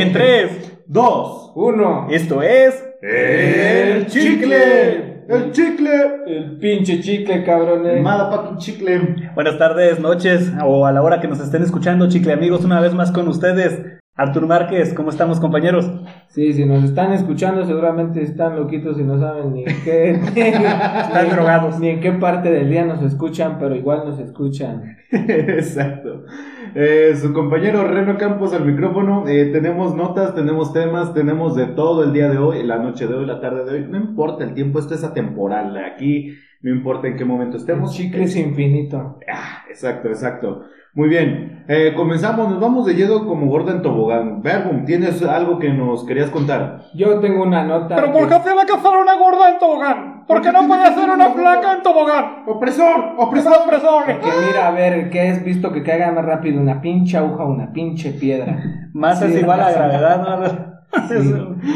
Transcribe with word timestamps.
En 0.00 0.12
3, 0.12 0.82
2, 0.86 1.52
Uno. 1.56 2.06
Esto 2.08 2.40
es. 2.40 2.84
¡El 3.02 4.06
chicle! 4.06 5.24
¡El 5.28 5.50
chicle! 5.50 5.90
El 6.24 6.58
pinche 6.58 7.00
chicle, 7.00 7.42
cabrones. 7.42 8.00
Motherfucking 8.00 8.58
chicle. 8.58 9.30
Buenas 9.34 9.58
tardes, 9.58 9.98
noches 9.98 10.52
o 10.64 10.86
a 10.86 10.92
la 10.92 11.02
hora 11.02 11.20
que 11.20 11.26
nos 11.26 11.40
estén 11.40 11.64
escuchando, 11.64 12.08
chicle 12.08 12.32
amigos, 12.32 12.64
una 12.64 12.80
vez 12.80 12.94
más 12.94 13.10
con 13.10 13.26
ustedes. 13.26 13.97
Artur 14.18 14.48
Márquez, 14.48 14.94
¿cómo 14.94 15.10
estamos, 15.10 15.38
compañeros? 15.38 15.88
Sí, 16.26 16.52
si 16.52 16.64
nos 16.64 16.82
están 16.82 17.12
escuchando, 17.12 17.64
seguramente 17.64 18.20
están 18.20 18.56
loquitos 18.56 18.98
y 18.98 19.04
no 19.04 19.16
saben 19.16 19.52
ni 19.52 19.60
en 19.62 19.84
qué. 19.84 20.10
Están 20.34 21.30
drogados. 21.30 21.78
Ni 21.78 21.90
en 21.90 22.00
qué 22.00 22.10
parte 22.10 22.50
del 22.50 22.68
día 22.68 22.84
nos 22.84 23.00
escuchan, 23.00 23.58
pero 23.60 23.76
igual 23.76 24.02
nos 24.04 24.18
escuchan. 24.18 24.96
Exacto. 25.12 26.24
Eh, 26.74 27.14
su 27.14 27.32
compañero 27.32 27.86
Reno 27.86 28.18
Campos 28.18 28.52
al 28.54 28.64
micrófono. 28.64 29.28
Eh, 29.28 29.50
tenemos 29.52 29.94
notas, 29.94 30.34
tenemos 30.34 30.72
temas, 30.72 31.14
tenemos 31.14 31.54
de 31.54 31.66
todo 31.66 32.02
el 32.02 32.12
día 32.12 32.28
de 32.28 32.38
hoy, 32.38 32.64
la 32.64 32.78
noche 32.78 33.06
de 33.06 33.14
hoy, 33.14 33.24
la 33.24 33.40
tarde 33.40 33.66
de 33.66 33.70
hoy. 33.70 33.86
No 33.88 33.98
importa 33.98 34.42
el 34.42 34.52
tiempo, 34.52 34.80
esto 34.80 34.94
es 34.94 35.04
atemporal. 35.04 35.76
Aquí 35.76 36.34
no 36.60 36.70
importa 36.70 37.06
en 37.06 37.16
qué 37.16 37.24
momento 37.24 37.56
estemos. 37.56 37.94
chicle 37.94 38.24
es 38.24 38.36
infinito. 38.36 39.18
Ah, 39.30 39.64
exacto, 39.68 40.08
exacto. 40.08 40.62
Muy 40.94 41.08
bien. 41.08 41.64
Eh, 41.68 41.92
comenzamos, 41.94 42.50
nos 42.50 42.58
vamos 42.58 42.86
de 42.86 42.94
lleno 42.94 43.26
como 43.26 43.46
gorda 43.46 43.72
en 43.72 43.82
tobogán. 43.82 44.42
Verbum, 44.42 44.84
¿tienes 44.84 45.22
algo 45.22 45.58
que 45.58 45.68
nos 45.68 46.04
querías 46.04 46.30
contar? 46.30 46.86
Yo 46.94 47.20
tengo 47.20 47.42
una 47.44 47.62
nota. 47.62 47.94
¿Pero 47.94 48.12
por 48.12 48.28
qué 48.28 48.34
tiene 48.42 48.66
que 48.66 48.72
hacer 48.72 48.90
una 49.00 49.14
gorda 49.16 49.50
en 49.50 49.58
tobogán? 49.58 50.24
¿Por 50.26 50.42
qué 50.42 50.50
no 50.50 50.66
puede 50.66 50.82
hacer 50.82 51.08
una 51.08 51.30
flaca 51.30 51.74
en 51.74 51.82
tobogán? 51.82 52.42
¡Opresor! 52.46 53.14
¡Opresor, 53.16 53.58
opresor! 53.64 54.06
Que 54.06 54.30
mira, 54.46 54.68
a 54.68 54.70
ver, 54.72 55.08
¿qué 55.10 55.28
has 55.28 55.44
visto 55.44 55.72
que 55.72 55.82
caiga 55.82 56.10
más 56.10 56.24
rápido? 56.24 56.60
¿Una 56.60 56.80
pinche 56.80 57.16
aguja 57.16 57.44
o 57.44 57.50
una 57.52 57.72
pinche 57.72 58.10
piedra? 58.12 58.88
Masa 58.92 59.26
Sí, 59.26 59.34
es 59.34 59.42
igual 59.42 59.60
a 59.60 59.70
gravedad, 59.70 60.22
¿no? 60.22 60.77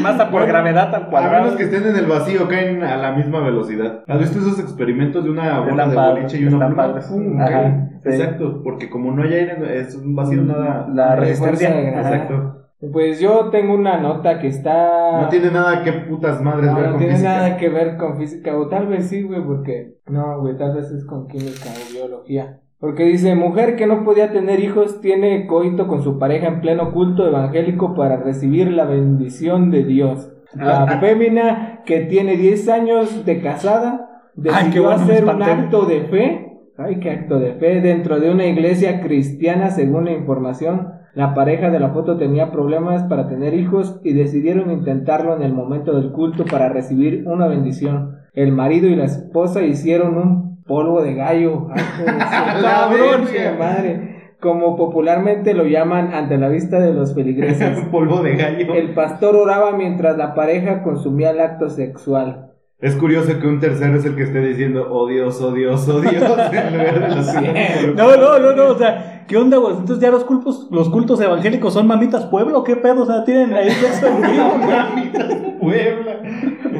Masa 0.01 0.25
por 0.25 0.31
Bueno, 0.41 0.47
gravedad 0.47 0.93
al 0.95 1.03
A 1.03 1.09
cuadrado. 1.09 1.43
menos 1.43 1.55
que 1.57 1.63
estén 1.63 1.85
en 1.87 1.95
el 1.95 2.05
vacío, 2.07 2.47
caen 2.47 2.83
a 2.83 2.97
la 2.97 3.11
misma 3.13 3.39
velocidad. 3.41 4.03
¿Has 4.07 4.19
visto 4.19 4.39
esos 4.39 4.59
experimentos 4.59 5.23
de 5.23 5.29
una 5.29 5.59
bola 5.59 5.83
Están 5.85 5.89
de 5.91 5.95
boliche 5.95 6.37
y 6.39 6.45
una 6.45 6.67
pluma? 6.67 6.83
padres. 6.87 7.05
¡Pum! 7.07 7.39
Ajá, 7.39 7.49
caen. 7.51 7.99
sí. 8.01 8.09
Exacto, 8.09 8.61
porque 8.63 8.89
como 8.89 9.11
no 9.11 9.23
hay 9.23 9.33
aire, 9.33 9.79
es 9.79 9.95
un 9.95 10.15
vacío 10.15 10.41
nada. 10.41 10.87
La 10.93 11.15
resistencia. 11.15 11.89
Exacto. 11.89 12.59
Pues 12.91 13.19
yo 13.21 13.49
tengo 13.49 13.75
una 13.75 13.97
nota 13.97 14.39
que 14.39 14.47
está. 14.47 15.21
No 15.21 15.29
tiene 15.29 15.51
nada 15.51 15.83
que 15.83 15.93
putas 15.93 16.41
madres 16.41 16.65
No, 16.69 16.75
ver 16.75 16.85
no 16.85 16.91
con 16.91 16.99
tiene 16.99 17.13
física. 17.13 17.33
nada 17.37 17.57
que 17.57 17.69
ver 17.69 17.95
con 17.97 18.17
física, 18.17 18.57
o 18.57 18.67
tal 18.67 18.87
vez 18.87 19.07
sí, 19.07 19.21
güey, 19.23 19.41
porque. 19.41 19.99
No, 20.07 20.41
güey, 20.41 20.57
tal 20.57 20.75
vez 20.75 20.91
es 20.91 21.05
con 21.05 21.27
química 21.27 21.69
o 21.69 21.93
biología. 21.93 22.59
Porque 22.83 23.05
dice: 23.05 23.33
Mujer 23.33 23.77
que 23.77 23.87
no 23.87 24.03
podía 24.03 24.33
tener 24.33 24.59
hijos 24.59 24.99
tiene 24.99 25.47
coito 25.47 25.87
con 25.87 26.03
su 26.03 26.19
pareja 26.19 26.47
en 26.47 26.59
pleno 26.59 26.91
culto 26.91 27.25
evangélico 27.25 27.95
para 27.95 28.17
recibir 28.17 28.69
la 28.73 28.83
bendición 28.83 29.71
de 29.71 29.85
Dios. 29.85 30.33
La 30.53 30.83
Ah. 30.83 30.97
fémina 30.99 31.79
que 31.85 32.01
tiene 32.01 32.35
10 32.35 32.67
años 32.67 33.25
de 33.25 33.39
casada 33.39 34.21
decidió 34.35 34.83
bueno, 34.83 35.01
hacer 35.01 35.23
un 35.23 35.41
acto 35.41 35.85
de 35.85 36.01
fe. 36.01 36.59
Ay, 36.77 36.99
qué 36.99 37.11
acto 37.11 37.39
de 37.39 37.53
fe 37.53 37.79
dentro 37.79 38.19
de 38.19 38.29
una 38.29 38.47
iglesia 38.47 38.99
cristiana, 38.99 39.69
según 39.69 40.03
la 40.03 40.11
información. 40.11 40.89
La 41.13 41.33
pareja 41.33 41.69
de 41.69 41.79
la 41.79 41.91
foto 41.91 42.17
tenía 42.17 42.51
problemas 42.51 43.03
para 43.03 43.29
tener 43.29 43.53
hijos 43.53 44.01
y 44.03 44.11
decidieron 44.11 44.69
intentarlo 44.71 45.33
en 45.37 45.43
el 45.43 45.53
momento 45.53 45.93
del 45.95 46.11
culto 46.11 46.43
para 46.43 46.67
recibir 46.67 47.23
una 47.27 47.47
bendición. 47.47 48.17
El 48.33 48.51
marido 48.51 48.89
y 48.89 48.97
la 48.97 49.05
esposa 49.05 49.61
hicieron 49.61 50.17
un 50.17 50.52
polvo 50.65 51.01
de 51.01 51.15
gallo. 51.15 51.67
La 52.05 52.61
cabrón, 52.61 53.27
madre. 53.57 54.35
Como 54.39 54.75
popularmente 54.75 55.53
lo 55.53 55.63
llaman 55.65 56.13
ante 56.13 56.37
la 56.37 56.49
vista 56.49 56.79
de 56.79 56.93
los 56.93 57.15
feligreses. 57.15 57.79
Polvo 57.91 58.21
de 58.21 58.35
gallo. 58.35 58.73
El 58.73 58.93
pastor 58.93 59.37
oraba 59.37 59.71
mientras 59.71 60.17
la 60.17 60.33
pareja 60.33 60.83
consumía 60.83 61.31
el 61.31 61.39
acto 61.39 61.69
sexual. 61.69 62.49
Es 62.83 62.97
curioso 62.97 63.39
que 63.39 63.47
un 63.47 63.61
tercero 63.61 63.97
es 63.97 64.03
el 64.03 64.17
que 64.17 64.23
esté 64.23 64.41
diciendo, 64.41 64.89
oh 64.91 65.07
Dios, 65.07 65.41
oh 65.41 65.53
Dios, 65.53 65.87
oh 65.87 66.01
Dios, 66.01 66.13
en 66.51 66.77
lugar 66.77 66.99
de 66.99 67.15
los 67.15 67.95
No, 67.95 68.17
no, 68.17 68.39
no, 68.39 68.53
no, 68.53 68.67
o 68.73 68.77
sea, 68.77 69.23
¿qué 69.25 69.37
onda, 69.37 69.55
güey? 69.55 69.77
Entonces 69.77 69.99
ya 69.99 70.11
los 70.11 70.25
cultos, 70.25 70.67
los 70.69 70.89
cultos 70.89 71.21
evangélicos 71.21 71.73
son 71.73 71.87
mamitas 71.87 72.25
pueblo, 72.25 72.61
¿qué 72.65 72.75
pedo? 72.75 73.03
O 73.03 73.05
sea, 73.05 73.23
tienen 73.23 73.53
ahí 73.53 73.69
sexo 73.69 74.07
en. 74.07 74.19
Mamitas 74.19 75.33
Puebla. 75.61 76.19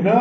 No, 0.04 0.14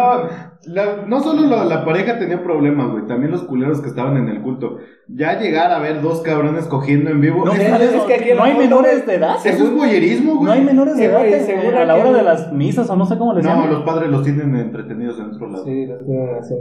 la- 0.67 1.07
no 1.07 1.21
solo 1.21 1.47
la, 1.49 1.65
la 1.65 1.85
pareja 1.85 2.19
tenía 2.19 2.43
problemas, 2.43 2.91
güey, 2.93 3.07
también 3.07 3.33
los 3.33 3.43
culeros 3.45 3.81
que 3.81 3.89
estaban 3.89 4.17
en 4.17 4.29
el 4.29 4.41
culto. 4.43 4.79
Ya 5.09 5.39
llegar 5.39 5.71
a 5.73 5.79
ver 5.81 6.01
dos 6.01 6.21
cabrones 6.23 6.67
cogiendo 6.67 7.11
en 7.11 7.21
vivo. 7.21 7.45
No, 7.45 7.53
es- 7.53 7.61
es- 7.61 7.69
¿sabes? 7.69 7.95
es 7.95 8.03
que 8.03 8.15
aquí 8.15 8.31
no 8.37 8.45
hay 8.45 8.57
menores 8.57 9.05
güey, 9.05 9.07
de 9.07 9.15
edad. 9.25 9.37
eso 9.45 9.65
es 9.65 9.75
boyerismo, 9.75 10.35
güey. 10.37 10.45
No 10.45 10.53
hay 10.53 10.61
menores 10.65 10.95
de 10.97 11.01
Sí, 11.01 11.05
edad 11.09 11.19
güey, 11.19 11.33
eh, 11.33 11.41
seguro 11.41 11.79
a 11.79 11.85
la 11.85 11.95
hora 11.97 12.13
de 12.13 12.23
las 12.23 12.53
misas 12.53 12.89
o 12.89 12.97
no 12.97 13.05
sé 13.07 13.19
cómo 13.19 13.35
les 13.35 13.45
No, 13.45 13.51
llaman. 13.51 13.71
los 13.71 13.83
padres 13.83 14.09
los 14.11 14.23
tienen 14.23 14.55
entretenidos 14.57 15.19
en 15.19 15.27
otro 15.35 15.49
lado. 15.51 15.65
Sí, 15.65 15.87
lo 15.87 15.99
tienen 15.99 16.29
así. 16.39 16.55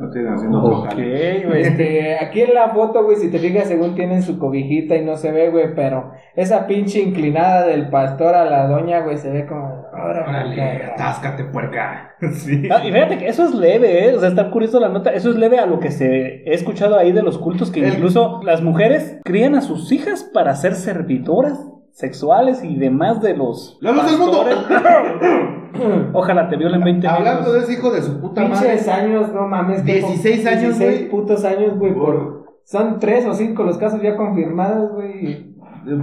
No 0.00 0.10
tienen 0.10 0.32
haciendo 0.32 0.62
Ok, 0.62 0.94
güey. 0.94 1.62
Este, 1.62 2.18
aquí 2.24 2.42
en 2.42 2.54
la 2.54 2.68
foto, 2.68 3.02
güey, 3.04 3.16
si 3.16 3.32
te 3.32 3.38
fijas, 3.40 3.66
según 3.66 3.96
tienen 3.96 4.22
su 4.22 4.38
cobijita 4.38 4.94
y 4.94 5.04
no 5.04 5.16
se 5.16 5.32
ve, 5.32 5.50
güey, 5.50 5.74
pero 5.74 6.12
esa 6.36 6.68
pinche 6.68 7.00
inclinada 7.00 7.66
del 7.66 7.90
pastor 7.90 8.36
a 8.36 8.44
la 8.44 8.68
doña, 8.68 9.00
güey, 9.00 9.16
se 9.18 9.30
ve 9.32 9.44
como. 9.46 9.77
Órale, 10.04 10.28
Órale, 10.28 10.84
atáscate, 10.92 11.44
puerca. 11.44 12.04
Sí. 12.32 12.68
Ah, 12.70 12.82
y 12.84 12.90
fíjate 12.92 13.16
que 13.18 13.28
eso 13.28 13.44
es 13.44 13.54
leve, 13.54 14.08
¿eh? 14.08 14.14
O 14.16 14.20
sea, 14.20 14.28
está 14.30 14.50
curioso 14.50 14.80
la 14.80 14.88
nota. 14.88 15.10
Eso 15.10 15.30
es 15.30 15.36
leve 15.36 15.58
a 15.58 15.66
lo 15.66 15.78
que 15.80 15.90
se 15.90 16.42
he 16.44 16.54
escuchado 16.54 16.98
ahí 16.98 17.12
de 17.12 17.22
los 17.22 17.38
cultos, 17.38 17.70
que 17.70 17.80
El- 17.86 17.94
incluso 17.94 18.40
las 18.42 18.62
mujeres 18.62 19.20
crían 19.24 19.54
a 19.54 19.60
sus 19.60 19.92
hijas 19.92 20.24
para 20.34 20.54
ser 20.56 20.74
servidoras 20.74 21.58
sexuales 21.92 22.62
y 22.64 22.76
demás 22.76 23.20
de 23.22 23.36
los. 23.36 23.78
¡La 23.80 23.92
luz 23.92 24.06
del 24.10 24.18
mundo! 24.18 24.44
Ojalá 26.12 26.48
te 26.48 26.56
violen 26.56 26.82
20 26.82 27.06
Hablando 27.06 27.40
minutos. 27.42 27.54
de 27.54 27.60
ese 27.60 27.72
hijo 27.80 27.90
de 27.92 28.02
su 28.02 28.20
puta 28.20 28.42
madre. 28.42 28.54
Pinches 28.70 28.88
años, 28.88 29.32
no 29.32 29.46
mames. 29.46 29.82
que 29.82 29.94
16 29.94 30.38
con- 30.44 30.48
años, 30.48 30.78
16 30.78 30.98
güey. 30.98 31.10
putos 31.10 31.44
años, 31.44 31.78
güey, 31.78 31.94
por. 31.94 32.38
Son 32.64 32.98
tres 32.98 33.24
o 33.26 33.32
cinco 33.32 33.62
los 33.62 33.78
casos 33.78 34.02
ya 34.02 34.16
confirmados, 34.16 34.92
güey. 34.92 35.47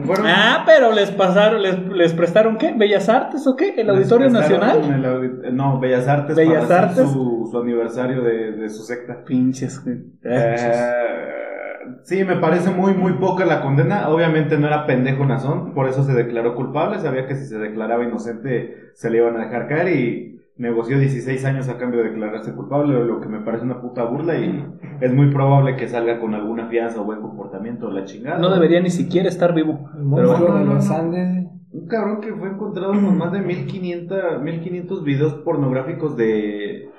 Fueron- 0.05 0.25
Ah, 0.27 0.63
pero 0.65 0.91
les 0.91 1.11
pasaron, 1.11 1.61
les, 1.61 1.79
les 1.89 2.13
prestaron 2.13 2.57
qué? 2.57 2.73
¿Bellas 2.75 3.07
Artes 3.09 3.45
o 3.47 3.55
qué? 3.55 3.69
¿El 3.77 3.87
Les 3.87 3.95
Auditorio 3.95 4.29
Nacional? 4.29 4.81
el 4.83 5.05
audi- 5.05 5.51
no, 5.53 5.79
Bellas 5.79 6.07
Artes. 6.07 6.35
Bellas 6.35 6.65
para 6.65 6.89
Artes. 6.89 7.09
Su, 7.09 7.47
su 7.51 7.59
aniversario 7.59 8.21
de, 8.21 8.51
de 8.53 8.69
su 8.69 8.83
secta. 8.83 9.23
Pinches, 9.25 9.83
güey. 9.83 9.97
Eh, 10.23 11.95
sí, 12.03 12.23
me 12.23 12.37
parece 12.37 12.71
muy, 12.71 12.93
muy 12.93 13.13
poca 13.13 13.45
la 13.45 13.61
condena. 13.61 14.09
Obviamente 14.09 14.57
no 14.57 14.67
era 14.67 14.85
pendejo 14.85 15.25
Nazón, 15.25 15.73
por 15.73 15.87
eso 15.87 16.03
se 16.03 16.13
declaró 16.13 16.55
culpable. 16.55 16.99
Sabía 16.99 17.27
que 17.27 17.35
si 17.35 17.45
se 17.45 17.57
declaraba 17.57 18.03
inocente 18.03 18.91
se 18.93 19.09
le 19.09 19.17
iban 19.17 19.37
a 19.37 19.45
dejar 19.45 19.67
caer 19.67 19.89
y 19.89 20.41
negoció 20.57 20.97
16 20.97 21.43
años 21.45 21.67
a 21.67 21.77
cambio 21.77 22.01
de 22.01 22.09
declararse 22.09 22.53
culpable, 22.53 23.03
lo 23.03 23.19
que 23.19 23.27
me 23.27 23.41
parece 23.41 23.65
una 23.65 23.81
puta 23.81 24.03
burla 24.03 24.37
y 24.37 24.65
es 25.01 25.13
muy 25.13 25.31
probable 25.31 25.75
que 25.75 25.87
salga 25.87 26.19
con 26.19 26.33
alguna 26.33 26.67
fianza 26.67 27.01
o 27.01 27.05
buen 27.05 27.21
comportamiento 27.21 27.87
o 27.87 27.91
la 27.91 28.05
chingada. 28.05 28.39
No 28.39 28.49
debería 28.49 28.81
ni 28.81 28.89
siquiera 28.89 29.27
estar 29.27 29.53
vivo. 29.53 29.89
El 29.95 30.03
monstruo 30.03 30.49
no, 30.49 30.57
de 30.59 30.65
no, 30.65 30.73
los 30.75 30.89
no. 30.89 30.95
Andes. 30.95 31.45
Un 31.71 31.87
cabrón 31.87 32.21
que 32.21 32.33
fue 32.33 32.49
encontrado 32.49 32.93
con 32.93 33.17
más 33.17 33.33
de 33.33 33.41
1500, 33.41 34.41
1500 34.41 35.03
videos 35.03 35.33
pornográficos 35.35 36.15
de, 36.15 36.89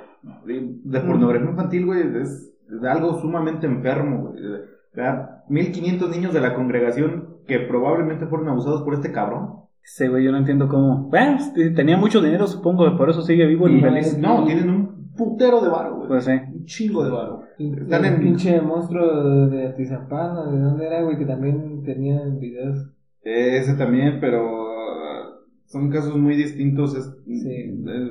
de, 0.44 0.74
de 0.84 1.00
pornografía 1.00 1.48
infantil, 1.48 1.86
güey. 1.86 2.02
Es, 2.20 2.52
es 2.70 2.84
algo 2.84 3.18
sumamente 3.20 3.66
enfermo, 3.66 4.28
güey. 4.28 4.44
O 4.44 4.94
sea, 4.94 5.44
1500 5.48 6.10
niños 6.10 6.34
de 6.34 6.40
la 6.40 6.54
congregación 6.54 7.36
que 7.46 7.58
probablemente 7.60 8.26
fueron 8.26 8.48
abusados 8.48 8.82
por 8.82 8.92
este 8.94 9.12
cabrón. 9.12 9.65
Sí, 9.88 10.08
güey, 10.08 10.24
yo 10.24 10.32
no 10.32 10.38
entiendo 10.38 10.66
cómo. 10.68 11.08
Bueno, 11.10 11.38
tenía 11.76 11.96
mucho 11.96 12.20
dinero, 12.20 12.46
supongo, 12.48 12.96
por 12.96 13.08
eso 13.08 13.22
sigue 13.22 13.46
vivo 13.46 13.68
y 13.68 13.76
Y- 13.78 13.80
feliz. 13.80 14.18
No, 14.18 14.44
tienen 14.44 14.68
un 14.68 15.12
putero 15.16 15.60
de 15.60 15.68
varo, 15.68 15.94
güey. 15.96 16.08
Pues 16.08 16.24
sí. 16.24 16.32
Un 16.32 16.64
chingo 16.64 17.04
de 17.04 17.10
varo. 17.10 17.42
Están 17.56 18.04
el 18.04 18.14
en- 18.14 18.20
pinche 18.20 18.60
monstruo 18.60 19.46
de 19.48 19.68
Atizapán, 19.68 20.36
¿o 20.38 20.50
¿de 20.52 20.58
dónde 20.58 20.86
era, 20.88 21.02
güey? 21.02 21.16
Que 21.16 21.24
también 21.24 21.84
tenía 21.84 22.20
videos. 22.24 22.90
Ese 23.22 23.74
también, 23.74 24.18
pero 24.20 24.44
uh, 24.44 25.46
son 25.66 25.88
casos 25.90 26.16
muy 26.16 26.34
distintos. 26.34 26.96
Es, 26.96 27.16
Sí. 27.24 27.48
eh, 27.48 28.10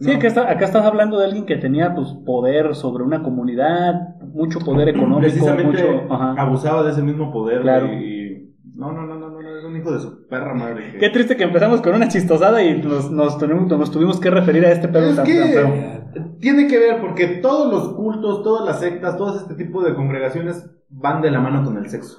Sí, 0.00 0.10
no. 0.12 0.16
acá, 0.16 0.28
está- 0.28 0.48
acá 0.50 0.64
estás 0.66 0.84
hablando 0.86 1.18
de 1.18 1.24
alguien 1.26 1.44
que 1.46 1.56
tenía 1.56 1.94
pues 1.96 2.12
poder 2.24 2.76
sobre 2.76 3.02
una 3.02 3.24
comunidad, 3.24 4.16
mucho 4.32 4.60
poder 4.60 4.88
económico, 4.90 5.22
precisamente 5.22 5.82
mucho. 5.82 6.14
Ajá. 6.14 6.40
abusaba 6.40 6.84
de 6.84 6.92
ese 6.92 7.02
mismo 7.02 7.32
poder 7.32 7.62
Claro. 7.62 7.92
y 7.92 8.54
no 8.76 8.92
no 8.92 9.04
no 9.04 9.16
no, 9.18 9.37
es 9.58 9.64
un 9.64 9.76
hijo 9.76 9.92
de 9.92 10.00
su 10.00 10.26
perra 10.28 10.54
madre 10.54 10.92
que- 10.92 10.98
Qué 10.98 11.10
triste 11.10 11.36
que 11.36 11.44
empezamos 11.44 11.80
con 11.80 11.94
una 11.94 12.08
chistosada 12.08 12.62
y 12.62 12.80
nos, 12.82 13.10
nos, 13.10 13.38
tenemos- 13.38 13.68
nos 13.68 13.90
tuvimos 13.90 14.20
que 14.20 14.30
referir 14.30 14.64
a 14.64 14.72
este 14.72 14.88
pedo 14.88 15.10
es 15.10 15.16
tan, 15.16 15.24
tan 15.26 15.34
feo. 15.48 15.72
que 15.72 16.20
tiene 16.40 16.66
que 16.68 16.78
ver 16.78 17.00
porque 17.00 17.26
todos 17.42 17.70
los 17.72 17.94
cultos 17.94 18.42
todas 18.42 18.64
las 18.66 18.80
sectas 18.80 19.16
todo 19.16 19.36
este 19.38 19.54
tipo 19.54 19.82
de 19.82 19.94
congregaciones 19.94 20.68
van 20.88 21.20
de 21.22 21.30
la 21.30 21.40
mano 21.40 21.64
con 21.64 21.76
el 21.78 21.88
sexo 21.90 22.18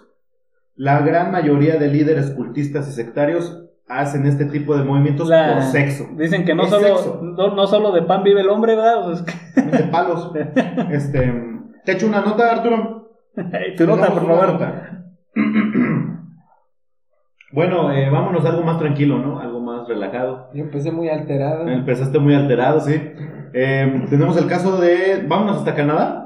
la 0.76 1.02
gran 1.02 1.32
mayoría 1.32 1.78
de 1.78 1.88
líderes 1.88 2.32
cultistas 2.32 2.88
y 2.88 2.92
sectarios 2.92 3.64
hacen 3.88 4.26
este 4.28 4.46
tipo 4.46 4.78
de 4.78 4.84
movimientos 4.84 5.28
La- 5.28 5.54
por 5.56 5.64
sexo 5.64 6.08
Dicen 6.16 6.46
que 6.46 6.54
no 6.56 6.64
Es 6.64 6.70
solo, 6.70 7.22
no, 7.24 7.56
no 7.56 7.68
solo 7.68 7.92
de 7.92 8.04
pan 8.04 8.24
vive 8.24 8.42
el 8.42 8.50
hombre, 8.50 8.76
¿verdad? 8.76 9.14
De 9.56 9.84
palos 9.92 10.32
este 10.92 11.34
te 11.86 11.92
echo 11.94 12.06
una 12.08 12.22
nota 12.22 12.52
Arturo 12.52 13.10
que- 13.36 13.76
tu 13.78 13.88
nota, 13.88 14.08
por 14.12 14.26
favor. 14.28 14.54
nota. 14.54 14.89
Bueno, 17.52 17.92
eh, 17.92 18.10
vámonos 18.10 18.46
a 18.46 18.50
algo 18.50 18.64
más 18.64 18.78
tranquilo, 18.78 19.18
¿no? 19.18 19.40
Algo 19.40 19.60
relajado. 19.90 20.50
Yo 20.54 20.64
empecé 20.64 20.92
muy 20.92 21.10
alterado. 21.10 21.68
Empezaste 21.68 22.20
muy 22.20 22.34
alterado, 22.34 22.80
sí. 22.80 22.94
Eh, 23.54 24.06
tenemos 24.10 24.38
el 24.38 24.48
caso 24.48 24.78
de, 24.78 25.26
vámonos 25.28 25.58
hasta 25.58 25.76
Canadá. 25.76 26.26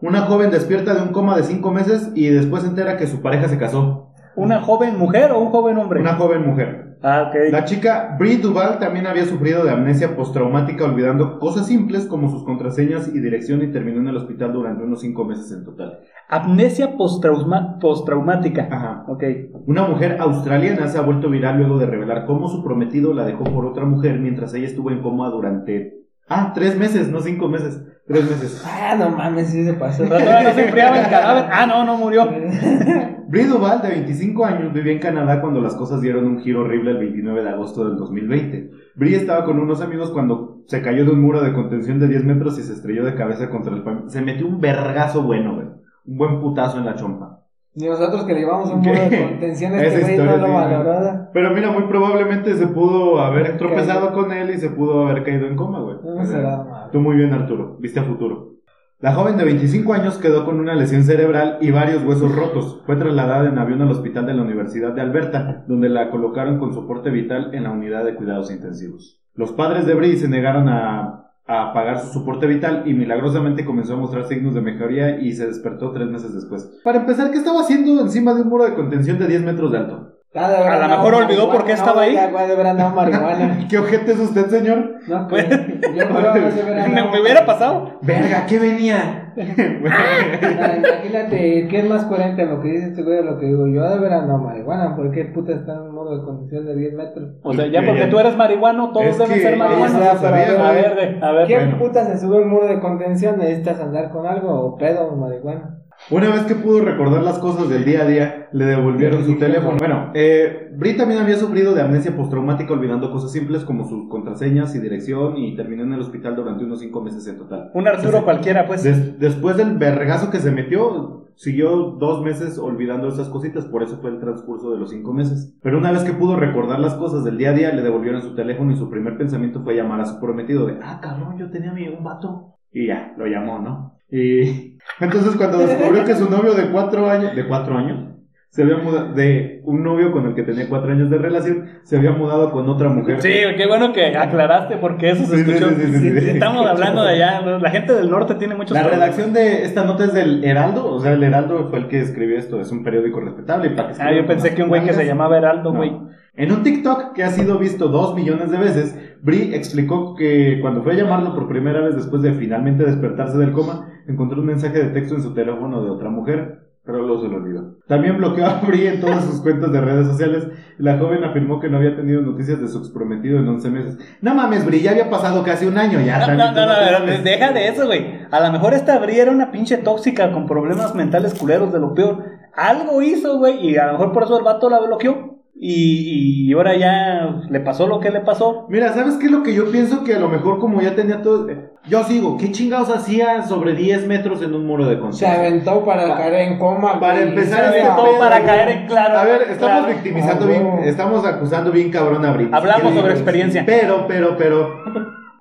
Una 0.00 0.22
joven 0.22 0.50
despierta 0.50 0.94
de 0.94 1.02
un 1.02 1.08
coma 1.08 1.36
de 1.36 1.44
cinco 1.44 1.70
meses 1.70 2.10
y 2.14 2.28
después 2.28 2.62
se 2.62 2.68
entera 2.68 2.96
que 2.96 3.06
su 3.06 3.22
pareja 3.22 3.48
se 3.48 3.58
casó. 3.58 4.11
¿Una 4.36 4.60
joven 4.60 4.98
mujer 4.98 5.30
o 5.32 5.40
un 5.40 5.50
joven 5.50 5.76
hombre? 5.78 6.00
Una 6.00 6.14
joven 6.14 6.46
mujer. 6.46 6.98
Ah, 7.04 7.26
ok. 7.28 7.50
La 7.50 7.64
chica 7.64 8.16
Brie 8.16 8.38
Duval 8.38 8.78
también 8.78 9.08
había 9.08 9.24
sufrido 9.24 9.64
de 9.64 9.72
amnesia 9.72 10.14
postraumática 10.14 10.84
olvidando 10.84 11.40
cosas 11.40 11.66
simples 11.66 12.06
como 12.06 12.28
sus 12.30 12.44
contraseñas 12.44 13.08
y 13.12 13.18
dirección 13.18 13.60
y 13.62 13.72
terminó 13.72 14.00
en 14.00 14.06
el 14.08 14.16
hospital 14.16 14.52
durante 14.52 14.84
unos 14.84 15.00
cinco 15.00 15.24
meses 15.24 15.50
en 15.50 15.64
total. 15.64 15.98
Amnesia 16.28 16.96
postrauma- 16.96 17.78
postraumática. 17.80 18.68
Ajá. 18.70 19.04
Ok. 19.08 19.24
Una 19.66 19.82
mujer 19.88 20.18
australiana 20.20 20.86
se 20.86 20.96
ha 20.98 21.02
vuelto 21.02 21.28
viral 21.28 21.58
luego 21.58 21.78
de 21.78 21.86
revelar 21.86 22.24
cómo 22.24 22.48
su 22.48 22.62
prometido 22.62 23.12
la 23.14 23.24
dejó 23.24 23.42
por 23.44 23.66
otra 23.66 23.84
mujer 23.84 24.20
mientras 24.20 24.54
ella 24.54 24.66
estuvo 24.66 24.90
en 24.92 25.02
coma 25.02 25.28
durante... 25.30 26.01
Ah, 26.28 26.52
tres 26.54 26.78
meses, 26.78 27.08
no 27.08 27.20
cinco 27.20 27.48
meses. 27.48 27.82
Tres 28.06 28.24
meses. 28.24 28.64
Ah, 28.66 28.96
no 28.98 29.10
mames, 29.10 29.48
sí 29.48 29.64
se 29.64 29.74
pasó. 29.74 30.04
No 30.04 30.18
se 30.18 30.64
enfriaba 30.64 31.00
el 31.00 31.08
cadáver. 31.08 31.44
Ah, 31.52 31.66
no, 31.66 31.84
no 31.84 31.96
murió. 31.96 32.28
Brie 33.28 33.46
Duval, 33.46 33.80
de 33.80 33.88
25 33.88 34.44
años, 34.44 34.72
vivía 34.72 34.92
en 34.92 34.98
Canadá 34.98 35.40
cuando 35.40 35.60
las 35.60 35.74
cosas 35.74 36.02
dieron 36.02 36.26
un 36.26 36.40
giro 36.40 36.62
horrible 36.62 36.90
el 36.90 36.98
29 36.98 37.42
de 37.42 37.48
agosto 37.48 37.88
del 37.88 37.96
2020. 37.96 38.70
Brie 38.94 39.16
estaba 39.16 39.44
con 39.44 39.58
unos 39.58 39.80
amigos 39.80 40.10
cuando 40.10 40.62
se 40.66 40.82
cayó 40.82 41.04
de 41.04 41.12
un 41.12 41.22
muro 41.22 41.42
de 41.42 41.52
contención 41.54 41.98
de 41.98 42.08
10 42.08 42.24
metros 42.24 42.58
y 42.58 42.62
se 42.62 42.74
estrelló 42.74 43.04
de 43.04 43.14
cabeza 43.14 43.48
contra 43.48 43.74
el 43.74 43.82
pavimento. 43.82 44.10
Se 44.10 44.20
metió 44.20 44.46
un 44.46 44.60
vergazo 44.60 45.22
bueno, 45.22 45.54
güey. 45.54 45.66
Un 46.04 46.18
buen 46.18 46.40
putazo 46.40 46.78
en 46.78 46.84
la 46.84 46.94
chompa. 46.94 47.41
Y 47.74 47.86
nosotros 47.86 48.24
que 48.24 48.34
le 48.34 48.40
llevamos 48.40 48.70
un 48.70 48.80
muro 48.80 49.00
de 49.08 49.28
contención, 49.28 49.74
Esa 49.76 49.84
este 49.84 50.00
güey 50.00 50.16
no 50.18 50.24
historia 50.24 50.36
lo 50.36 50.46
sí. 50.46 50.52
valoró. 50.52 51.28
Pero 51.32 51.50
mira, 51.54 51.70
muy 51.70 51.84
probablemente 51.84 52.54
se 52.54 52.66
pudo 52.66 53.20
haber 53.20 53.56
tropezado 53.56 54.12
con 54.12 54.30
él 54.32 54.50
y 54.50 54.58
se 54.58 54.70
pudo 54.70 55.06
haber 55.06 55.24
caído 55.24 55.46
en 55.46 55.56
coma, 55.56 55.80
güey. 55.80 55.96
No 56.04 56.24
será 56.24 56.64
mal. 56.64 56.90
Tú 56.90 57.00
muy 57.00 57.16
bien, 57.16 57.32
Arturo. 57.32 57.76
Viste 57.80 58.00
a 58.00 58.04
futuro. 58.04 58.52
La 59.00 59.14
joven 59.14 59.36
de 59.36 59.44
25 59.44 59.94
años 59.94 60.18
quedó 60.18 60.44
con 60.44 60.60
una 60.60 60.74
lesión 60.74 61.02
cerebral 61.02 61.58
y 61.60 61.72
varios 61.72 62.04
huesos 62.04 62.32
rotos. 62.36 62.82
Fue 62.86 62.94
trasladada 62.94 63.48
en 63.48 63.58
avión 63.58 63.82
al 63.82 63.90
hospital 63.90 64.26
de 64.26 64.34
la 64.34 64.42
Universidad 64.42 64.92
de 64.92 65.00
Alberta, 65.00 65.64
donde 65.66 65.88
la 65.88 66.10
colocaron 66.10 66.60
con 66.60 66.72
soporte 66.72 67.10
vital 67.10 67.52
en 67.52 67.64
la 67.64 67.72
unidad 67.72 68.04
de 68.04 68.14
cuidados 68.14 68.52
intensivos. 68.52 69.20
Los 69.34 69.50
padres 69.50 69.86
de 69.86 69.94
Brie 69.94 70.16
se 70.18 70.28
negaron 70.28 70.68
a, 70.68 71.31
a 71.46 71.72
pagar 71.72 72.00
su 72.00 72.12
soporte 72.12 72.46
vital 72.46 72.84
y 72.86 72.94
milagrosamente 72.94 73.64
comenzó 73.64 73.94
a 73.94 73.96
mostrar 73.96 74.26
signos 74.26 74.54
de 74.54 74.60
mejoría 74.60 75.18
y 75.20 75.32
se 75.32 75.46
despertó 75.46 75.90
tres 75.92 76.08
meses 76.08 76.34
después. 76.34 76.70
Para 76.84 77.00
empezar, 77.00 77.30
¿qué 77.30 77.38
estaba 77.38 77.60
haciendo 77.60 78.00
encima 78.00 78.34
de 78.34 78.42
un 78.42 78.48
muro 78.48 78.64
de 78.64 78.74
contención 78.74 79.18
de 79.18 79.26
10 79.26 79.42
metros 79.42 79.72
de 79.72 79.78
alto? 79.78 80.08
Ah, 80.34 80.46
A 80.46 80.88
lo 80.88 80.96
mejor 80.96 81.14
olvidó 81.14 81.50
por 81.50 81.64
qué 81.64 81.72
no, 81.72 81.78
estaba 81.78 82.02
ahí. 82.02 82.16
¿Qué 83.68 83.78
ojete 83.78 84.12
es 84.12 84.18
usted, 84.18 84.48
señor? 84.48 84.94
No, 85.06 85.28
güey. 85.28 85.46
Yo 85.94 86.06
Me, 86.06 87.00
no. 87.02 87.10
me 87.10 87.20
hubiera 87.20 87.44
pasado. 87.44 87.98
Verga, 88.02 88.46
¿qué 88.46 88.58
venía? 88.58 89.18
Ah, 89.34 90.76
Imagínate, 90.76 91.66
¿qué 91.68 91.78
es 91.78 91.88
más 91.88 92.04
coherente 92.04 92.44
lo 92.44 92.60
que 92.60 92.68
dice 92.68 92.88
este 92.88 93.02
güey 93.02 93.18
o 93.20 93.22
lo 93.22 93.38
que 93.38 93.46
digo 93.46 93.66
yo? 93.66 93.82
De 93.88 93.98
verdad, 93.98 94.26
no, 94.26 94.36
marihuana. 94.36 94.94
¿Por 94.94 95.10
qué 95.10 95.24
puta 95.24 95.52
está 95.54 95.72
en 95.72 95.80
un 95.80 95.94
modo 95.94 96.18
de 96.18 96.24
contención 96.24 96.66
de 96.66 96.76
10 96.76 96.94
metros? 96.94 97.30
O 97.42 97.54
sea, 97.54 97.66
ya 97.66 97.82
porque 97.82 98.06
tú 98.08 98.18
eres 98.18 98.36
marihuano, 98.36 98.92
todos 98.92 99.06
Es 99.06 99.18
deben 99.18 99.40
ser 99.40 99.56
marihuanos. 99.56 99.92
no 99.94 100.00
sabía, 100.16 100.30
ver, 100.50 100.60
a 100.60 100.72
ver, 100.72 101.18
a 101.24 101.32
ver. 101.32 101.46
¿Qué 101.48 101.54
bueno. 101.56 101.78
puta 101.78 102.04
se 102.04 102.18
sube 102.18 102.42
un 102.42 102.48
muro 102.50 102.66
de 102.66 102.78
contención? 102.80 103.38
¿Necesitas 103.38 103.80
andar 103.80 104.10
con 104.10 104.26
algo 104.26 104.50
o 104.52 104.76
pedo 104.76 105.06
o 105.08 105.16
marihuana? 105.16 105.78
Una 106.12 106.28
vez 106.28 106.42
que 106.42 106.54
pudo 106.54 106.82
recordar 106.84 107.22
las 107.22 107.38
cosas 107.38 107.70
del 107.70 107.84
día 107.86 108.02
a 108.02 108.06
día, 108.06 108.48
le 108.52 108.66
devolvieron 108.66 109.24
su 109.24 109.38
teléfono. 109.38 109.78
Bueno, 109.78 110.10
eh, 110.14 110.70
Brie 110.76 110.92
también 110.94 111.20
había 111.20 111.36
sufrido 111.36 111.74
de 111.74 111.80
amnesia 111.80 112.14
postraumática 112.14 112.74
olvidando 112.74 113.10
cosas 113.10 113.32
simples 113.32 113.64
como 113.64 113.88
sus 113.88 114.10
contraseñas 114.10 114.74
y 114.74 114.78
dirección 114.78 115.38
y 115.38 115.56
terminó 115.56 115.84
en 115.84 115.94
el 115.94 116.00
hospital 116.00 116.36
durante 116.36 116.64
unos 116.64 116.80
cinco 116.80 117.00
meses 117.00 117.26
en 117.28 117.38
total. 117.38 117.70
Un 117.72 117.88
Arturo 117.88 118.24
cualquiera, 118.24 118.66
pues. 118.66 118.82
Des- 118.84 119.18
después 119.18 119.56
del 119.56 119.78
vergazo 119.78 120.30
que 120.30 120.38
se 120.40 120.50
metió, 120.50 121.30
siguió 121.34 121.70
dos 121.98 122.22
meses 122.22 122.58
olvidando 122.58 123.08
esas 123.08 123.30
cositas, 123.30 123.64
por 123.64 123.82
eso 123.82 123.96
fue 124.02 124.10
el 124.10 124.20
transcurso 124.20 124.70
de 124.70 124.78
los 124.78 124.90
cinco 124.90 125.14
meses. 125.14 125.56
Pero 125.62 125.78
una 125.78 125.92
vez 125.92 126.04
que 126.04 126.12
pudo 126.12 126.36
recordar 126.36 126.78
las 126.78 126.92
cosas 126.94 127.24
del 127.24 127.38
día 127.38 127.50
a 127.50 127.54
día, 127.54 127.72
le 127.72 127.80
devolvieron 127.80 128.20
su 128.20 128.34
teléfono 128.34 128.70
y 128.70 128.76
su 128.76 128.90
primer 128.90 129.16
pensamiento 129.16 129.62
fue 129.62 129.74
llamar 129.76 130.02
a 130.02 130.04
su 130.06 130.20
prometido 130.20 130.66
de, 130.66 130.78
ah, 130.82 131.00
cabrón, 131.02 131.38
yo 131.38 131.50
tenía 131.50 131.72
mi 131.72 131.88
un 131.88 132.04
vato. 132.04 132.48
Y 132.72 132.86
ya, 132.86 133.12
lo 133.16 133.26
llamó, 133.26 133.58
¿no? 133.58 133.98
Y 134.10 134.78
entonces 135.00 135.36
cuando 135.36 135.58
descubrió 135.58 136.04
que 136.04 136.14
su 136.14 136.28
novio 136.30 136.54
de 136.54 136.70
cuatro 136.70 137.08
años, 137.10 137.34
de 137.36 137.46
cuatro 137.46 137.76
años, 137.76 138.08
se 138.50 138.62
había 138.64 138.76
mudado, 138.76 139.14
de 139.14 139.62
un 139.64 139.82
novio 139.82 140.12
con 140.12 140.26
el 140.26 140.34
que 140.34 140.42
tenía 140.42 140.68
cuatro 140.68 140.92
años 140.92 141.08
de 141.08 141.16
relación, 141.16 141.68
se 141.84 141.96
había 141.96 142.10
mudado 142.10 142.50
con 142.50 142.68
otra 142.68 142.90
mujer. 142.90 143.22
Sí, 143.22 143.30
qué 143.56 143.66
bueno 143.66 143.94
que 143.94 144.14
aclaraste 144.14 144.76
porque 144.76 145.08
eso 145.12 145.24
se 145.24 145.38
Sí, 145.38 145.44
sí, 145.44 145.50
escuchó. 145.52 145.70
sí, 145.74 145.86
sí, 145.86 145.98
sí, 145.98 146.20
sí. 146.20 146.30
Estamos 146.32 146.66
hablando 146.66 147.02
de 147.02 147.14
allá. 147.14 147.40
La 147.58 147.70
gente 147.70 147.94
del 147.94 148.10
norte 148.10 148.34
tiene 148.34 148.54
muchos 148.54 148.72
La 148.76 148.82
problemas. 148.82 149.06
redacción 149.06 149.32
de 149.32 149.64
esta 149.64 149.84
nota 149.84 150.04
es 150.04 150.12
del 150.12 150.44
Heraldo, 150.44 150.86
o 150.86 151.00
sea, 151.00 151.12
el 151.14 151.22
Heraldo 151.22 151.68
fue 151.70 151.78
el 151.78 151.88
que 151.88 152.00
escribió 152.00 152.36
esto, 152.36 152.60
es 152.60 152.70
un 152.70 152.84
periódico 152.84 153.20
respetable. 153.20 153.68
y 153.68 153.70
para 153.70 153.88
que 153.92 154.02
Ah, 154.02 154.12
yo 154.12 154.26
pensé 154.26 154.54
que 154.54 154.62
un 154.62 154.68
güey 154.68 154.84
que 154.84 154.92
se 154.92 155.06
llamaba 155.06 155.38
Heraldo, 155.38 155.72
No. 155.72 156.10
En 156.34 156.50
un 156.50 156.62
TikTok 156.62 157.12
que 157.12 157.24
ha 157.24 157.30
sido 157.30 157.58
visto 157.58 157.88
dos 157.88 158.14
millones 158.14 158.50
de 158.50 158.56
veces, 158.56 158.98
Brie 159.20 159.54
explicó 159.54 160.14
que 160.14 160.60
cuando 160.62 160.82
fue 160.82 160.94
a 160.94 160.96
llamarlo 160.96 161.34
por 161.34 161.46
primera 161.46 161.82
vez 161.82 161.94
después 161.94 162.22
de 162.22 162.32
finalmente 162.32 162.84
despertarse 162.84 163.36
del 163.36 163.52
coma, 163.52 163.90
encontró 164.08 164.40
un 164.40 164.46
mensaje 164.46 164.82
de 164.82 164.90
texto 164.90 165.14
en 165.14 165.22
su 165.22 165.34
teléfono 165.34 165.84
de 165.84 165.90
otra 165.90 166.08
mujer, 166.08 166.62
pero 166.84 167.02
luego 167.02 167.20
se 167.20 167.28
lo 167.28 167.36
olvidó. 167.36 167.76
También 167.86 168.16
bloqueó 168.16 168.46
a 168.46 168.62
Brie 168.66 168.94
en 168.94 169.00
todas 169.02 169.26
sus 169.26 169.42
cuentas 169.42 169.72
de 169.72 169.82
redes 169.82 170.06
sociales. 170.06 170.48
La 170.78 170.98
joven 170.98 171.22
afirmó 171.22 171.60
que 171.60 171.68
no 171.68 171.76
había 171.76 171.94
tenido 171.94 172.22
noticias 172.22 172.58
de 172.62 172.68
su 172.68 172.78
exprometido 172.78 173.38
en 173.38 173.48
11 173.48 173.70
meses. 173.70 173.98
No 174.22 174.34
mames, 174.34 174.64
Brie, 174.64 174.80
ya 174.80 174.92
había 174.92 175.10
pasado 175.10 175.44
casi 175.44 175.66
un 175.66 175.76
año 175.76 176.00
ya. 176.00 176.26
No, 176.28 176.34
no, 176.34 176.52
no, 176.52 176.66
no, 176.66 176.92
no, 176.92 176.98
mames. 176.98 177.22
deja 177.24 177.52
de 177.52 177.68
eso, 177.68 177.84
güey. 177.84 178.22
A 178.30 178.40
lo 178.40 178.50
mejor 178.50 178.72
esta 178.72 178.98
Brie 178.98 179.20
era 179.20 179.30
una 179.30 179.52
pinche 179.52 179.76
tóxica 179.76 180.32
con 180.32 180.46
problemas 180.46 180.94
mentales 180.94 181.34
culeros 181.34 181.74
de 181.74 181.78
lo 181.78 181.92
peor. 181.92 182.24
Algo 182.54 183.02
hizo, 183.02 183.38
güey, 183.38 183.68
y 183.68 183.76
a 183.76 183.86
lo 183.86 183.92
mejor 183.92 184.12
por 184.12 184.22
eso 184.22 184.38
el 184.38 184.44
vato 184.44 184.70
la 184.70 184.80
bloqueó. 184.80 185.31
Y, 185.54 186.48
y 186.48 186.52
ahora 186.54 186.76
ya 186.76 187.40
le 187.48 187.60
pasó 187.60 187.86
lo 187.86 188.00
que 188.00 188.10
le 188.10 188.20
pasó. 188.20 188.66
Mira, 188.68 188.92
¿sabes 188.94 189.14
qué 189.16 189.26
es 189.26 189.30
lo 189.32 189.42
que 189.42 189.54
yo 189.54 189.70
pienso? 189.70 190.02
Que 190.02 190.14
a 190.14 190.18
lo 190.18 190.28
mejor 190.28 190.58
como 190.58 190.80
ya 190.80 190.94
tenía 190.96 191.22
todo... 191.22 191.46
Yo 191.86 192.02
sigo, 192.04 192.36
¿qué 192.38 192.50
chingados 192.52 192.90
hacía 192.90 193.42
sobre 193.42 193.74
10 193.74 194.06
metros 194.06 194.40
en 194.42 194.54
un 194.54 194.66
muro 194.66 194.86
de 194.86 194.94
Se 194.96 195.00
conciencia? 195.00 195.38
aventó 195.40 195.84
para 195.84 196.08
Pa- 196.08 196.16
caer 196.16 196.34
en 196.52 196.58
coma. 196.58 196.98
para 197.00 197.14
güey. 197.16 197.28
empezar 197.28 197.60
Se 197.60 197.66
este 197.78 197.82
aventó 197.82 198.04
pedo, 198.04 198.18
para 198.18 198.36
güey. 198.38 198.46
caer 198.46 198.68
en 198.70 198.86
claro. 198.86 199.18
A 199.18 199.24
ver, 199.24 199.42
estamos 199.42 199.58
claro. 199.80 199.86
victimizando 199.88 200.44
Ah, 200.44 200.48
bien, 200.48 200.66
estamos 200.84 201.24
acusando 201.26 201.70
bien 201.72 201.90
cabrón 201.90 202.24
a 202.24 202.32
Brit. 202.32 202.52
Hablamos 202.54 202.94
sobre 202.94 203.12
experiencia. 203.12 203.62
Pero, 203.66 204.06
pero, 204.08 204.36
pero, 204.36 204.82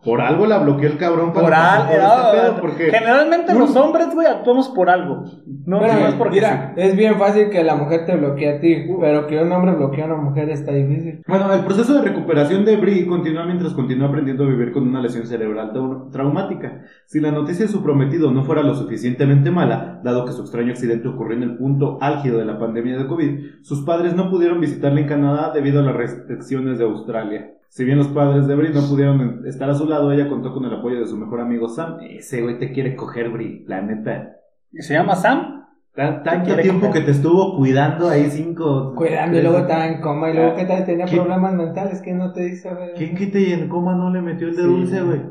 por 0.04 0.20
algo 0.20 0.48
la 0.48 0.58
bloqueó 0.60 0.90
el 0.90 0.98
cabrón 0.98 1.32
para 1.32 1.46
Por 1.46 1.54
algo. 1.54 1.94
no, 1.94 2.24
este 2.24 2.38
pedo, 2.42 2.62
porque 2.62 2.84
Generalmente 2.92 3.54
los 3.54 3.76
hombres, 3.76 4.14
güey, 4.14 4.26
actuamos 4.28 4.70
por 4.70 4.90
algo. 4.90 5.24
No, 5.66 5.80
Pero, 5.80 5.94
no 5.94 6.08
es 6.08 6.16
porque 6.16 6.36
mira, 6.36 6.74
es 6.76 6.96
bien 6.96 7.16
fácil 7.20 7.50
que 7.52 7.64
la 7.64 7.76
mujer 7.76 8.06
te 8.08 8.16
bloquee 8.16 8.50
a 8.58 8.60
ti, 8.60 8.88
pero 9.00 9.28
que 9.28 9.40
un 9.40 9.52
hombre 9.52 9.76
bloquee 9.76 10.02
a 10.02 10.06
una 10.08 10.16
mujer 10.18 10.50
está 10.50 10.72
difícil. 10.72 11.22
Bueno, 11.28 11.54
el 11.54 11.60
proceso 11.64 11.94
de 11.94 12.02
recuperación 12.02 12.66
de 12.66 12.78
Brie 12.78 13.06
continúa 13.06 13.46
mientras 13.46 13.74
continúa 13.74 14.08
aprendiendo 14.08 14.44
a 14.44 14.48
vivir 14.48 14.72
con 14.72 14.88
una 14.88 15.02
lesión 15.02 15.28
cerebral 15.28 15.72
trau- 15.72 16.12
traumática. 16.12 16.82
Si 17.06 17.20
la 17.20 17.32
noticia 17.32 17.66
de 17.68 17.72
su 17.72 17.84
prometido 17.84 18.32
no 18.32 18.44
fuera 18.44 18.64
lo 18.64 18.74
suficientemente 18.74 19.52
mala, 19.52 20.00
dado 20.04 20.26
que 20.26 20.32
su 20.32 20.42
extraño 20.42 20.72
accidente 20.72 21.08
ocurrió 21.10 21.38
en 21.38 21.44
el 21.44 21.58
punto 21.58 22.00
álgido 22.02 22.40
de 22.40 22.46
la 22.46 22.58
pandemia 22.58 22.98
de 22.98 23.06
COVID, 23.08 23.40
sus 23.62 23.82
padres 23.86 24.16
no 24.16 24.32
pudieron 24.32 24.60
visitarla 24.60 25.00
en 25.00 25.08
Canadá 25.08 25.52
debido 25.54 25.80
a 25.80 25.84
las 25.84 25.96
restricciones 25.96 26.80
de 26.80 26.86
Australia. 26.86 27.52
Si 27.74 27.86
bien 27.86 27.98
los 27.98 28.10
padres 28.10 28.48
de 28.48 28.56
Brie 28.56 28.72
no 28.72 28.82
pudieron 28.82 29.44
estar 29.48 29.70
a 29.70 29.74
su 29.76 29.88
lado, 29.88 30.12
ella 30.12 30.28
contó 30.28 30.54
con 30.54 30.66
el 30.66 30.74
apoyo 30.74 31.00
de 31.00 31.08
su 31.08 31.16
mejor 31.18 31.40
amigo 31.40 31.70
Sam. 31.70 32.00
Ese 32.02 32.42
güey 32.42 32.60
te 32.60 32.74
quiere 32.74 32.98
coger, 32.98 33.30
Brie, 33.30 33.64
la 33.66 33.82
neta. 33.82 34.36
se 34.74 34.94
llama 34.94 35.16
Sam. 35.16 35.68
Tan- 35.96 36.22
Tanto 36.24 36.56
tiempo 36.58 36.88
coger. 36.88 37.02
que 37.02 37.06
te 37.06 37.12
estuvo 37.12 37.56
cuidando 37.58 38.10
ahí 38.10 38.28
cinco... 38.30 38.94
Cuidando 38.96 39.38
y 39.40 39.42
luego 39.42 39.58
estaba 39.60 39.88
en 39.88 40.02
coma 40.02 40.30
y 40.32 40.34
luego 40.36 40.56
que 40.56 40.66
tal 40.66 40.86
tenía 40.86 41.06
problemas 41.06 41.54
mentales 41.54 42.02
que 42.02 42.14
no 42.14 42.32
te 42.34 42.44
dice 42.44 42.68
a 42.70 42.74
ver. 42.74 42.94
¿Quién 42.96 43.16
quita 43.16 43.40
y 43.40 43.54
en 43.54 43.70
coma 43.70 43.96
no 43.96 44.10
le 44.12 44.22
metió 44.22 44.48
el 44.50 44.56
de 44.56 44.62
Sí. 44.64 44.68
dulce, 44.68 45.02
güey? 45.02 45.22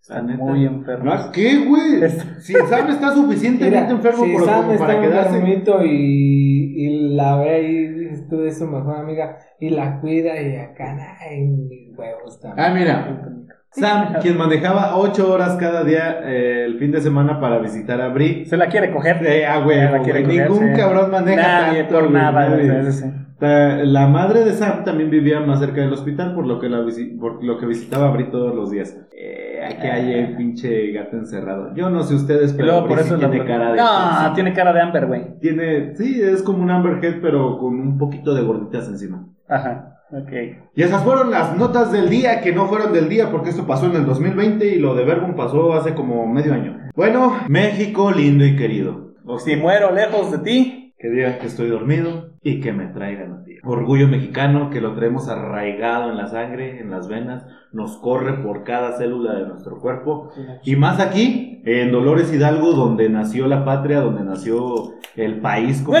Está 0.00 0.22
muy 0.22 0.64
enfermo. 0.64 1.10
¿Qué, 1.34 1.66
güey? 1.66 2.08
Si 2.40 2.52
Sam 2.54 2.88
está 2.88 3.12
suficientemente 3.12 3.80
Mira, 3.80 3.90
enfermo 3.90 4.24
si 4.24 4.32
por, 4.32 4.44
Sam 4.44 4.60
como 4.60 4.72
está 4.72 4.86
para 4.86 5.00
quedarse. 5.02 5.86
y, 5.86 6.86
y 6.86 7.14
la 7.14 7.36
ve 7.36 7.50
ahí, 7.50 7.88
dices 7.88 8.26
tú, 8.28 8.40
es 8.42 8.58
su 8.58 8.66
mejor 8.66 8.96
amiga, 8.96 9.36
y 9.60 9.68
la 9.70 10.00
cuida 10.00 10.40
y 10.40 10.56
acá, 10.56 10.96
ay, 11.20 11.77
huevos 11.98 12.40
también. 12.40 12.66
Ah, 12.66 12.72
mira. 12.74 13.24
Sam, 13.70 14.14
quien 14.22 14.38
manejaba 14.38 14.96
ocho 14.96 15.30
horas 15.32 15.56
cada 15.56 15.84
día 15.84 16.20
eh, 16.24 16.64
el 16.64 16.78
fin 16.78 16.90
de 16.90 17.00
semana 17.02 17.38
para 17.38 17.58
visitar 17.58 18.00
a 18.00 18.08
Brie. 18.08 18.46
Se 18.46 18.56
la 18.56 18.66
quiere 18.68 18.90
coger. 18.90 19.18
Eh, 19.26 19.44
ah, 19.46 19.58
güey, 19.62 19.78
Se 19.78 19.90
la 19.90 20.02
quiere 20.02 20.22
güey, 20.24 20.38
coger, 20.38 20.50
ningún 20.50 20.74
sí. 20.74 20.80
cabrón 20.80 21.10
maneja 21.10 21.42
Nadie 21.66 21.82
tanto, 21.84 22.00
por 22.00 22.10
nada. 22.10 22.48
nadie. 22.48 22.66
güey, 22.70 22.92
sí, 22.92 23.02
sí. 23.02 23.12
La 23.40 24.08
madre 24.08 24.44
de 24.44 24.52
Sam 24.54 24.84
también 24.84 25.10
vivía 25.10 25.38
más 25.40 25.60
cerca 25.60 25.80
del 25.82 25.92
hospital, 25.92 26.34
por 26.34 26.46
lo 26.46 26.58
que, 26.58 26.68
la 26.68 26.78
visi- 26.80 27.16
por 27.20 27.44
lo 27.44 27.58
que 27.58 27.66
visitaba 27.66 28.08
a 28.08 28.10
Brie 28.10 28.26
todos 28.26 28.52
los 28.54 28.70
días. 28.70 28.96
Eh, 29.16 29.60
aquí 29.64 29.86
hay 29.86 30.14
el 30.14 30.36
pinche 30.36 30.90
gato 30.92 31.16
encerrado. 31.18 31.72
Yo 31.76 31.88
no 31.90 32.02
sé 32.02 32.14
ustedes, 32.14 32.54
pero 32.54 32.68
luego 32.68 32.80
por 32.88 32.96
Brie 32.96 33.04
sí 33.04 33.12
eso 33.14 33.22
la 33.22 33.30
tiene 33.30 33.46
cara 33.46 33.70
de... 33.72 33.76
No, 33.76 34.32
tiene 34.34 34.52
cara 34.54 34.72
de 34.72 34.80
Amber, 34.80 35.06
güey. 35.06 35.38
Tiene, 35.40 35.94
sí, 35.94 36.20
es 36.20 36.42
como 36.42 36.62
un 36.62 36.70
Amber 36.70 37.04
Head, 37.04 37.20
pero 37.20 37.58
con 37.58 37.78
un 37.78 37.98
poquito 37.98 38.34
de 38.34 38.42
gorditas 38.42 38.88
encima. 38.88 39.24
Ajá. 39.48 39.97
Ok. 40.10 40.32
Y 40.74 40.82
esas 40.82 41.02
fueron 41.04 41.30
las 41.30 41.56
notas 41.56 41.92
del 41.92 42.08
día 42.08 42.40
que 42.40 42.52
no 42.52 42.66
fueron 42.66 42.92
del 42.92 43.08
día 43.08 43.30
porque 43.30 43.50
esto 43.50 43.66
pasó 43.66 43.86
en 43.86 43.96
el 43.96 44.06
2020 44.06 44.66
y 44.66 44.78
lo 44.78 44.94
de 44.94 45.04
Verbum 45.04 45.34
pasó 45.34 45.74
hace 45.74 45.94
como 45.94 46.26
medio 46.26 46.54
año. 46.54 46.78
Bueno, 46.94 47.36
México 47.48 48.10
lindo 48.10 48.44
y 48.44 48.56
querido. 48.56 49.14
Si 49.38 49.56
muero 49.56 49.92
lejos 49.92 50.32
de 50.32 50.38
ti, 50.38 50.74
Que 51.00 51.10
digan 51.10 51.38
que 51.38 51.46
estoy 51.46 51.68
dormido 51.68 52.30
y 52.42 52.58
que 52.60 52.72
me 52.72 52.86
traigan 52.86 53.32
a 53.32 53.44
ti. 53.44 53.52
Orgullo 53.62 54.08
mexicano 54.08 54.68
que 54.68 54.80
lo 54.80 54.94
traemos 54.94 55.28
arraigado 55.28 56.10
en 56.10 56.16
la 56.16 56.26
sangre, 56.26 56.80
en 56.80 56.90
las 56.90 57.06
venas, 57.06 57.46
nos 57.70 57.98
corre 57.98 58.42
por 58.42 58.64
cada 58.64 58.96
célula 58.98 59.34
de 59.34 59.46
nuestro 59.46 59.78
cuerpo. 59.78 60.30
Y 60.64 60.74
más 60.74 60.98
aquí, 60.98 61.62
en 61.64 61.92
Dolores 61.92 62.32
Hidalgo, 62.32 62.72
donde 62.72 63.08
nació 63.10 63.46
la 63.46 63.64
patria, 63.64 64.00
donde 64.00 64.24
nació 64.24 64.94
el 65.14 65.40
país. 65.40 65.82
como. 65.82 65.96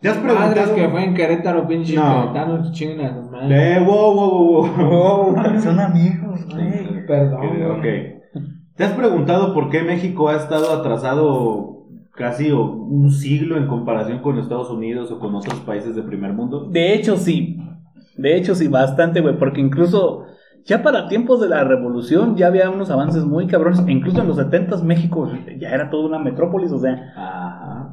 ¿Te 0.00 0.08
has 0.10 0.22
Madres 0.22 0.34
preguntado? 0.34 0.74
que 0.74 0.88
fue 0.88 1.04
en 1.04 1.14
Querétaro, 1.14 1.66
pinche 1.66 1.94
No. 1.96 2.32
Querétaro, 2.32 2.72
chingas, 2.72 3.24
su 3.24 3.30
madre. 3.30 3.76
Eh, 3.76 3.80
wow, 3.80 4.14
wow, 4.14 4.68
wow, 4.68 5.34
wow. 5.34 5.60
Son 5.60 5.80
amigos, 5.80 6.44
güey. 6.52 7.06
Perdón. 7.06 7.78
Ok. 7.78 7.84
¿Te 8.76 8.84
has 8.84 8.92
preguntado 8.92 9.54
por 9.54 9.70
qué 9.70 9.82
México 9.82 10.28
ha 10.28 10.36
estado 10.36 10.72
atrasado 10.78 11.86
casi 12.12 12.50
un 12.50 13.10
siglo 13.10 13.56
en 13.56 13.66
comparación 13.66 14.20
con 14.20 14.38
Estados 14.38 14.70
Unidos 14.70 15.10
o 15.10 15.18
con 15.18 15.34
otros 15.34 15.60
países 15.60 15.94
de 15.96 16.02
primer 16.02 16.32
mundo? 16.32 16.68
De 16.70 16.92
hecho, 16.94 17.16
sí. 17.16 17.58
De 18.16 18.36
hecho, 18.36 18.54
sí, 18.54 18.68
bastante, 18.68 19.20
güey. 19.20 19.38
Porque 19.38 19.60
incluso 19.60 20.26
ya 20.64 20.82
para 20.82 21.08
tiempos 21.08 21.40
de 21.40 21.48
la 21.48 21.62
revolución 21.64 22.36
ya 22.36 22.48
había 22.48 22.70
unos 22.70 22.90
avances 22.90 23.24
muy 23.24 23.46
cabrones. 23.46 23.80
E 23.86 23.92
incluso 23.92 24.20
en 24.20 24.28
los 24.28 24.36
70 24.36 24.78
México 24.78 25.30
ya 25.58 25.70
era 25.70 25.88
toda 25.90 26.06
una 26.06 26.18
metrópolis, 26.18 26.72
o 26.72 26.78
sea. 26.78 27.12
Ajá. 27.16 27.83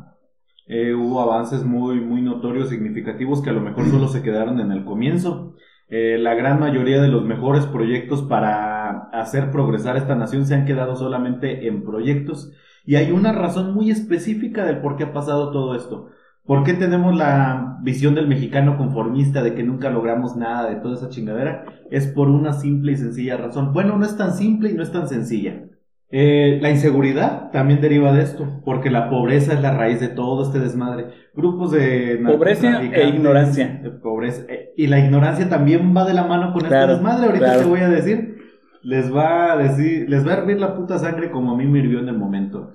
Eh, 0.73 0.93
hubo 0.93 1.19
avances 1.19 1.65
muy, 1.65 1.99
muy 1.99 2.21
notorios, 2.21 2.69
significativos, 2.69 3.41
que 3.41 3.49
a 3.49 3.53
lo 3.53 3.59
mejor 3.59 3.89
solo 3.89 4.07
se 4.07 4.21
quedaron 4.21 4.61
en 4.61 4.71
el 4.71 4.85
comienzo. 4.85 5.57
Eh, 5.89 6.17
la 6.17 6.33
gran 6.33 6.61
mayoría 6.61 7.01
de 7.01 7.09
los 7.09 7.25
mejores 7.25 7.65
proyectos 7.65 8.21
para 8.21 9.09
hacer 9.09 9.51
progresar 9.51 9.97
esta 9.97 10.15
nación 10.15 10.45
se 10.45 10.55
han 10.55 10.63
quedado 10.63 10.95
solamente 10.95 11.67
en 11.67 11.83
proyectos. 11.83 12.53
Y 12.85 12.95
hay 12.95 13.11
una 13.11 13.33
razón 13.33 13.73
muy 13.73 13.91
específica 13.91 14.63
del 14.63 14.79
por 14.79 14.95
qué 14.95 15.03
ha 15.03 15.11
pasado 15.11 15.51
todo 15.51 15.75
esto. 15.75 16.07
¿Por 16.45 16.63
qué 16.63 16.73
tenemos 16.73 17.17
la 17.17 17.77
visión 17.83 18.15
del 18.15 18.29
mexicano 18.29 18.77
conformista 18.77 19.43
de 19.43 19.53
que 19.53 19.63
nunca 19.63 19.89
logramos 19.89 20.37
nada 20.37 20.69
de 20.69 20.77
toda 20.77 20.95
esa 20.95 21.09
chingadera? 21.09 21.65
Es 21.89 22.07
por 22.07 22.29
una 22.29 22.53
simple 22.53 22.93
y 22.93 22.95
sencilla 22.95 23.35
razón. 23.35 23.73
Bueno, 23.73 23.97
no 23.97 24.05
es 24.05 24.15
tan 24.15 24.33
simple 24.33 24.71
y 24.71 24.73
no 24.73 24.83
es 24.83 24.91
tan 24.93 25.09
sencilla. 25.09 25.65
Eh, 26.13 26.59
la 26.61 26.69
inseguridad 26.69 27.51
también 27.51 27.79
deriva 27.79 28.11
de 28.11 28.23
esto, 28.23 28.61
porque 28.65 28.89
la 28.89 29.09
pobreza 29.09 29.53
es 29.53 29.61
la 29.61 29.75
raíz 29.77 30.01
de 30.01 30.09
todo 30.09 30.43
este 30.43 30.59
desmadre. 30.59 31.05
Grupos 31.33 31.71
de 31.71 32.21
Pobreza 32.25 32.81
e 32.83 33.07
ignorancia. 33.07 33.79
de 33.81 33.91
pobreza, 33.91 34.43
eh, 34.49 34.73
y 34.75 34.87
la 34.87 34.99
ignorancia 34.99 35.47
también 35.47 35.95
va 35.95 36.03
de 36.05 36.13
la 36.13 36.25
mano 36.25 36.51
con 36.51 36.63
Claro, 36.63 36.93
este 36.93 36.93
desmadre. 36.95 37.27
Ahorita 37.27 37.45
claro. 37.45 37.61
te 37.61 37.67
voy 37.69 37.79
a 37.79 37.89
decir, 37.89 38.37
les 38.83 39.15
va 39.15 39.53
a 39.53 39.57
decir, 39.57 40.09
les 40.09 40.27
va 40.27 40.33
a 40.33 40.37
hervir 40.39 40.59
la 40.59 40.75
puta 40.75 40.97
sangre 40.97 41.31
como 41.31 41.53
a 41.53 41.57
mí 41.57 41.65
me 41.65 41.79
hirvió 41.79 41.99
en 41.99 42.09
el 42.09 42.17
momento. 42.17 42.73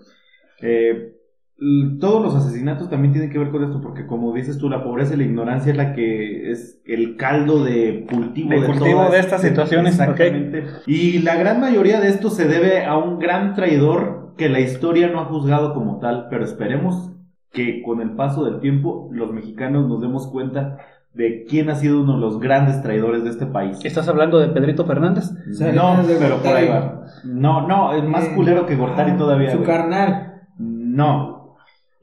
Eh, 0.63 1.16
todos 2.01 2.23
los 2.23 2.35
asesinatos 2.35 2.91
también 2.91 3.13
tienen 3.13 3.31
que 3.31 3.39
ver 3.39 3.51
con 3.51 3.65
esto, 3.65 3.81
porque 3.81 4.07
como 4.07 4.33
dices 4.35 4.59
tú, 4.59 4.69
la 4.69 4.85
pobreza 4.85 5.15
y 5.15 5.17
la 5.17 5.23
ignorancia 5.25 5.73
es 5.73 5.79
la 5.79 5.95
que 5.95 6.51
es 6.51 6.81
el 6.85 7.17
caldo 7.17 7.65
de 7.65 8.07
cultivo 8.11 8.51
De 8.51 8.67
cultivo 8.67 8.91
todas- 8.91 9.13
de 9.13 9.19
estas 9.21 9.41
situaciones, 9.41 9.93
Exactamente. 9.99 10.65
Y 10.87 11.21
la 11.21 11.37
gran 11.37 11.61
mayoría 11.61 12.01
de 12.01 12.09
esto 12.09 12.29
se 12.29 12.47
debe 12.47 12.85
a 12.85 12.99
un 12.99 13.19
gran 13.19 13.55
traidor 13.55 14.35
que 14.37 14.51
la 14.51 14.61
historia 14.61 15.09
no 15.09 15.21
ha 15.21 15.25
juzgado 15.25 15.73
como 15.73 15.99
tal, 15.99 16.27
pero 16.29 16.45
esperemos 16.45 17.13
que 17.53 17.83
con 17.83 18.03
el 18.03 18.11
paso 18.17 18.45
del 18.45 18.61
tiempo 18.61 19.09
los 19.11 19.33
mexicanos 19.33 19.89
nos 19.89 20.03
demos 20.03 20.27
cuenta 20.29 20.77
de 21.15 21.47
quién 21.49 21.71
ha 21.71 21.77
sido 21.77 22.03
uno 22.03 22.17
de 22.17 22.21
los 22.21 22.39
grandes 22.39 22.83
traidores 22.83 23.25
de 23.25 23.31
este 23.31 23.47
país. 23.47 23.79
¿Estás 23.83 24.07
hablando 24.09 24.39
de 24.39 24.49
Pedrito 24.49 24.85
Fernández? 24.85 25.33
No, 25.75 25.97
pero 26.19 26.37
por 26.37 26.55
ahí 26.55 26.69
va. 26.69 27.05
No, 27.25 27.67
no, 27.67 27.95
es 27.95 28.05
más 28.05 28.25
Eh, 28.25 28.33
culero 28.35 28.67
que 28.67 28.77
Gortari 28.77 29.13
ah, 29.13 29.17
todavía. 29.17 29.53
Su 29.53 29.63
carnal. 29.63 30.43
No. 30.59 31.36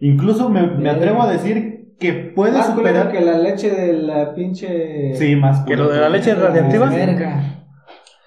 Incluso 0.03 0.50
me, 0.50 0.89
atrevo 0.89 1.22
a 1.22 1.31
decir 1.31 1.95
que 1.98 2.33
puede 2.36 2.57
Más 2.57 2.67
superar. 2.67 3.10
que 3.10 3.22
la 3.22 3.38
leche 3.38 3.72
de 3.72 3.93
la 3.93 4.33
pinche. 4.36 5.15
Sí, 5.15 5.38
más 5.38 5.63
¿Que 5.63 5.77
lo 5.77 5.88
de 5.89 6.01
la 6.01 6.10
leche 6.10 6.36
radioactiva? 6.36 6.89
Verga. 6.89 7.41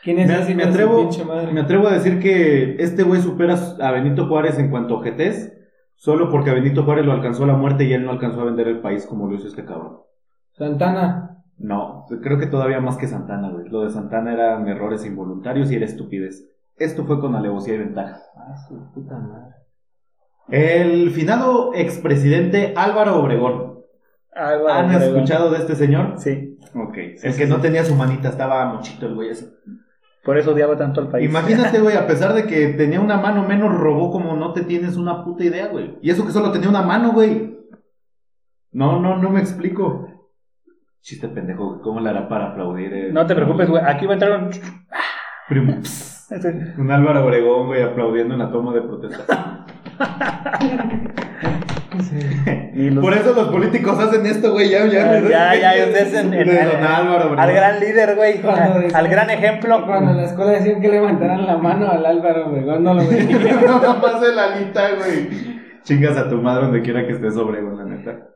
¿Quién 0.02 0.20
es 0.20 0.26
Me, 0.26 0.40
ese 0.40 0.54
me 0.54 0.62
atrevo, 0.62 1.00
pinche 1.02 1.22
madre? 1.26 1.52
me 1.52 1.60
atrevo 1.60 1.86
a 1.88 1.92
decir 1.92 2.18
que 2.18 2.76
este 2.78 3.02
güey 3.02 3.20
supera 3.20 3.56
a 3.78 3.90
Benito 3.90 4.26
Juárez 4.26 4.58
en 4.58 4.70
cuanto 4.70 4.94
a 4.94 5.00
ojetés, 5.00 5.52
solo 5.96 6.30
porque 6.30 6.48
a 6.48 6.54
Benito 6.54 6.84
Juárez 6.84 7.04
lo 7.04 7.12
alcanzó 7.12 7.44
la 7.44 7.56
muerte 7.56 7.84
y 7.84 7.92
él 7.92 8.06
no 8.06 8.12
alcanzó 8.12 8.40
a 8.40 8.44
vender 8.46 8.68
el 8.68 8.80
país 8.80 9.04
como 9.04 9.28
lo 9.28 9.34
hizo 9.34 9.46
este 9.46 9.66
cabrón. 9.66 9.98
Santana. 10.52 11.42
No, 11.58 12.06
creo 12.22 12.38
que 12.38 12.46
todavía 12.46 12.80
más 12.80 12.96
que 12.96 13.06
Santana, 13.06 13.50
güey. 13.50 13.68
Lo 13.68 13.82
de 13.82 13.90
Santana 13.90 14.32
eran 14.32 14.66
errores 14.66 15.04
involuntarios 15.04 15.70
y 15.70 15.76
era 15.76 15.84
estupidez. 15.84 16.48
Esto 16.76 17.04
fue 17.04 17.20
con 17.20 17.34
alevosía 17.34 17.74
y 17.74 17.78
ventaja. 17.78 18.18
Ah, 18.34 18.56
su 18.66 18.90
puta 18.94 19.18
madre. 19.18 19.65
El 20.48 21.10
finado 21.10 21.72
expresidente 21.74 22.72
Álvaro 22.76 23.16
Obregón. 23.20 23.80
Álvaro 24.34 24.72
¿Han 24.72 24.94
Obregón. 24.94 25.16
escuchado 25.16 25.50
de 25.50 25.58
este 25.58 25.74
señor? 25.74 26.14
Sí. 26.18 26.58
Ok. 26.74 26.94
Sí, 27.16 27.26
el 27.26 27.32
sí, 27.32 27.38
que 27.40 27.46
no 27.46 27.60
tenía 27.60 27.84
su 27.84 27.94
manita, 27.94 28.28
estaba 28.28 28.64
mochito 28.72 29.06
el 29.06 29.14
güey 29.14 29.30
así. 29.30 29.46
Por 30.24 30.36
eso 30.38 30.52
odiaba 30.52 30.76
tanto 30.76 31.00
al 31.00 31.08
país. 31.08 31.28
Imagínate, 31.28 31.78
güey, 31.80 31.96
a 31.96 32.06
pesar 32.06 32.34
de 32.34 32.46
que 32.46 32.68
tenía 32.68 33.00
una 33.00 33.16
mano 33.16 33.46
menos, 33.46 33.72
robó 33.72 34.10
como 34.10 34.36
no 34.36 34.52
te 34.52 34.62
tienes 34.62 34.96
una 34.96 35.24
puta 35.24 35.44
idea, 35.44 35.68
güey. 35.68 35.98
Y 36.02 36.10
eso 36.10 36.26
que 36.26 36.32
solo 36.32 36.52
tenía 36.52 36.68
una 36.68 36.82
mano, 36.82 37.12
güey. 37.12 37.56
No, 38.72 39.00
no, 39.00 39.16
no 39.16 39.30
me 39.30 39.40
explico. 39.40 40.06
Chiste 41.00 41.28
pendejo, 41.28 41.68
güey. 41.70 41.80
¿cómo 41.80 42.00
le 42.00 42.10
hará 42.10 42.28
para 42.28 42.48
aplaudir? 42.48 42.92
eh? 42.92 43.12
No 43.12 43.24
te 43.26 43.34
preocupes, 43.34 43.68
güey. 43.68 43.82
Aquí 43.86 44.04
va 44.06 44.12
a 44.12 44.14
entrar 44.14 44.42
un... 44.42 44.50
Primo, 45.48 45.74
Un 46.78 46.90
Álvaro 46.90 47.24
Obregón, 47.24 47.66
güey, 47.68 47.82
aplaudiendo 47.82 48.34
en 48.34 48.40
la 48.40 48.50
toma 48.50 48.74
de 48.74 48.82
protesta. 48.82 49.64
Y 52.74 52.90
los- 52.90 53.02
Por 53.02 53.14
eso 53.14 53.32
los 53.34 53.48
políticos 53.48 53.98
hacen 53.98 54.26
esto, 54.26 54.52
güey, 54.52 54.68
ya, 54.70 54.86
ya. 54.86 55.20
Ya, 55.20 55.54
ya, 55.54 55.86
ustedes 55.86 56.14
en, 56.14 56.34
en- 56.34 56.46
De 56.48 56.60
en- 56.60 56.68
don 56.68 56.84
Álvaro 56.84 57.34
al 57.38 57.52
gran 57.52 57.80
líder, 57.80 58.14
güey. 58.16 58.34
Al, 58.46 58.74
decían- 58.82 58.96
al 58.96 59.08
gran 59.08 59.30
ejemplo. 59.30 59.86
Cuando 59.86 60.10
en 60.10 60.16
la 60.18 60.24
escuela 60.24 60.52
decían 60.52 60.80
que 60.80 60.88
levantaran 60.88 61.46
la 61.46 61.56
mano 61.56 61.88
al 61.90 62.04
Álvaro 62.04 62.48
Obregón, 62.50 62.84
no 62.84 62.94
lo 62.94 63.06
veía. 63.06 63.38
Nada 63.62 63.94
más 63.94 64.20
de 64.20 64.34
la 64.34 64.44
alita, 64.54 64.88
güey. 64.96 65.56
Chingas 65.84 66.16
a 66.18 66.28
tu 66.28 66.36
madre 66.42 66.64
donde 66.64 66.82
quiera 66.82 67.06
que 67.06 67.12
estés 67.12 67.36
Obregón, 67.36 67.78
la 67.78 67.84
neta. 67.84 68.28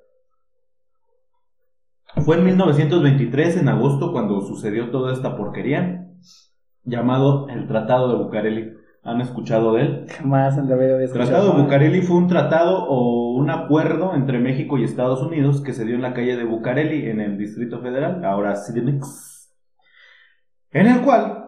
Fue 2.24 2.36
en 2.36 2.44
1923, 2.44 3.56
en 3.58 3.68
agosto, 3.68 4.12
cuando 4.12 4.40
sucedió 4.40 4.90
toda 4.90 5.12
esta 5.12 5.36
porquería, 5.36 6.06
llamado 6.84 7.48
el 7.48 7.66
Tratado 7.68 8.08
de 8.16 8.24
Bucareli. 8.24 8.72
¿Han 9.02 9.20
escuchado 9.22 9.74
de 9.74 9.82
él? 9.82 10.06
Jamás 10.10 10.58
en 10.58 10.68
la 10.68 10.76
vida 10.76 10.94
había 10.94 10.96
El 10.96 11.04
escuchado. 11.04 11.30
Tratado 11.30 11.52
de 11.54 11.62
Bucareli 11.62 12.02
fue 12.02 12.16
un 12.16 12.28
tratado 12.28 12.84
o 12.84 13.32
un 13.32 13.48
acuerdo 13.48 14.14
entre 14.14 14.38
México 14.38 14.76
y 14.76 14.84
Estados 14.84 15.22
Unidos 15.22 15.62
que 15.62 15.72
se 15.72 15.86
dio 15.86 15.94
en 15.94 16.02
la 16.02 16.12
calle 16.12 16.36
de 16.36 16.44
Bucareli, 16.44 17.08
en 17.08 17.20
el 17.20 17.38
Distrito 17.38 17.80
Federal, 17.80 18.22
ahora 18.24 18.54
CDMX, 18.54 19.50
en 20.72 20.86
el 20.86 21.00
cual 21.00 21.39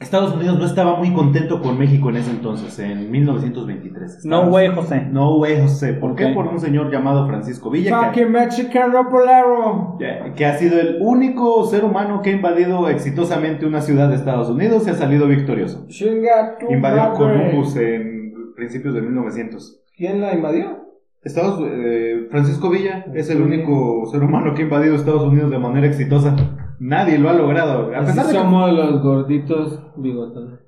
Estados 0.00 0.32
Unidos 0.32 0.56
no 0.60 0.64
estaba 0.64 0.94
muy 0.96 1.12
contento 1.12 1.60
con 1.60 1.76
México 1.76 2.08
en 2.10 2.16
ese 2.18 2.30
entonces, 2.30 2.78
en 2.78 3.10
1923. 3.10 4.24
No, 4.26 4.48
güey, 4.48 4.68
José. 4.68 5.08
No, 5.10 5.34
güey, 5.36 5.60
José. 5.60 5.92
¿Por 5.94 6.14
qué? 6.14 6.26
Ok. 6.26 6.34
Por 6.34 6.46
un 6.46 6.60
señor 6.60 6.90
llamado 6.92 7.26
Francisco 7.26 7.68
Villa, 7.68 8.04
Fucking 8.04 8.30
Mexicano 8.30 9.08
Polaro. 9.10 9.96
ya- 9.98 10.32
que 10.34 10.46
ha 10.46 10.56
sido 10.56 10.78
el 10.80 10.98
único 11.00 11.64
ser 11.66 11.84
humano 11.84 12.22
que 12.22 12.30
ha 12.30 12.32
invadido 12.34 12.88
exitosamente 12.88 13.66
una 13.66 13.80
ciudad 13.80 14.08
de 14.08 14.14
Estados 14.14 14.48
Unidos 14.48 14.86
y 14.86 14.90
ha 14.90 14.94
salido 14.94 15.26
victorioso. 15.26 15.84
Chinga 15.88 16.56
tu 16.60 16.72
Invadió. 16.72 17.14
Columbus 17.14 17.74
en 17.76 18.52
principios 18.54 18.94
de 18.94 19.02
1900. 19.02 19.80
¿Quién 19.96 20.20
la 20.20 20.32
invadió? 20.32 20.78
Estados, 21.24 21.60
eh, 21.68 22.28
Francisco 22.30 22.70
Villa 22.70 23.04
es 23.14 23.28
el 23.30 23.42
único 23.42 24.06
ser 24.06 24.22
humano 24.22 24.54
que 24.54 24.62
ha 24.62 24.64
invadido 24.66 24.94
Estados 24.94 25.24
Unidos 25.24 25.50
de 25.50 25.58
manera 25.58 25.88
exitosa. 25.88 26.36
Nadie 26.80 27.18
lo 27.18 27.28
ha 27.30 27.32
logrado. 27.32 27.92
A 27.94 27.98
Así 27.98 28.06
pesar 28.06 28.26
de 28.26 28.32
que- 28.32 28.38
somos 28.38 28.72
los 28.72 29.02
gorditos 29.02 29.80
bigotones. 29.96 30.60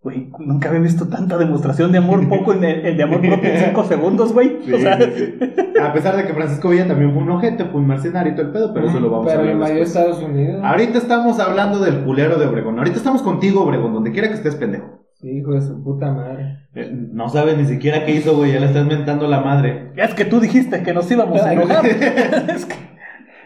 Güey, 0.00 0.30
nunca 0.40 0.68
había 0.68 0.80
visto 0.82 1.08
tanta 1.08 1.38
demostración 1.38 1.90
de 1.90 1.96
amor 1.96 2.28
poco 2.28 2.52
en, 2.52 2.62
en 2.62 2.94
de 2.98 3.02
amor 3.02 3.22
propio 3.22 3.48
en 3.50 3.58
cinco 3.64 3.84
segundos, 3.84 4.34
güey. 4.34 4.58
Sí, 4.62 4.74
o 4.74 4.78
sea, 4.78 5.00
sí, 5.00 5.10
sí. 5.16 5.34
A 5.82 5.94
pesar 5.94 6.14
de 6.18 6.26
que 6.26 6.34
Francisco 6.34 6.68
Villa 6.68 6.86
también 6.86 7.14
fue 7.14 7.22
un 7.22 7.30
ojete, 7.30 7.64
fue 7.64 7.80
un 7.80 7.86
mercenario 7.86 8.32
y 8.34 8.36
todo 8.36 8.44
el 8.48 8.52
pedo, 8.52 8.74
pero 8.74 8.88
eso 8.88 9.00
lo 9.00 9.08
vamos 9.08 9.26
a 9.26 9.30
Pero 9.30 9.40
hablar 9.40 9.54
invadió 9.54 9.76
después. 9.76 9.96
Estados 9.96 10.22
Unidos. 10.22 10.60
Ahorita 10.62 10.98
estamos 10.98 11.40
hablando 11.40 11.78
del 11.78 12.04
culero 12.04 12.36
de 12.38 12.44
Obregón. 12.46 12.76
Ahorita 12.76 12.98
estamos 12.98 13.22
contigo, 13.22 13.62
Obregón, 13.62 13.94
donde 13.94 14.12
quiera 14.12 14.28
que 14.28 14.34
estés, 14.34 14.56
pendejo. 14.56 15.06
Sí, 15.14 15.38
hijo 15.38 15.52
de 15.52 15.62
su 15.62 15.82
puta 15.82 16.12
madre. 16.12 16.58
Eh, 16.74 16.90
no 16.92 17.30
sabes 17.30 17.56
ni 17.56 17.64
siquiera 17.64 18.04
qué 18.04 18.12
hizo, 18.14 18.36
güey. 18.36 18.52
Ya 18.52 18.60
le 18.60 18.66
estás 18.66 18.84
mentando 18.84 19.26
la 19.26 19.40
madre. 19.40 19.92
es 19.96 20.12
que 20.12 20.26
tú 20.26 20.38
dijiste 20.38 20.82
que 20.82 20.92
nos 20.92 21.10
íbamos 21.10 21.40
a 21.40 21.50
enojar. 21.54 21.86
es 22.54 22.66
que 22.66 22.74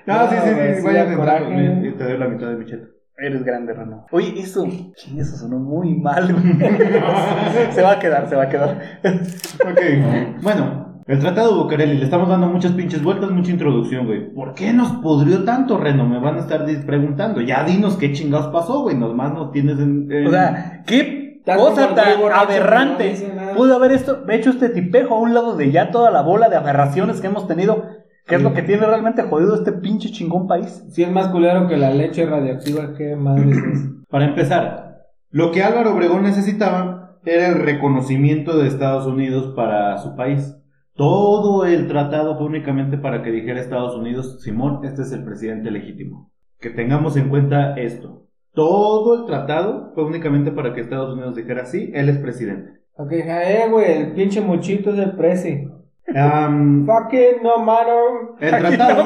No, 0.09 0.29
sí, 0.31 0.37
sí, 0.43 0.51
sí. 0.51 0.75
sí 0.81 0.87
Vayan 0.87 1.13
a 1.13 1.17
coraje. 1.17 1.81
y 1.89 1.93
te 1.93 2.05
doy 2.05 2.19
la 2.19 2.29
mitad 2.29 2.49
de 2.49 2.57
mi 2.57 2.65
cheta. 2.67 2.87
eres 3.19 3.45
grande, 3.45 3.73
Rano. 3.75 4.07
Oye, 4.13 4.35
eso, 4.39 4.65
ching, 4.95 5.19
eso 5.21 5.37
sonó 5.37 5.59
muy 5.59 5.95
mal, 5.99 6.33
güey. 6.33 6.55
se 7.73 7.83
va 7.83 7.93
a 7.93 7.99
quedar, 7.99 8.29
se 8.29 8.37
va 8.37 8.45
a 8.45 8.49
quedar. 8.49 8.81
Ok, 9.05 10.43
bueno, 10.43 11.03
El 11.07 11.19
tratado 11.21 11.55
de 11.57 11.63
Bucareli, 11.63 11.97
le 11.99 12.05
estamos 12.05 12.29
dando 12.29 12.47
muchas 12.49 12.73
pinches 12.73 13.03
vueltas, 13.03 13.31
mucha 13.31 13.51
introducción, 13.51 14.07
güey. 14.07 14.33
¿Por 14.35 14.55
qué 14.55 14.73
nos 14.73 14.93
pudrió 15.03 15.43
tanto, 15.45 15.79
Reno? 15.79 16.07
Me 16.07 16.19
van 16.21 16.37
a 16.37 16.41
estar 16.41 16.67
dis- 16.67 16.85
preguntando. 16.85 17.41
Ya 17.41 17.65
dinos 17.65 17.97
qué 17.97 18.13
chingados 18.13 18.49
pasó, 18.49 18.83
güey. 18.83 18.97
Nomás 18.97 19.33
nos 19.33 19.51
tienes 19.53 19.79
en. 19.79 20.11
en- 20.13 20.27
O 20.27 20.31
sea, 20.31 20.83
qué 20.87 21.27
Está 21.39 21.57
cosa 21.57 21.85
güey 21.87 21.95
tan 21.95 22.21
borracho 22.21 22.47
que 22.49 22.55
no 22.55 22.61
aberrante 22.61 23.09
dice 23.09 23.33
nada. 23.35 23.55
pudo 23.55 23.75
haber 23.77 23.93
esto, 23.93 24.23
hecho 24.29 24.51
este 24.51 24.69
tipejo 24.69 25.15
a 25.15 25.21
un 25.21 25.33
lado 25.33 25.57
de 25.57 25.71
ya 25.71 25.91
toda 25.91 26.11
la 26.11 26.21
bola 26.21 26.51
de 26.51 26.57
aberraciones 26.57 27.21
que 27.23 27.27
hemos 27.29 27.47
tenido. 27.49 27.85
¿Qué 28.29 28.35
es 28.35 28.43
lo 28.43 28.53
que 28.53 28.63
tiene 28.63 28.85
realmente 28.85 29.23
jodido 29.23 29.55
este 29.55 29.73
pinche 29.73 30.11
chingón 30.11 30.47
país? 30.47 30.85
Si 30.91 31.03
es 31.03 31.11
más 31.11 31.29
culero 31.29 31.67
que 31.67 31.79
la 31.79 31.91
leche 31.91 32.27
radioactiva, 32.27 32.93
¿qué 32.95 33.17
madre 33.17 33.53
es? 33.53 33.89
Para 34.11 34.27
empezar, 34.27 35.07
lo 35.31 35.51
que 35.51 35.63
Álvaro 35.63 35.95
Obregón 35.95 36.25
necesitaba 36.25 37.19
era 37.25 37.49
el 37.49 37.55
reconocimiento 37.55 38.59
de 38.59 38.69
Estados 38.69 39.07
Unidos 39.07 39.55
para 39.57 39.97
su 39.99 40.15
país. 40.15 40.57
Todo 40.95 41.65
el 41.65 41.89
tratado 41.89 42.37
fue 42.37 42.47
únicamente 42.47 42.99
para 42.99 43.23
que 43.23 43.31
dijera 43.31 43.61
Estados 43.61 43.95
Unidos, 43.97 44.43
Simón, 44.43 44.81
este 44.85 45.03
es 45.03 45.13
el 45.13 45.25
presidente 45.25 45.71
legítimo. 45.71 46.31
Que 46.61 46.71
tengamos 46.71 47.17
en 47.17 47.29
cuenta 47.29 47.75
esto. 47.77 48.27
Todo 48.53 49.21
el 49.21 49.27
tratado 49.27 49.93
fue 49.95 50.05
únicamente 50.05 50.51
para 50.51 50.75
que 50.75 50.81
Estados 50.81 51.15
Unidos 51.15 51.35
dijera, 51.37 51.67
sí, 51.67 51.91
él 51.95 52.09
es 52.09 52.19
presidente. 52.19 52.81
Ok, 52.95 53.13
eh, 53.13 53.67
güey, 53.71 53.93
el 53.93 54.13
pinche 54.13 54.41
muchito 54.41 54.93
es 54.93 54.99
el 54.99 55.13
presi. 55.13 55.69
Am, 56.15 56.87
Fucking 56.87 57.43
no 57.43 57.59
matter. 57.59 58.35
el 58.41 58.51
tratado... 58.51 59.05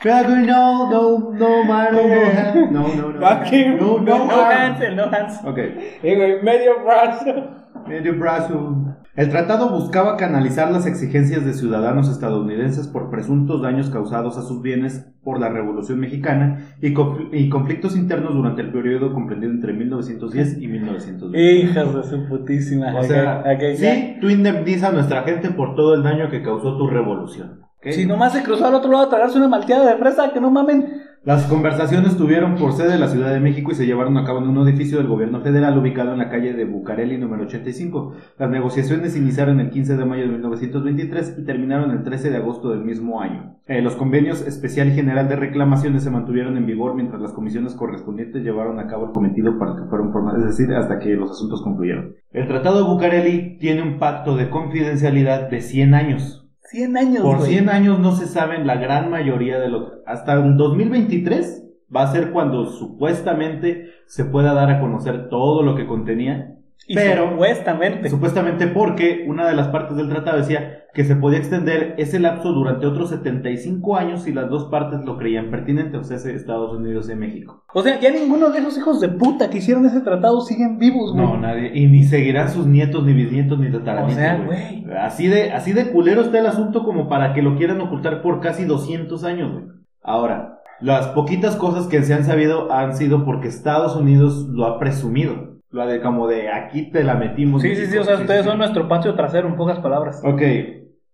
Fucking 0.00 0.44
no, 0.46 0.90
no, 0.90 1.30
no, 1.32 1.64
man, 1.64 1.94
no, 1.94 2.02
no, 2.02 2.70
no, 2.70 2.94
no, 2.94 3.12
no, 3.12 3.20
Fucking 3.20 3.76
no, 3.78 3.98
No, 3.98 4.18
no, 4.18 4.26
no 4.26 4.44
hands, 4.44 4.80
el 4.82 4.96
no 4.96 5.04
hands. 5.04 5.40
Ok. 5.44 5.58
Güey, 6.02 6.42
medio 6.42 6.84
brazo. 6.84 7.48
Medio 7.86 8.12
brazo. 8.14 8.76
El 9.16 9.28
tratado 9.30 9.70
buscaba 9.70 10.16
canalizar 10.16 10.72
las 10.72 10.86
exigencias 10.86 11.44
de 11.44 11.52
ciudadanos 11.52 12.08
estadounidenses 12.10 12.88
por 12.88 13.10
presuntos 13.10 13.62
daños 13.62 13.88
causados 13.88 14.36
a 14.38 14.42
sus 14.42 14.60
bienes 14.60 15.06
por 15.22 15.38
la 15.38 15.48
Revolución 15.50 16.00
Mexicana 16.00 16.74
y, 16.82 16.92
confl- 16.92 17.28
y 17.32 17.48
conflictos 17.48 17.96
internos 17.96 18.34
durante 18.34 18.62
el 18.62 18.72
periodo 18.72 19.12
comprendido 19.14 19.52
entre 19.52 19.72
1910 19.72 20.58
y 20.60 20.66
1920. 20.66 21.52
Hijas 21.70 21.94
de 21.94 22.02
su 22.02 22.26
putísima. 22.28 22.92
O 22.98 23.02
sea, 23.04 23.38
Ok, 23.40 23.46
ok, 23.54 23.62
ya. 23.78 23.94
sí, 23.94 24.16
tú 24.20 24.30
indemniza 24.30 24.88
a 24.88 24.92
nuestra 24.92 25.22
gente 25.22 25.50
por 25.50 25.76
todo 25.76 25.94
el 25.94 26.02
daño 26.02 26.28
que 26.28 26.42
causó 26.42 26.76
tu 26.76 26.88
revolución. 26.88 27.60
Si 27.90 28.06
nomás 28.06 28.32
se 28.32 28.42
cruzó 28.42 28.66
al 28.66 28.74
otro 28.74 28.90
lado 28.90 29.04
a 29.04 29.08
tragarse 29.10 29.36
una 29.36 29.46
malteada 29.46 29.90
de 29.92 29.98
fresa, 29.98 30.32
que 30.32 30.40
no 30.40 30.50
mamen. 30.50 30.86
Las 31.24 31.46
conversaciones 31.46 32.18
tuvieron 32.18 32.54
por 32.56 32.74
sede 32.74 32.98
la 32.98 33.08
Ciudad 33.08 33.32
de 33.32 33.40
México 33.40 33.72
y 33.72 33.74
se 33.74 33.86
llevaron 33.86 34.18
a 34.18 34.24
cabo 34.24 34.40
en 34.40 34.48
un 34.48 34.68
edificio 34.68 34.98
del 34.98 35.06
gobierno 35.06 35.40
federal 35.40 35.78
ubicado 35.78 36.12
en 36.12 36.18
la 36.18 36.28
calle 36.28 36.52
de 36.52 36.66
Bucareli 36.66 37.16
número 37.16 37.44
85. 37.44 38.12
Las 38.38 38.50
negociaciones 38.50 39.16
iniciaron 39.16 39.58
el 39.58 39.70
15 39.70 39.96
de 39.96 40.04
mayo 40.04 40.24
de 40.24 40.32
1923 40.32 41.36
y 41.38 41.44
terminaron 41.46 41.92
el 41.92 42.02
13 42.02 42.28
de 42.28 42.36
agosto 42.36 42.68
del 42.68 42.84
mismo 42.84 43.22
año. 43.22 43.56
Eh, 43.66 43.80
los 43.80 43.96
convenios 43.96 44.46
especial 44.46 44.88
y 44.88 44.92
general 44.92 45.26
de 45.26 45.36
reclamaciones 45.36 46.02
se 46.02 46.10
mantuvieron 46.10 46.58
en 46.58 46.66
vigor 46.66 46.94
mientras 46.94 47.22
las 47.22 47.32
comisiones 47.32 47.72
correspondientes 47.72 48.44
llevaron 48.44 48.78
a 48.78 48.86
cabo 48.86 49.06
el 49.06 49.12
cometido 49.12 49.58
para 49.58 49.76
que 49.76 49.88
fueron 49.88 50.12
formadas, 50.12 50.42
es 50.42 50.58
decir, 50.58 50.74
hasta 50.74 50.98
que 50.98 51.14
los 51.14 51.30
asuntos 51.30 51.62
concluyeron. 51.62 52.16
El 52.32 52.48
Tratado 52.48 52.84
de 52.84 52.90
Bucareli 52.90 53.56
tiene 53.56 53.80
un 53.80 53.98
pacto 53.98 54.36
de 54.36 54.50
confidencialidad 54.50 55.48
de 55.48 55.62
100 55.62 55.94
años. 55.94 56.43
100 56.74 56.96
años, 56.96 57.22
Por 57.22 57.38
güey. 57.38 57.52
100 57.52 57.68
años 57.68 57.98
no 58.00 58.12
se 58.16 58.26
saben 58.26 58.66
la 58.66 58.76
gran 58.76 59.10
mayoría 59.10 59.60
de 59.60 59.68
lo 59.68 60.02
hasta 60.06 60.34
el 60.34 60.56
2023 60.56 61.64
va 61.94 62.02
a 62.02 62.12
ser 62.12 62.32
cuando 62.32 62.66
supuestamente 62.66 63.90
se 64.06 64.24
pueda 64.24 64.54
dar 64.54 64.70
a 64.70 64.80
conocer 64.80 65.28
todo 65.28 65.62
lo 65.62 65.76
que 65.76 65.86
contenía. 65.86 66.53
Y 66.86 66.94
pero- 66.94 67.30
supuestamente. 67.30 68.08
Supuestamente 68.10 68.66
porque 68.66 69.24
una 69.26 69.46
de 69.48 69.54
las 69.54 69.68
partes 69.68 69.96
del 69.96 70.08
tratado 70.08 70.38
decía 70.38 70.84
que 70.92 71.04
se 71.04 71.16
podía 71.16 71.38
extender 71.38 71.94
ese 71.98 72.20
lapso 72.20 72.52
durante 72.52 72.86
otros 72.86 73.10
75 73.10 73.96
años 73.96 74.22
si 74.22 74.32
las 74.32 74.48
dos 74.48 74.66
partes 74.70 75.04
lo 75.04 75.16
creían 75.16 75.50
pertinente, 75.50 75.96
o 75.96 76.04
sea, 76.04 76.16
Estados 76.16 76.76
Unidos 76.76 77.10
y 77.10 77.16
México. 77.16 77.64
O 77.74 77.82
sea, 77.82 77.98
ya 77.98 78.10
ninguno 78.12 78.50
de 78.50 78.60
esos 78.60 78.78
hijos 78.78 79.00
de 79.00 79.08
puta 79.08 79.50
que 79.50 79.58
hicieron 79.58 79.86
ese 79.86 80.02
tratado 80.02 80.40
siguen 80.40 80.78
vivos, 80.78 81.12
güey. 81.12 81.26
No, 81.26 81.36
nadie. 81.36 81.72
Y 81.74 81.86
ni 81.86 82.04
seguirán 82.04 82.48
sus 82.50 82.66
nietos, 82.66 83.04
ni 83.04 83.12
bisnietos, 83.12 83.58
ni 83.58 83.70
tataranietos. 83.72 84.16
O 84.16 84.20
sea, 84.20 84.36
güey. 84.44 84.82
güey. 84.84 84.96
Así 84.96 85.26
de, 85.26 85.52
así 85.52 85.72
de 85.72 85.90
culero 85.90 86.20
está 86.20 86.38
el 86.38 86.46
asunto 86.46 86.84
como 86.84 87.08
para 87.08 87.32
que 87.32 87.42
lo 87.42 87.56
quieran 87.56 87.80
ocultar 87.80 88.22
por 88.22 88.40
casi 88.40 88.64
200 88.64 89.24
años, 89.24 89.52
güey. 89.52 89.64
Ahora, 90.02 90.60
las 90.80 91.08
poquitas 91.08 91.56
cosas 91.56 91.86
que 91.86 92.02
se 92.02 92.14
han 92.14 92.24
sabido 92.24 92.70
han 92.72 92.94
sido 92.94 93.24
porque 93.24 93.48
Estados 93.48 93.96
Unidos 93.96 94.46
lo 94.50 94.66
ha 94.66 94.78
presumido. 94.78 95.53
Lo 95.74 95.84
de 95.88 96.00
como 96.00 96.28
de 96.28 96.50
aquí 96.50 96.92
te 96.92 97.02
la 97.02 97.16
metimos. 97.16 97.60
Sí, 97.62 97.74
sí, 97.74 97.86
sí, 97.86 97.98
o 97.98 98.04
sea, 98.04 98.14
ustedes 98.14 98.44
son 98.44 98.58
nuestro 98.58 98.86
patio 98.86 99.16
trasero, 99.16 99.48
en 99.48 99.56
pocas 99.56 99.80
palabras. 99.80 100.20
Ok. 100.22 100.40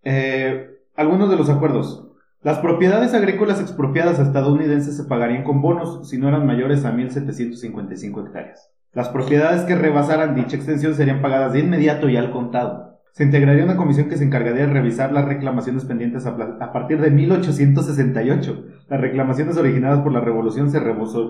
eh, 0.03 0.67
algunos 0.95 1.31
de 1.31 1.35
los 1.35 1.49
acuerdos. 1.49 2.07
Las 2.43 2.59
propiedades 2.59 3.15
agrícolas 3.15 3.59
expropiadas 3.59 4.19
a 4.19 4.23
estadounidenses 4.23 4.95
se 4.97 5.05
pagarían 5.05 5.43
con 5.43 5.61
bonos 5.63 6.07
si 6.07 6.19
no 6.19 6.27
eran 6.27 6.45
mayores 6.45 6.85
a 6.85 6.91
1.755 6.93 8.27
hectáreas. 8.27 8.71
Las 8.93 9.09
propiedades 9.09 9.63
que 9.63 9.75
rebasaran 9.75 10.35
dicha 10.35 10.57
extensión 10.57 10.93
serían 10.93 11.23
pagadas 11.23 11.53
de 11.53 11.59
inmediato 11.59 12.07
y 12.07 12.17
al 12.17 12.29
contado. 12.31 12.99
Se 13.13 13.23
integraría 13.23 13.63
una 13.63 13.77
comisión 13.77 14.09
que 14.09 14.17
se 14.17 14.23
encargaría 14.25 14.67
de 14.67 14.73
revisar 14.73 15.11
las 15.11 15.25
reclamaciones 15.25 15.85
pendientes 15.85 16.27
a, 16.27 16.37
a 16.59 16.71
partir 16.71 17.01
de 17.01 17.09
1868. 17.09 18.65
Las 18.89 19.01
reclamaciones 19.01 19.57
originadas 19.57 20.01
por 20.01 20.13
la 20.13 20.21
revolución 20.21 20.69
se, 20.69 20.79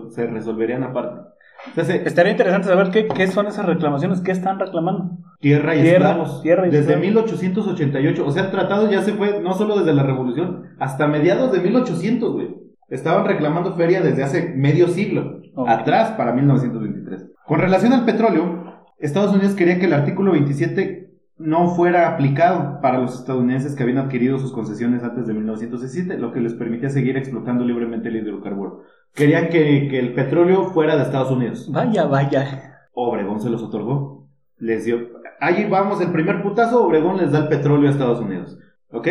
se 0.09 0.27
resolverían 0.27 0.83
aparte. 0.83 1.29
Estaría 1.75 2.31
interesante 2.31 2.67
saber 2.67 2.89
qué, 2.89 3.07
qué 3.07 3.27
son 3.27 3.47
esas 3.47 3.65
reclamaciones, 3.65 4.21
qué 4.21 4.31
están 4.31 4.59
reclamando. 4.59 5.17
Tierra 5.39 5.75
y 5.75 5.81
Tierra, 5.81 6.09
esclavos. 6.09 6.41
tierra 6.41 6.67
y 6.67 6.71
desde 6.71 6.93
esclavos. 6.93 7.01
1888. 7.07 8.25
O 8.25 8.31
sea, 8.31 8.43
el 8.45 8.51
tratado 8.51 8.89
ya 8.89 9.01
se 9.01 9.13
fue 9.13 9.41
no 9.41 9.53
solo 9.53 9.77
desde 9.77 9.93
la 9.93 10.03
revolución, 10.03 10.63
hasta 10.79 11.07
mediados 11.07 11.51
de 11.51 11.59
1800, 11.59 12.33
güey. 12.33 12.55
Estaban 12.89 13.25
reclamando 13.25 13.73
feria 13.75 14.01
desde 14.01 14.23
hace 14.23 14.53
medio 14.55 14.87
siglo. 14.87 15.39
Atrás 15.67 16.11
para 16.11 16.33
1923. 16.33 17.31
Con 17.45 17.59
relación 17.59 17.93
al 17.93 18.05
petróleo, 18.05 18.63
Estados 18.99 19.33
Unidos 19.33 19.53
quería 19.55 19.79
que 19.79 19.85
el 19.85 19.93
artículo 19.93 20.31
27 20.33 21.00
no 21.41 21.75
fuera 21.75 22.09
aplicado 22.09 22.79
para 22.81 22.99
los 22.99 23.19
estadounidenses 23.19 23.75
que 23.75 23.83
habían 23.83 23.97
adquirido 23.97 24.37
sus 24.37 24.51
concesiones 24.51 25.03
antes 25.03 25.27
de 25.27 25.33
1917, 25.33 26.17
lo 26.17 26.31
que 26.31 26.39
les 26.39 26.53
permitía 26.53 26.89
seguir 26.89 27.17
explotando 27.17 27.65
libremente 27.65 28.09
el 28.09 28.17
hidrocarburo. 28.17 28.83
Querían 29.13 29.49
que, 29.49 29.87
que 29.89 29.99
el 29.99 30.13
petróleo 30.13 30.65
fuera 30.65 30.95
de 30.95 31.03
Estados 31.03 31.31
Unidos. 31.31 31.69
Vaya, 31.71 32.05
vaya. 32.05 32.87
Obregón 32.93 33.41
se 33.41 33.49
los 33.49 33.63
otorgó. 33.63 34.27
Les 34.57 34.85
dio. 34.85 34.99
Ahí 35.39 35.67
vamos, 35.67 35.99
el 36.01 36.11
primer 36.11 36.43
putazo, 36.43 36.85
Obregón 36.85 37.17
les 37.17 37.31
da 37.31 37.39
el 37.39 37.47
petróleo 37.47 37.89
a 37.89 37.91
Estados 37.91 38.19
Unidos. 38.19 38.59
¿Ok? 38.91 39.07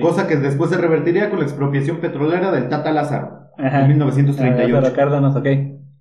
Cosa 0.00 0.26
que 0.26 0.36
después 0.36 0.70
se 0.70 0.78
revertiría 0.78 1.30
con 1.30 1.38
la 1.38 1.44
expropiación 1.44 1.98
petrolera 1.98 2.50
del 2.50 2.68
Tata 2.68 2.92
Lázaro 2.92 3.50
Ajá. 3.58 3.82
en 3.82 3.88
1938. 3.88 4.74
Lázaro 4.74 4.96
Cárdenas, 4.96 5.36
ok. 5.36 5.46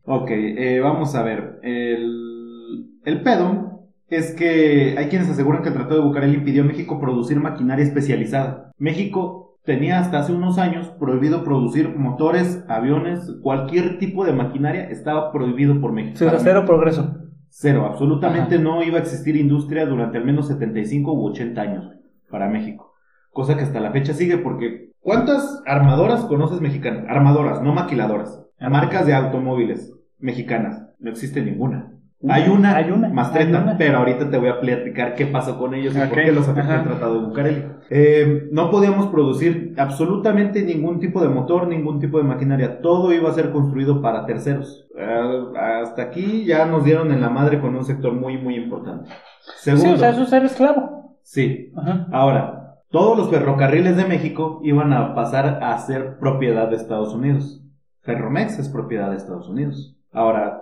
Ok, 0.06 0.30
eh, 0.32 0.80
vamos 0.82 1.14
a 1.16 1.24
ver. 1.24 1.60
El, 1.62 2.88
el 3.06 3.22
pedo 3.22 3.81
es 4.12 4.34
que 4.34 4.96
hay 4.98 5.08
quienes 5.08 5.30
aseguran 5.30 5.64
que 5.64 5.70
el 5.70 5.76
Tratado 5.76 6.02
de 6.02 6.06
Bucareli 6.06 6.36
impidió 6.36 6.64
a 6.64 6.66
México 6.66 7.00
producir 7.00 7.40
maquinaria 7.40 7.86
especializada. 7.86 8.72
México 8.78 9.58
tenía 9.64 10.00
hasta 10.00 10.20
hace 10.20 10.34
unos 10.34 10.58
años 10.58 10.90
prohibido 11.00 11.46
producir 11.46 11.96
motores, 11.96 12.66
aviones, 12.68 13.32
cualquier 13.42 14.00
tipo 14.00 14.26
de 14.26 14.34
maquinaria 14.34 14.90
estaba 14.90 15.32
prohibido 15.32 15.80
por 15.80 15.94
México. 15.94 16.18
Sí, 16.18 16.26
o 16.26 16.30
sea, 16.30 16.40
cero 16.40 16.66
progreso. 16.66 17.16
Cero, 17.48 17.86
absolutamente 17.86 18.56
Ajá. 18.56 18.64
no 18.64 18.84
iba 18.84 18.98
a 18.98 19.02
existir 19.02 19.38
industria 19.38 19.86
durante 19.86 20.18
al 20.18 20.26
menos 20.26 20.48
75 20.50 21.14
u 21.14 21.28
80 21.28 21.62
años 21.62 21.92
para 22.30 22.50
México. 22.50 22.94
Cosa 23.32 23.56
que 23.56 23.64
hasta 23.64 23.80
la 23.80 23.92
fecha 23.92 24.14
sigue 24.14 24.38
porque 24.38 24.92
¿cuántas 25.00 25.64
armadoras 25.66 26.26
conoces 26.26 26.60
mexicanas? 26.60 27.06
Armadoras, 27.08 27.62
no 27.62 27.74
maquiladoras. 27.74 28.42
Marcas 28.60 29.06
de 29.06 29.14
automóviles 29.14 29.94
mexicanas. 30.20 30.84
No 31.00 31.12
existe 31.12 31.42
ninguna. 31.42 31.91
Hay 32.30 32.50
una, 32.50 32.76
Hay 32.76 32.92
una, 32.92 33.10
Mastreta, 33.10 33.58
hay 33.58 33.64
una. 33.64 33.78
pero 33.78 33.98
ahorita 33.98 34.30
te 34.30 34.38
voy 34.38 34.50
a 34.50 34.60
platicar 34.60 35.16
qué 35.16 35.26
pasó 35.26 35.58
con 35.58 35.74
ellos 35.74 35.96
y 35.96 36.00
por 36.00 36.22
qué 36.22 36.32
los 36.32 36.48
afectó 36.48 36.72
ajá. 36.72 36.82
el 36.82 36.88
Tratado 36.88 37.14
de 37.20 37.26
Bucareli. 37.28 37.66
Eh, 37.90 38.48
no 38.52 38.70
podíamos 38.70 39.08
producir 39.08 39.74
absolutamente 39.78 40.62
ningún 40.64 41.00
tipo 41.00 41.20
de 41.22 41.30
motor, 41.30 41.68
ningún 41.68 42.00
tipo 42.00 42.18
de 42.20 42.24
maquinaria. 42.24 42.80
Todo 42.82 43.12
iba 43.12 43.30
a 43.30 43.34
ser 43.34 43.52
construido 43.52 44.02
para 44.02 44.26
terceros. 44.26 44.88
Eh, 44.98 45.44
hasta 45.60 46.04
aquí 46.04 46.46
ya 46.46 46.66
nos 46.66 46.84
dieron 46.84 47.12
en 47.12 47.22
la 47.22 47.30
madre 47.30 47.60
con 47.60 47.76
un 47.76 47.84
sector 47.86 48.14
muy, 48.14 48.38
muy 48.38 48.56
importante. 48.56 49.10
Segundo, 49.58 49.88
Sí, 49.88 49.94
o 49.94 49.98
sea, 49.98 50.10
eso 50.12 50.22
es 50.24 50.30
ser 50.30 50.44
esclavo. 50.46 51.18
sí. 51.24 51.72
Ajá. 51.76 52.08
Ahora, 52.12 52.58
todos 52.92 53.18
los 53.18 53.30
ferrocarriles 53.30 53.96
de 53.98 54.06
México 54.06 54.60
iban 54.64 54.94
a 54.94 55.16
pasar 55.16 55.60
a 55.64 55.78
ser 55.80 56.18
propiedad 56.20 56.68
de 56.70 56.76
Estados 56.76 57.14
Unidos. 57.16 57.64
Ferromex 58.02 58.60
es 58.60 58.70
propiedad 58.70 59.10
de 59.10 59.18
Estados 59.18 59.48
Unidos. 59.48 59.96
Ahora, 60.12 60.61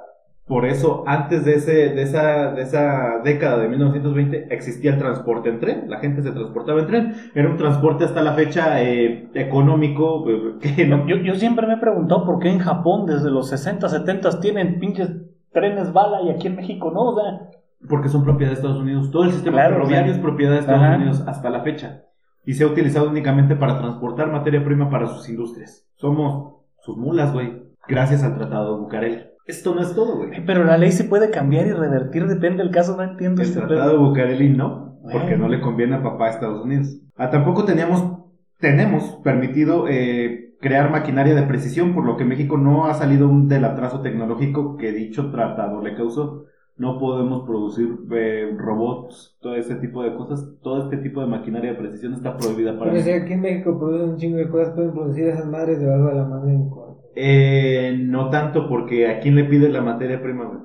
por 0.50 0.66
eso, 0.66 1.04
antes 1.08 1.46
de, 1.46 1.54
ese, 1.54 1.72
de, 1.94 2.02
esa, 2.02 2.52
de 2.52 2.64
esa 2.64 3.20
década 3.24 3.60
de 3.60 3.70
1920, 3.70 4.48
existía 4.54 4.92
el 4.94 4.98
transporte 4.98 5.48
en 5.48 5.60
tren. 5.60 5.84
La 5.90 6.00
gente 6.00 6.22
se 6.24 6.32
transportaba 6.32 6.82
en 6.82 6.88
tren. 6.88 7.14
Era 7.36 7.50
un 7.50 7.56
transporte 7.58 8.04
hasta 8.04 8.22
la 8.22 8.34
fecha 8.34 8.82
eh, 8.84 9.30
económico. 9.36 10.26
eh, 10.30 10.56
que 10.76 10.86
no- 10.88 11.08
Yo, 11.08 11.18
yo 11.18 11.36
siempre 11.36 11.68
me 11.68 11.76
he 11.76 11.78
preguntado 11.78 12.26
por 12.26 12.40
qué 12.40 12.50
en 12.50 12.60
Japón 12.60 13.06
desde 13.06 13.30
los 13.30 13.48
60, 13.50 13.88
70 13.88 14.40
tienen 14.42 14.80
pinches 14.80 15.10
trenes 15.54 15.94
bala 15.94 16.22
y 16.24 16.32
aquí 16.32 16.48
en 16.48 16.56
México 16.58 16.92
no, 16.92 17.10
o 17.10 17.16
sea, 17.16 17.50
porque 17.88 18.10
son 18.10 18.24
propiedad 18.24 18.52
de 18.52 18.56
Estados 18.58 18.80
Unidos. 18.82 19.10
Todo 19.12 19.24
el 19.26 19.32
sistema 19.32 19.58
Claro, 19.58 19.76
ferroviario 19.76 20.06
o 20.12 20.14
sea, 20.14 20.16
es 20.16 20.22
propiedad 20.22 20.52
de 20.54 20.60
Estados 20.60 20.82
ajá. 20.84 20.96
Unidos 20.98 21.24
hasta 21.28 21.50
la 21.50 21.62
fecha. 21.62 22.02
Y 22.46 22.54
se 22.56 22.64
ha 22.64 22.68
utilizado 22.68 23.10
únicamente 23.10 23.56
para 23.56 23.78
transportar 23.78 24.32
materia 24.32 24.64
prima 24.66 24.90
para 24.90 25.06
sus 25.08 25.30
industrias. 25.30 25.88
Somos 25.96 26.56
sus 26.80 26.98
mulas, 26.98 27.32
güey. 27.34 27.62
Gracias 27.88 28.24
al 28.24 28.36
Tratado 28.36 28.74
de 28.76 28.82
Bucareli. 28.82 29.24
Esto 29.50 29.74
no 29.74 29.82
es 29.82 29.94
todo, 29.96 30.18
güey. 30.18 30.46
Pero 30.46 30.64
la 30.64 30.78
ley 30.78 30.92
se 30.92 31.06
puede 31.06 31.32
cambiar 31.32 31.66
y 31.68 31.72
revertir, 31.72 32.28
depende 32.28 32.62
del 32.64 32.72
caso, 32.72 32.96
no 32.96 33.04
entiendo 33.04 33.42
El 33.42 33.48
este 33.48 33.60
Tratado 33.60 33.90
de 33.90 33.96
pedo. 33.98 34.08
Bucareli 34.10 34.50
no, 34.50 35.00
porque 35.02 35.18
Bueno. 35.30 35.38
no 35.46 35.50
le 35.50 35.60
conviene 35.62 35.96
a 35.96 36.04
papá 36.04 36.28
a 36.28 36.30
Estados 36.30 36.64
Unidos. 36.64 37.00
Ah, 37.18 37.30
tampoco 37.30 37.66
teníamos, 37.66 38.04
tenemos 38.60 39.20
permitido 39.24 39.88
eh, 39.90 40.54
crear 40.62 40.92
maquinaria 40.92 41.34
de 41.34 41.44
precisión, 41.44 41.94
por 41.96 42.06
lo 42.06 42.16
que 42.18 42.26
México 42.26 42.58
no 42.58 42.86
ha 42.86 42.94
salido 42.94 43.28
un- 43.28 43.48
del 43.48 43.66
atraso 43.66 44.02
tecnológico 44.02 44.78
que 44.78 44.92
dicho 44.92 45.32
tratado 45.32 45.82
le 45.82 45.96
causó. 45.96 46.46
No 46.78 46.98
podemos 47.00 47.46
producir 47.46 47.90
eh, 48.12 48.56
robots, 48.58 49.38
todo 49.42 49.56
ese 49.56 49.76
tipo 49.76 50.02
de 50.04 50.16
cosas. 50.16 50.48
Todo 50.62 50.84
este 50.84 50.98
tipo 50.98 51.20
de 51.22 51.28
maquinaria 51.28 51.72
de 51.72 51.78
precisión 51.78 52.14
está 52.14 52.38
prohibida 52.38 52.78
para 52.78 52.92
Porque 52.92 53.02
si 53.02 53.10
México. 53.10 53.26
aquí 53.26 53.34
en 53.34 53.42
México 53.42 53.80
producen 53.80 54.10
un 54.12 54.18
chingo 54.18 54.38
de 54.38 54.48
cosas, 54.50 54.74
pueden 54.76 54.92
producir 54.94 55.28
esas 55.28 55.46
madres 55.48 55.80
debajo 55.82 56.08
de 56.08 56.16
la 56.16 56.26
mano 56.26 56.48
en. 56.48 56.70
Eh, 57.16 57.96
no 58.00 58.30
tanto 58.30 58.68
porque 58.68 59.08
a 59.08 59.20
quién 59.20 59.36
le 59.36 59.46
pides 59.46 59.72
la 59.72 59.82
materia 59.82 60.22
prima, 60.22 60.46
güey. 60.46 60.60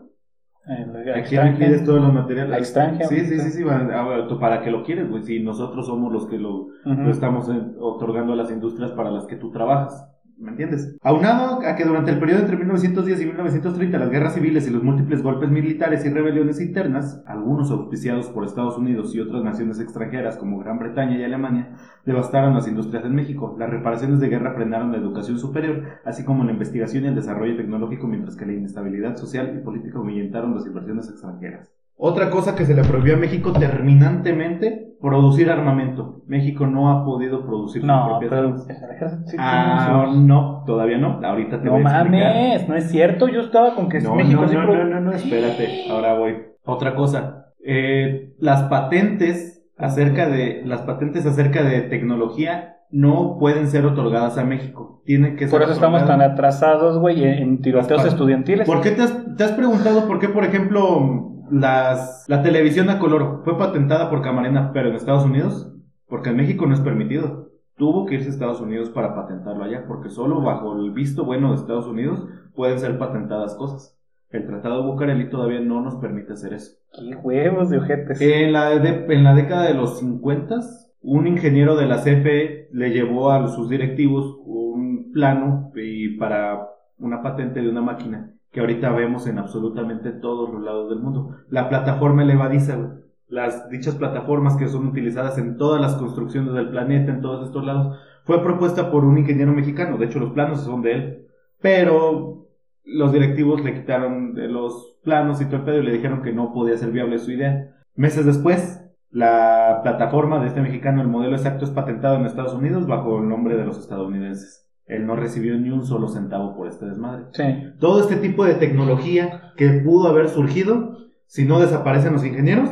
¿A 0.67 1.23
quién 1.23 1.45
le 1.45 1.53
pides 1.53 1.85
todos 1.85 2.01
los 2.01 2.13
materiales? 2.13 2.51
La 2.51 2.59
extranjera. 2.59 3.09
Sí, 3.09 3.27
sí, 3.27 3.39
sí, 3.39 3.51
sí. 3.51 3.65
ah, 3.69 4.27
¿tú 4.29 4.39
¿Para 4.39 4.63
qué 4.63 4.71
lo 4.71 4.83
quieres, 4.83 5.09
güey? 5.11 5.23
Si 5.23 5.41
nosotros 5.41 5.87
somos 5.87 6.13
los 6.13 6.27
que 6.27 6.39
lo, 6.39 6.55
Ujú. 6.55 6.73
lo 6.85 7.11
estamos 7.11 7.49
otorgando 7.79 8.33
a 8.33 8.37
las 8.37 8.51
industrias 8.51 8.93
para 8.93 9.11
las 9.11 9.27
que 9.27 9.37
tú 9.37 9.51
trabajas. 9.51 10.11
¿Me 10.37 10.51
entiendes? 10.51 10.97
Aunado 11.03 11.61
a 11.64 11.77
que 11.77 11.85
durante 11.85 12.11
el 12.11 12.18
periodo 12.18 12.40
entre 12.40 12.57
1910 12.57 13.20
y 13.20 13.27
1930 13.27 13.99
las 13.99 14.11
guerras 14.11 14.35
civiles 14.35 14.66
y 14.66 14.70
los 14.70 14.83
múltiples 14.83 15.23
golpes 15.23 15.49
militares 15.49 16.05
y 16.05 16.11
rebeliones 16.11 16.61
internas, 16.61 17.23
algunos 17.27 17.70
auspiciados 17.70 18.29
por 18.29 18.44
Estados 18.44 18.77
Unidos 18.77 19.14
y 19.14 19.20
otras 19.20 19.44
naciones 19.44 19.79
extranjeras 19.81 20.37
como 20.37 20.59
Gran 20.59 20.79
Bretaña 20.79 21.16
y 21.18 21.25
Alemania, 21.25 21.77
devastaron 22.05 22.55
las 22.55 22.66
industrias 22.66 23.05
en 23.05 23.14
México. 23.14 23.55
Las 23.59 23.70
reparaciones 23.70 24.20
de 24.20 24.29
guerra 24.29 24.55
frenaron 24.55 24.92
la 24.92 24.99
educación 24.99 25.38
superior, 25.38 25.85
así 26.05 26.25
como 26.25 26.44
la 26.44 26.53
investigación 26.53 27.05
y 27.05 27.09
el 27.09 27.14
desarrollo 27.14 27.57
tecnológico, 27.57 28.09
mientras 28.09 28.37
que 28.37 28.47
la 28.47 28.55
inestabilidad 28.55 29.16
social 29.16 29.55
y 29.57 29.64
política 29.64 29.99
ahuyentaron 29.99 30.55
las 30.55 30.66
inversiones 30.66 31.09
extranjeras. 31.09 31.73
Otra 31.97 32.29
cosa 32.29 32.57
que 32.57 32.66
se 32.66 32.75
le 32.75 32.83
prohibió 32.83 33.14
a 33.14 33.18
México 33.18 33.53
terminantemente, 33.53 34.94
producir 35.05 35.51
armamento. 35.51 36.23
México 36.27 36.67
no 36.67 36.90
ha 36.90 37.05
podido 37.05 37.45
producir 37.45 37.83
sus 37.83 37.87
No, 37.88 38.07
propias 38.09 38.31
pero 38.31 38.43
armas. 38.49 38.69
el 38.69 38.90
ejército 38.97 39.23
sí 39.31 39.37
Ah, 39.38 40.05
sus- 40.07 40.17
no, 40.19 40.62
todavía 40.67 40.99
no. 40.99 41.21
Ahorita 41.23 41.59
te 41.61 41.67
No 41.67 41.73
voy 41.73 41.83
a 41.85 42.01
explicar. 42.01 42.35
mames, 42.35 42.69
no 42.69 42.75
es 42.75 42.90
cierto. 42.90 43.29
Yo 43.29 43.43
estaba 43.43 43.75
con 43.75 43.88
que 43.88 44.01
No, 44.01 44.14
México 44.14 44.43
no, 44.43 44.49
sí 44.49 44.55
no, 44.57 44.67
no, 44.67 44.85
no, 44.85 45.01
no, 45.01 45.12
espérate. 45.12 45.90
Ahora 45.90 46.14
voy. 46.19 46.37
Otra 46.64 46.95
cosa. 46.95 47.47
Eh, 47.64 48.33
las 48.38 48.62
patentes 48.64 49.64
acerca 49.77 50.29
de 50.29 50.62
las 50.64 50.83
patentes 50.83 51.27
acerca 51.27 51.62
de 51.62 51.83
tecnología 51.83 52.77
no 52.90 53.38
pueden 53.38 53.67
ser 53.69 53.85
otorgadas 53.87 54.38
a 54.38 54.45
México. 54.45 55.03
Tienen 55.05 55.37
que 55.37 55.47
ser 55.47 55.51
Por 55.51 55.62
eso 55.62 55.73
estamos 55.73 56.07
tan 56.07 56.23
atrasados, 56.23 56.99
güey, 56.99 57.25
en 57.25 57.61
tiroteos 57.61 58.05
estudiantiles. 58.05 58.67
¿Por 58.67 58.81
qué 58.81 58.93
te 58.93 59.03
has, 59.03 59.37
te 59.37 59.45
has 59.45 59.53
preguntado 59.53 60.07
por 60.07 60.19
qué, 60.21 60.29
por 60.29 60.45
ejemplo, 60.45 61.33
las, 61.51 62.25
la 62.29 62.43
televisión 62.43 62.91
a 62.91 62.99
color 62.99 63.43
fue 63.45 63.59
patentada 63.59 64.11
por 64.11 64.23
Camarena, 64.23 64.73
pero 64.73 64.89
en 64.89 64.95
Estados 64.97 65.25
Unidos? 65.25 65.71
Porque 66.09 66.31
en 66.31 66.37
México 66.37 66.67
no 66.67 66.75
es 66.75 66.81
permitido. 66.81 67.51
Tuvo 67.77 68.07
que 68.07 68.15
irse 68.15 68.29
a 68.29 68.33
Estados 68.33 68.61
Unidos 68.61 68.91
para 68.91 69.15
patentarlo 69.15 69.65
allá, 69.65 69.85
porque 69.87 70.09
solo 70.09 70.41
bajo 70.41 70.77
el 70.79 70.93
visto 70.93 71.25
bueno 71.25 71.51
de 71.51 71.57
Estados 71.57 71.87
Unidos 71.87 72.25
pueden 72.55 72.79
ser 72.79 72.99
patentadas 72.99 73.55
cosas. 73.57 73.99
El 74.31 74.47
Tratado 74.47 74.83
de 74.83 74.87
Bucareli 74.89 75.29
todavía 75.31 75.61
no 75.61 75.81
nos 75.81 75.97
permite 75.97 76.33
hacer 76.33 76.55
eso. 76.55 76.77
Qué 76.93 77.15
huevos 77.17 77.71
de 77.71 77.79
ojetes. 77.79 78.21
En 78.21 78.53
la, 78.53 78.71
de- 78.79 79.07
en 79.09 79.25
la 79.25 79.35
década 79.35 79.65
de 79.65 79.75
los 79.75 79.99
50, 79.99 80.61
un 81.03 81.27
ingeniero 81.27 81.77
de 81.77 81.87
la 81.87 81.99
CFE 81.99 82.69
le 82.73 82.91
llevó 82.91 83.31
a 83.31 83.47
sus 83.49 83.69
directivos 83.69 84.37
un 84.45 85.11
plano 85.13 85.71
y 85.77 86.17
para 86.17 86.69
una 86.99 87.23
patente 87.23 87.61
de 87.61 87.69
una 87.69 87.83
máquina 87.83 88.34
que 88.55 88.61
ahorita 88.61 88.93
vemos 88.93 89.27
en 89.27 89.40
absolutamente 89.40 90.12
todos 90.12 90.49
los 90.49 90.62
lados 90.62 90.88
del 90.88 91.01
mundo. 91.01 91.38
La 91.51 91.69
plataforma 91.69 92.23
elevadiza. 92.23 93.01
Las 93.27 93.69
dichas 93.69 93.97
plataformas 93.97 94.57
que 94.57 94.69
son 94.69 94.87
utilizadas 94.87 95.38
en 95.38 95.59
todas 95.59 95.81
las 95.81 95.97
construcciones 95.97 96.55
del 96.55 96.71
planeta, 96.71 97.11
en 97.11 97.21
todos 97.21 97.49
estos 97.49 97.64
lados, 97.64 97.99
fue 98.23 98.45
propuesta 98.45 98.93
por 98.93 99.05
un 99.05 99.19
ingeniero 99.19 99.53
mexicano. 99.53 99.99
De 99.99 100.07
hecho, 100.07 100.21
los 100.21 100.33
planos 100.33 100.61
son 100.61 100.83
de 100.83 100.93
él. 100.93 101.27
Pero 101.61 102.47
los 102.85 103.12
directivos 103.12 103.64
le 103.64 103.75
quitaron 103.75 104.35
los 104.37 105.01
planos 105.03 105.40
y 105.40 105.47
todo 105.47 105.57
el 105.57 105.62
pedo 105.64 105.79
y 105.81 105.87
le 105.87 105.93
dijeron 105.93 106.23
que 106.23 106.33
no 106.33 106.53
podía 106.53 106.77
ser 106.77 106.93
viable 106.93 107.19
su 107.19 107.33
idea. 107.33 107.75
Meses 107.97 108.25
después, 108.25 108.88
la 109.11 109.81
plataforma 109.83 110.38
de 110.40 110.47
este 110.47 110.61
mexicano, 110.61 111.03
el 111.03 111.09
modelo 111.09 111.35
exacto, 111.35 111.64
es 111.64 111.73
patentado 111.73 112.17
en 112.17 112.27
Estados 112.27 112.55
Unidos 112.55 112.87
bajo 112.87 113.19
el 113.19 113.29
nombre 113.29 113.57
de 113.57 113.64
los 113.64 113.79
estadounidenses. 113.79 114.63
Él 114.87 115.07
no 115.07 115.16
recibió 115.16 115.57
ni 115.59 115.70
un 115.70 115.85
solo 115.85 116.09
centavo 116.09 116.55
por 116.57 116.68
este 116.68 116.87
desmadre. 116.87 117.25
Sí. 117.33 117.44
Todo 117.81 118.01
este 118.01 118.16
tipo 118.16 118.44
de 118.44 118.55
tecnología 118.55 119.53
que 119.57 119.68
pudo 119.85 120.09
haber 120.09 120.29
surgido, 120.29 120.99
si 121.27 121.44
no 121.44 121.61
desaparecen 121.61 122.12
los 122.12 122.25
ingenieros, 122.25 122.70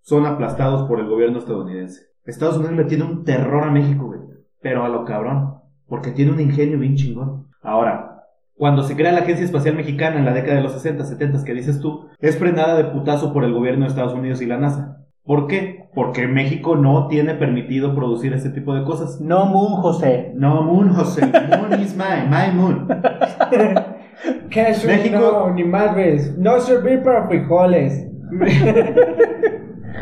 son 0.00 0.26
aplastados 0.26 0.88
por 0.88 1.00
el 1.00 1.08
gobierno 1.08 1.38
estadounidense. 1.38 2.10
Estados 2.24 2.56
Unidos 2.56 2.76
le 2.76 2.84
tiene 2.84 3.04
un 3.04 3.24
terror 3.24 3.64
a 3.64 3.70
México, 3.70 4.06
güey. 4.06 4.20
Pero 4.60 4.84
a 4.84 4.88
lo 4.88 5.04
cabrón. 5.04 5.56
Porque 5.86 6.12
tiene 6.12 6.32
un 6.32 6.40
ingenio 6.40 6.78
bien 6.78 6.94
chingón. 6.94 7.48
Ahora, 7.62 8.24
cuando 8.54 8.82
se 8.82 8.94
crea 8.94 9.12
la 9.12 9.20
Agencia 9.20 9.44
Espacial 9.44 9.74
Mexicana 9.74 10.18
en 10.18 10.24
la 10.24 10.34
década 10.34 10.56
de 10.56 10.62
los 10.62 10.72
60, 10.72 11.04
70 11.04 11.44
que 11.44 11.54
dices 11.54 11.80
tú, 11.80 12.08
es 12.18 12.38
frenada 12.38 12.76
de 12.76 12.84
putazo 12.84 13.32
por 13.32 13.44
el 13.44 13.54
gobierno 13.54 13.84
de 13.84 13.88
Estados 13.88 14.14
Unidos 14.14 14.42
y 14.42 14.46
la 14.46 14.58
NASA. 14.58 15.06
¿Por 15.24 15.46
qué? 15.46 15.79
Porque 15.94 16.28
México 16.28 16.76
no 16.76 17.08
tiene 17.08 17.34
permitido 17.34 17.94
producir 17.96 18.32
ese 18.32 18.50
tipo 18.50 18.74
de 18.74 18.84
cosas. 18.84 19.20
No 19.20 19.46
Moon 19.46 19.82
José. 19.82 20.32
No, 20.36 20.62
Moon, 20.62 20.90
José. 20.94 21.26
Moon 21.26 21.80
is 21.80 21.96
mine. 21.96 22.28
My 22.30 22.54
moon. 22.56 22.86
Cash 24.50 24.84
México- 24.86 25.18
no, 25.18 25.54
ni 25.54 25.64
madres. 25.64 26.36
No 26.38 26.60
servir 26.60 27.02
para 27.02 27.26
frijoles. 27.26 28.06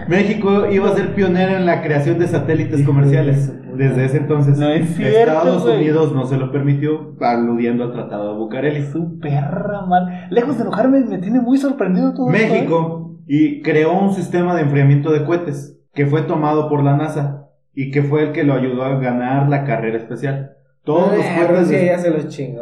México 0.09 0.71
iba 0.71 0.91
a 0.91 0.95
ser 0.95 1.15
pionero 1.15 1.57
en 1.57 1.65
la 1.67 1.83
creación 1.83 2.19
de 2.19 2.29
satélites 2.29 2.85
comerciales. 2.85 3.53
Desde 3.75 4.05
ese 4.07 4.19
entonces, 4.19 4.59
No 4.59 4.69
es 4.71 4.95
cierto, 4.97 5.19
Estados. 5.33 5.65
Unidos 5.67 6.13
no 6.15 6.25
se 6.27 6.37
lo 6.37 6.51
permitió, 6.51 7.15
aludiendo 7.21 7.85
al 7.85 7.93
Tratado 7.93 8.33
de 8.33 8.39
Bucareli. 8.39 8.83
Su 8.87 9.19
perra 9.21 9.87
mal. 9.87 10.27
Lejos 10.31 10.57
de 10.57 10.63
enojarme, 10.65 11.01
me 11.05 11.19
tiene 11.19 11.41
muy 11.41 11.59
sorprendido 11.59 12.13
todo 12.13 12.31
esto, 12.33 12.45
¿eh? 12.47 12.51
México 12.51 13.05
y 13.27 13.61
creó 13.63 13.93
un 13.99 14.15
sistema 14.15 14.55
de 14.57 14.63
enfriamiento 14.63 15.13
de 15.13 15.25
cohetes 15.25 15.78
que 15.95 16.07
fue 16.07 16.23
tomado 16.23 16.69
por 16.69 16.83
la 16.83 16.97
NASA 16.97 17.49
y 17.75 17.91
que 17.91 18.03
fue 18.03 18.23
el 18.25 18.33
que 18.33 18.45
lo 18.45 18.55
ayudó 18.55 18.85
a 18.85 18.99
ganar 18.99 19.49
la 19.49 19.65
carrera 19.65 19.99
especial. 19.99 20.53
Todos 20.85 21.15
los 21.17 21.25
Eh, 21.25 21.33
cohetes 21.37 21.59
Rusia 21.61 21.79
de- 21.79 21.87
ya 21.87 21.99
se 21.99 22.11
los 22.11 22.35
sí, 22.35 22.55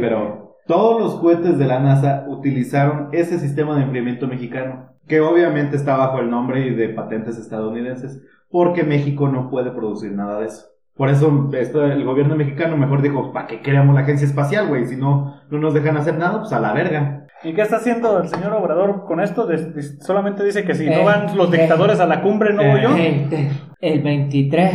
pero 0.00 0.56
todos 0.66 1.00
los 1.00 1.14
cohetes 1.16 1.58
de 1.58 1.66
la 1.66 1.80
NASA 1.80 2.24
utilizaron 2.28 3.08
ese 3.12 3.38
sistema 3.38 3.76
de 3.76 3.82
enfriamiento 3.84 4.26
mexicano, 4.28 4.90
que 5.08 5.20
obviamente 5.20 5.76
está 5.76 5.96
bajo 5.96 6.20
el 6.20 6.30
nombre 6.30 6.70
de 6.72 6.88
patentes 6.90 7.38
estadounidenses, 7.38 8.22
porque 8.50 8.84
México 8.84 9.28
no 9.28 9.50
puede 9.50 9.70
producir 9.72 10.12
nada 10.12 10.40
de 10.40 10.46
eso. 10.46 10.66
Por 10.96 11.08
eso 11.08 11.48
esto, 11.54 11.84
el 11.84 12.04
gobierno 12.04 12.36
mexicano 12.36 12.76
mejor 12.76 13.00
dijo, 13.00 13.32
¿para 13.32 13.46
qué 13.46 13.62
creamos 13.62 13.94
la 13.94 14.02
agencia 14.02 14.26
espacial, 14.26 14.68
güey? 14.68 14.86
Si 14.86 14.96
no, 14.96 15.40
no 15.50 15.58
nos 15.58 15.72
dejan 15.72 15.96
hacer 15.96 16.18
nada, 16.18 16.40
pues 16.40 16.52
a 16.52 16.60
la 16.60 16.72
verga. 16.72 17.19
¿Y 17.42 17.54
qué 17.54 17.62
está 17.62 17.76
haciendo 17.76 18.20
el 18.20 18.28
señor 18.28 18.52
Obrador 18.52 19.04
con 19.06 19.20
esto? 19.20 19.46
De- 19.46 19.56
de- 19.72 19.82
solamente 20.02 20.44
dice 20.44 20.64
que 20.64 20.74
si 20.74 20.86
Eh, 20.86 20.94
no 20.96 21.04
van 21.04 21.36
los 21.36 21.52
eh, 21.52 21.56
dictadores 21.58 21.98
a 22.00 22.06
la 22.06 22.20
cumbre, 22.22 22.52
no 22.52 22.62
voy 22.64 22.82
yo. 22.82 22.90
Gente, 22.94 23.50
el 23.80 24.02
23 24.02 24.72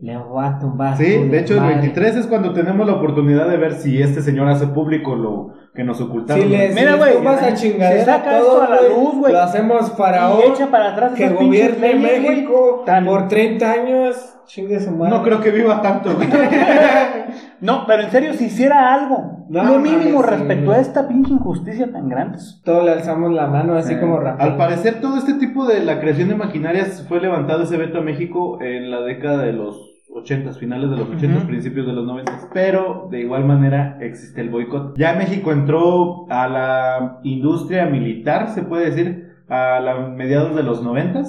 le 0.00 0.16
voy 0.16 0.44
a 0.46 0.58
tumbar. 0.58 0.96
Sí, 0.96 1.04
de 1.28 1.38
hecho 1.40 1.54
el 1.54 1.60
madre. 1.60 1.74
23 1.76 2.16
es 2.16 2.26
cuando 2.26 2.52
tenemos 2.52 2.86
la 2.86 2.94
oportunidad 2.94 3.48
de 3.48 3.56
ver 3.58 3.72
si 3.74 4.00
este 4.00 4.22
señor 4.22 4.48
hace 4.48 4.66
público 4.68 5.14
lo 5.14 5.54
que 5.74 5.84
nos 5.84 6.00
ocultaron. 6.00 6.42
Si 6.42 6.48
les, 6.48 6.74
Mira, 6.74 6.92
si 6.92 6.98
güey, 6.98 7.08
les 7.10 7.16
tumbas 7.18 7.42
a 7.42 7.50
se 7.50 7.54
chingadera 7.54 8.04
saca 8.04 8.38
todo, 8.38 8.62
esto 8.62 8.62
a 8.62 8.76
la 8.76 8.88
luz, 8.88 9.14
güey. 9.18 9.32
Lo 9.34 9.40
hacemos 9.42 9.90
para 9.90 10.30
hoy. 10.32 10.44
echa 10.52 10.70
para 10.70 10.92
atrás 10.92 11.12
Que 11.12 11.28
gobierne 11.28 11.94
leyes. 11.94 12.22
México 12.22 12.82
Tan- 12.86 13.04
por 13.04 13.28
30 13.28 13.72
años. 13.72 14.32
Chingue 14.46 14.78
su 14.80 14.90
madre. 14.92 15.10
No 15.10 15.22
creo 15.22 15.40
que 15.40 15.50
viva 15.50 15.82
tanto, 15.82 16.14
güey. 16.14 16.28
No, 17.60 17.84
pero 17.86 18.02
en 18.02 18.10
serio, 18.10 18.34
si 18.34 18.46
hiciera 18.46 18.92
algo, 18.94 19.46
No, 19.48 19.64
lo 19.64 19.78
mínimo 19.78 20.20
mames, 20.20 20.38
respecto 20.38 20.72
a 20.72 20.78
esta 20.78 21.08
pinche 21.08 21.32
injusticia 21.32 21.90
tan 21.92 22.08
grande. 22.08 22.38
Todos 22.64 22.84
le 22.84 22.92
alzamos 22.92 23.32
la 23.32 23.46
mano 23.46 23.74
así 23.74 23.94
Eh, 23.94 24.00
como 24.00 24.18
Rafael. 24.18 24.52
Al 24.52 24.56
parecer, 24.56 25.00
todo 25.00 25.16
este 25.16 25.34
tipo 25.34 25.66
de 25.66 25.84
la 25.84 26.00
creación 26.00 26.28
de 26.28 26.34
maquinarias 26.34 27.04
fue 27.08 27.20
levantado 27.20 27.62
ese 27.62 27.76
veto 27.76 27.98
a 27.98 28.02
México 28.02 28.60
en 28.60 28.90
la 28.90 29.00
década 29.00 29.42
de 29.42 29.52
los 29.52 29.80
80, 30.14 30.52
finales 30.54 30.90
de 30.90 30.96
los 30.96 31.08
80, 31.10 31.38
Ujú. 31.38 31.46
principios 31.46 31.86
de 31.86 31.92
los 31.92 32.06
90. 32.06 32.32
Pero 32.54 33.08
de 33.10 33.20
igual 33.20 33.44
manera 33.44 33.98
existe 34.00 34.40
el 34.40 34.50
boicot. 34.50 34.96
Ya 34.96 35.14
México 35.14 35.52
entró 35.52 36.26
a 36.30 36.48
la 36.48 37.18
industria 37.22 37.86
militar, 37.86 38.48
se 38.50 38.62
puede 38.62 38.86
decir, 38.86 39.26
a 39.48 39.78
la 39.80 40.08
mediados 40.08 40.56
de 40.56 40.62
los 40.62 40.82
90, 40.82 41.22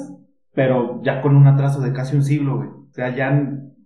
pero 0.53 1.01
ya 1.03 1.21
con 1.21 1.35
un 1.35 1.47
atraso 1.47 1.81
de 1.81 1.93
casi 1.93 2.15
un 2.15 2.23
siglo, 2.23 2.57
güey. 2.57 2.69
O 2.69 2.93
sea, 2.97 3.13
ya, 3.15 3.29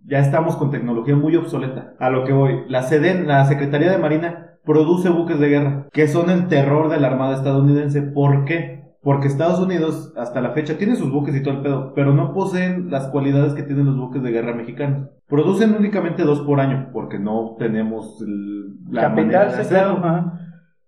ya 0.04 0.18
estamos 0.18 0.56
con 0.56 0.70
tecnología 0.70 1.16
muy 1.16 1.36
obsoleta. 1.36 1.94
A 1.98 2.10
lo 2.10 2.24
que 2.24 2.32
voy, 2.32 2.60
la 2.68 2.82
SEDEN, 2.82 3.26
la 3.26 3.44
Secretaría 3.44 3.90
de 3.90 3.98
Marina, 3.98 4.56
produce 4.64 5.10
buques 5.10 5.38
de 5.40 5.48
guerra, 5.48 5.86
que 5.92 6.08
son 6.08 6.30
el 6.30 6.48
terror 6.48 6.88
de 6.88 7.00
la 7.00 7.08
Armada 7.08 7.34
estadounidense. 7.36 8.02
¿Por 8.02 8.44
qué? 8.44 8.82
Porque 9.02 9.26
Estados 9.26 9.58
Unidos, 9.58 10.12
hasta 10.16 10.40
la 10.40 10.50
fecha, 10.52 10.78
tiene 10.78 10.94
sus 10.94 11.10
buques 11.10 11.34
y 11.34 11.42
todo 11.42 11.54
el 11.54 11.62
pedo, 11.62 11.92
pero 11.94 12.14
no 12.14 12.32
poseen 12.32 12.88
las 12.90 13.08
cualidades 13.08 13.52
que 13.54 13.64
tienen 13.64 13.86
los 13.86 13.96
buques 13.98 14.22
de 14.22 14.30
guerra 14.30 14.54
mexicanos. 14.54 15.08
Producen 15.26 15.74
únicamente 15.76 16.22
dos 16.22 16.40
por 16.42 16.60
año, 16.60 16.90
porque 16.92 17.18
no 17.18 17.56
tenemos 17.58 18.22
el- 18.22 18.76
la 18.90 19.08
manera 19.08 19.46
Capital, 19.46 19.58
de 19.64 19.68
claro. 19.68 19.90
hacerlo. 19.96 20.32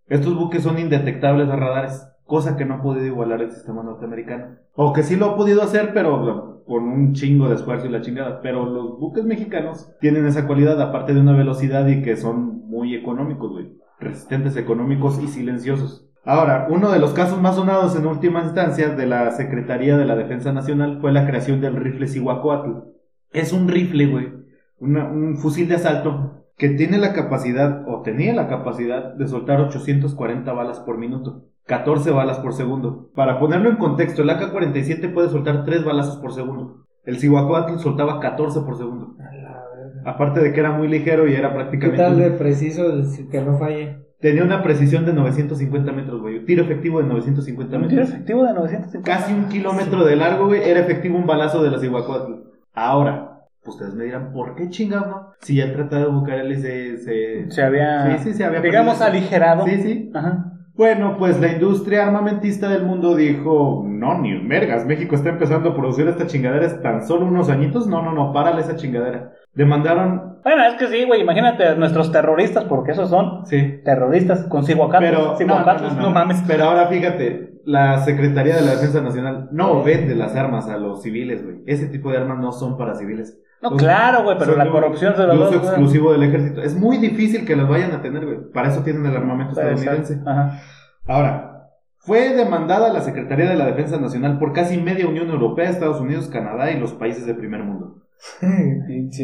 Estos 0.07 0.37
buques 0.37 0.63
son 0.63 0.79
indetectables 0.79 1.49
a 1.49 1.57
radares, 1.57 2.07
cosa 2.25 2.57
que 2.57 2.65
no 2.65 2.75
ha 2.75 2.83
podido 2.83 3.07
igualar 3.07 3.43
el 3.43 3.51
sistema 3.51 3.83
norteamericano. 3.83 4.59
O 4.77 4.93
que 4.93 5.03
sí 5.03 5.17
lo 5.17 5.27
ha 5.31 5.37
podido 5.37 5.63
hacer, 5.63 5.91
pero 5.93 6.25
lo- 6.25 6.54
con 6.67 6.85
un 6.85 7.13
chingo 7.13 7.49
de 7.49 7.57
esfuerzo 7.57 7.87
y 7.87 7.91
la 7.91 8.01
chingada. 8.01 8.41
Pero 8.41 8.65
los 8.67 8.99
buques 8.99 9.25
mexicanos 9.25 9.91
tienen 10.01 10.27
esa 10.27 10.47
cualidad, 10.47 10.81
aparte 10.81 11.15
de 11.15 11.21
una 11.21 11.37
velocidad 11.37 11.87
y 11.87 12.03
que 12.03 12.17
son 12.17 12.67
muy 12.69 12.95
económicos, 12.95 13.53
güey. 13.53 13.73
Resistentes, 14.01 14.57
económicos 14.57 15.21
y 15.23 15.29
silenciosos. 15.29 16.09
Ahora, 16.25 16.69
uno 16.71 16.91
de 16.91 16.99
los 16.99 17.13
casos 17.13 17.41
más 17.41 17.57
sonados 17.57 17.95
en 17.97 18.07
última 18.07 18.43
instancia 18.43 18.89
de 18.89 19.07
la 19.07 19.31
Secretaría 19.33 19.97
de 19.97 20.07
la 20.07 20.17
Defensa 20.17 20.53
Nacional 20.53 20.99
fue 21.01 21.13
la 21.13 21.27
creación 21.27 21.61
del 21.61 21.77
rifle 21.77 22.09
Cihuacóatl. 22.09 22.89
Es 23.31 23.53
un 23.53 23.69
rifle, 23.69 24.07
güey. 24.07 24.33
un 24.81 25.37
fusil 25.37 25.69
de 25.69 25.75
asalto 25.75 26.45
que 26.57 26.71
tiene 26.71 26.99
la 26.99 27.13
capacidad, 27.13 27.85
o 27.89 28.03
tenía 28.03 28.33
la 28.33 28.49
capacidad, 28.49 29.15
de 29.15 29.27
soltar 29.27 29.61
840 29.61 30.53
balas 30.53 30.81
por 30.81 30.99
minuto. 30.99 31.45
14 31.67 32.11
balas 32.11 32.39
por 32.41 32.53
segundo. 32.55 33.11
Para 33.15 33.39
ponerlo 33.39 33.71
en 33.71 33.77
contexto, 33.77 34.23
el 34.23 34.31
AK-47 34.31 35.13
puede 35.13 35.29
soltar 35.31 35.65
3 35.65 35.85
balazos 35.85 36.17
por 36.19 36.33
segundo. 36.33 36.85
El 37.05 37.19
Cihuacóatl 37.19 37.79
soltaba 37.79 38.21
14 38.21 38.61
por 38.61 38.77
segundo. 38.77 39.15
A 39.21 39.35
la. 39.35 39.65
Aparte 40.07 40.41
de 40.41 40.53
que 40.53 40.61
era 40.61 40.73
muy 40.73 40.89
ligero 40.89 41.27
y 41.29 41.35
era 41.35 41.49
¿Qué 41.51 41.55
prácticamente... 41.55 42.03
tal 42.03 42.15
un- 42.15 42.21
de 42.21 42.31
preciso 42.33 42.87
el- 42.93 43.29
que 43.31 43.41
no 43.41 43.59
falle? 43.59 43.99
Tenía 44.21 44.43
una 44.43 44.63
precisión 44.63 45.05
de 45.05 45.13
950 45.13 45.93
metros, 45.93 46.21
güey. 46.23 46.45
Tiro 46.47 46.63
efectivo 46.65 46.99
de 47.01 47.07
950 47.09 47.77
Un 47.77 47.83
tiro 47.89 48.01
metros. 48.01 48.09
efectivo 48.15 48.45
de 48.45 48.55
950. 48.55 49.11
Casi 49.11 49.33
un 49.35 49.49
kilómetro 49.49 50.05
de 50.05 50.17
largo, 50.17 50.47
güey. 50.47 50.63
Era 50.63 50.81
efectivo 50.81 51.19
un 51.19 51.27
balazo 51.27 51.63
de 51.63 51.71
la 51.71 51.79
Cihuacóatl. 51.79 52.33
Ahora, 52.73 53.41
ustedes 53.67 53.95
me 53.95 54.05
dirán, 54.05 54.33
¿por 54.33 54.55
qué 54.55 54.69
chingado 54.71 55.07
no? 55.07 55.29
Si 55.41 55.57
ya 55.57 55.65
el 55.65 55.73
tratado 55.75 56.07
de 56.07 56.13
Bucareli 56.13 56.57
se... 56.57 56.97
se... 56.99 57.51
Se 57.51 57.63
había, 57.63 58.17
Sí, 58.19 58.25
sí, 58.31 58.35
se 58.35 58.45
había 58.45 58.61
digamos, 58.61 58.99
perdido. 58.99 59.19
aligerado. 59.19 59.65
Sí, 59.67 59.77
sí. 59.83 60.11
Ajá. 60.15 60.53
Bueno, 60.77 61.17
pues 61.19 61.41
la 61.41 61.53
industria 61.53 62.05
armamentista 62.05 62.69
del 62.69 62.85
mundo 62.85 63.15
dijo, 63.15 63.85
no, 63.87 64.19
ni 64.19 64.37
vergas, 64.47 64.85
México 64.85 65.15
está 65.15 65.29
empezando 65.29 65.71
a 65.71 65.75
producir 65.77 66.09
esta 66.09 66.27
chingadera 66.27 66.83
tan 66.83 67.07
solo 67.07 67.27
unos 67.27 67.49
añitos, 67.49 67.87
no, 67.87 68.03
no, 68.03 68.13
no, 68.13 68.33
párale 68.33 68.61
esa 68.61 68.75
chingadera. 68.75 69.33
Demandaron, 69.55 70.41
Bueno, 70.43 70.65
es 70.65 70.75
que 70.75 70.89
sí, 70.89 71.05
güey, 71.05 71.21
imagínate 71.21 71.77
nuestros 71.77 72.11
terroristas, 72.11 72.65
porque 72.65 72.91
esos 72.91 73.09
son 73.09 73.47
sí, 73.47 73.83
terroristas 73.85 74.47
con 74.49 74.65
cihuacatl. 74.65 75.05
pero, 75.05 75.37
no, 75.47 75.65
no, 75.65 75.79
no, 75.79 76.03
no. 76.03 76.11
mames. 76.11 76.43
pero 76.45 76.65
ahora 76.65 76.89
fíjate, 76.89 77.61
la 77.65 77.99
Secretaría 77.99 78.57
de 78.57 78.63
la 78.63 78.73
Defensa 78.73 79.01
Nacional 79.01 79.49
no 79.53 79.83
vende 79.85 80.17
las 80.17 80.35
armas 80.35 80.69
a 80.69 80.77
los 80.77 81.03
civiles, 81.03 81.45
güey. 81.45 81.59
Ese 81.67 81.87
tipo 81.87 82.11
de 82.11 82.19
armas 82.19 82.39
no 82.39 82.51
son 82.51 82.77
para 82.77 82.97
civiles. 82.97 83.39
No, 83.63 83.71
claro, 83.77 84.25
güey, 84.25 84.37
pero 84.39 84.57
la 84.57 84.65
de- 84.65 84.71
corrupción 84.71 85.15
se 85.17 85.23
de 85.23 85.29
lo 85.29 85.49
uso 85.49 85.55
exclusivo 85.57 86.13
del 86.13 86.25
ejército. 86.25 86.61
Es 86.63 86.75
muy 86.77 86.99
difícil 86.99 87.47
que 87.47 87.57
las 87.57 87.67
vayan 87.69 87.93
a 87.93 88.03
tener, 88.03 88.25
güey. 88.27 88.39
Para 88.53 88.69
eso 88.69 88.83
tienen 88.83 89.07
el 89.07 89.17
armamento 89.17 89.53
estadounidense. 89.59 90.21
Ajá. 90.27 90.61
Ahora, 91.07 91.69
fue 91.99 92.35
demandada 92.35 92.93
la 92.93 93.01
Secretaría 93.01 93.49
de 93.49 93.57
la 93.57 93.65
Defensa 93.67 93.99
Nacional 93.99 94.39
por 94.39 94.53
casi 94.53 94.77
media 94.79 95.07
Unión 95.07 95.31
Europea, 95.31 95.71
Estados 95.71 96.01
Unidos, 96.01 96.29
Canadá 96.29 96.71
y 96.71 96.79
los 96.79 96.93
países 96.93 97.25
del 97.27 97.37
primer 97.37 97.63
mundo. 97.63 98.03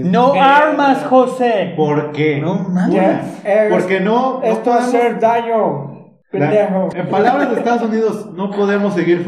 No 0.05 0.33
mierda. 0.33 0.57
armas, 0.57 1.05
José. 1.05 1.75
¿Por 1.77 2.12
qué? 2.12 2.40
No 2.40 2.55
mames. 2.55 3.43
Eh, 3.45 3.69
Porque 3.71 4.01
no, 4.01 4.40
no 4.40 4.43
Esto 4.43 4.71
va 4.71 4.77
a 4.77 4.79
podemos- 4.81 4.95
hacer 4.95 5.21
daño. 5.21 5.89
Pendejo. 6.31 6.88
en 6.95 7.09
palabras 7.09 7.51
de 7.51 7.57
Estados 7.59 7.83
Unidos, 7.83 8.31
no 8.35 8.51
podemos 8.51 8.95
seguir 8.95 9.25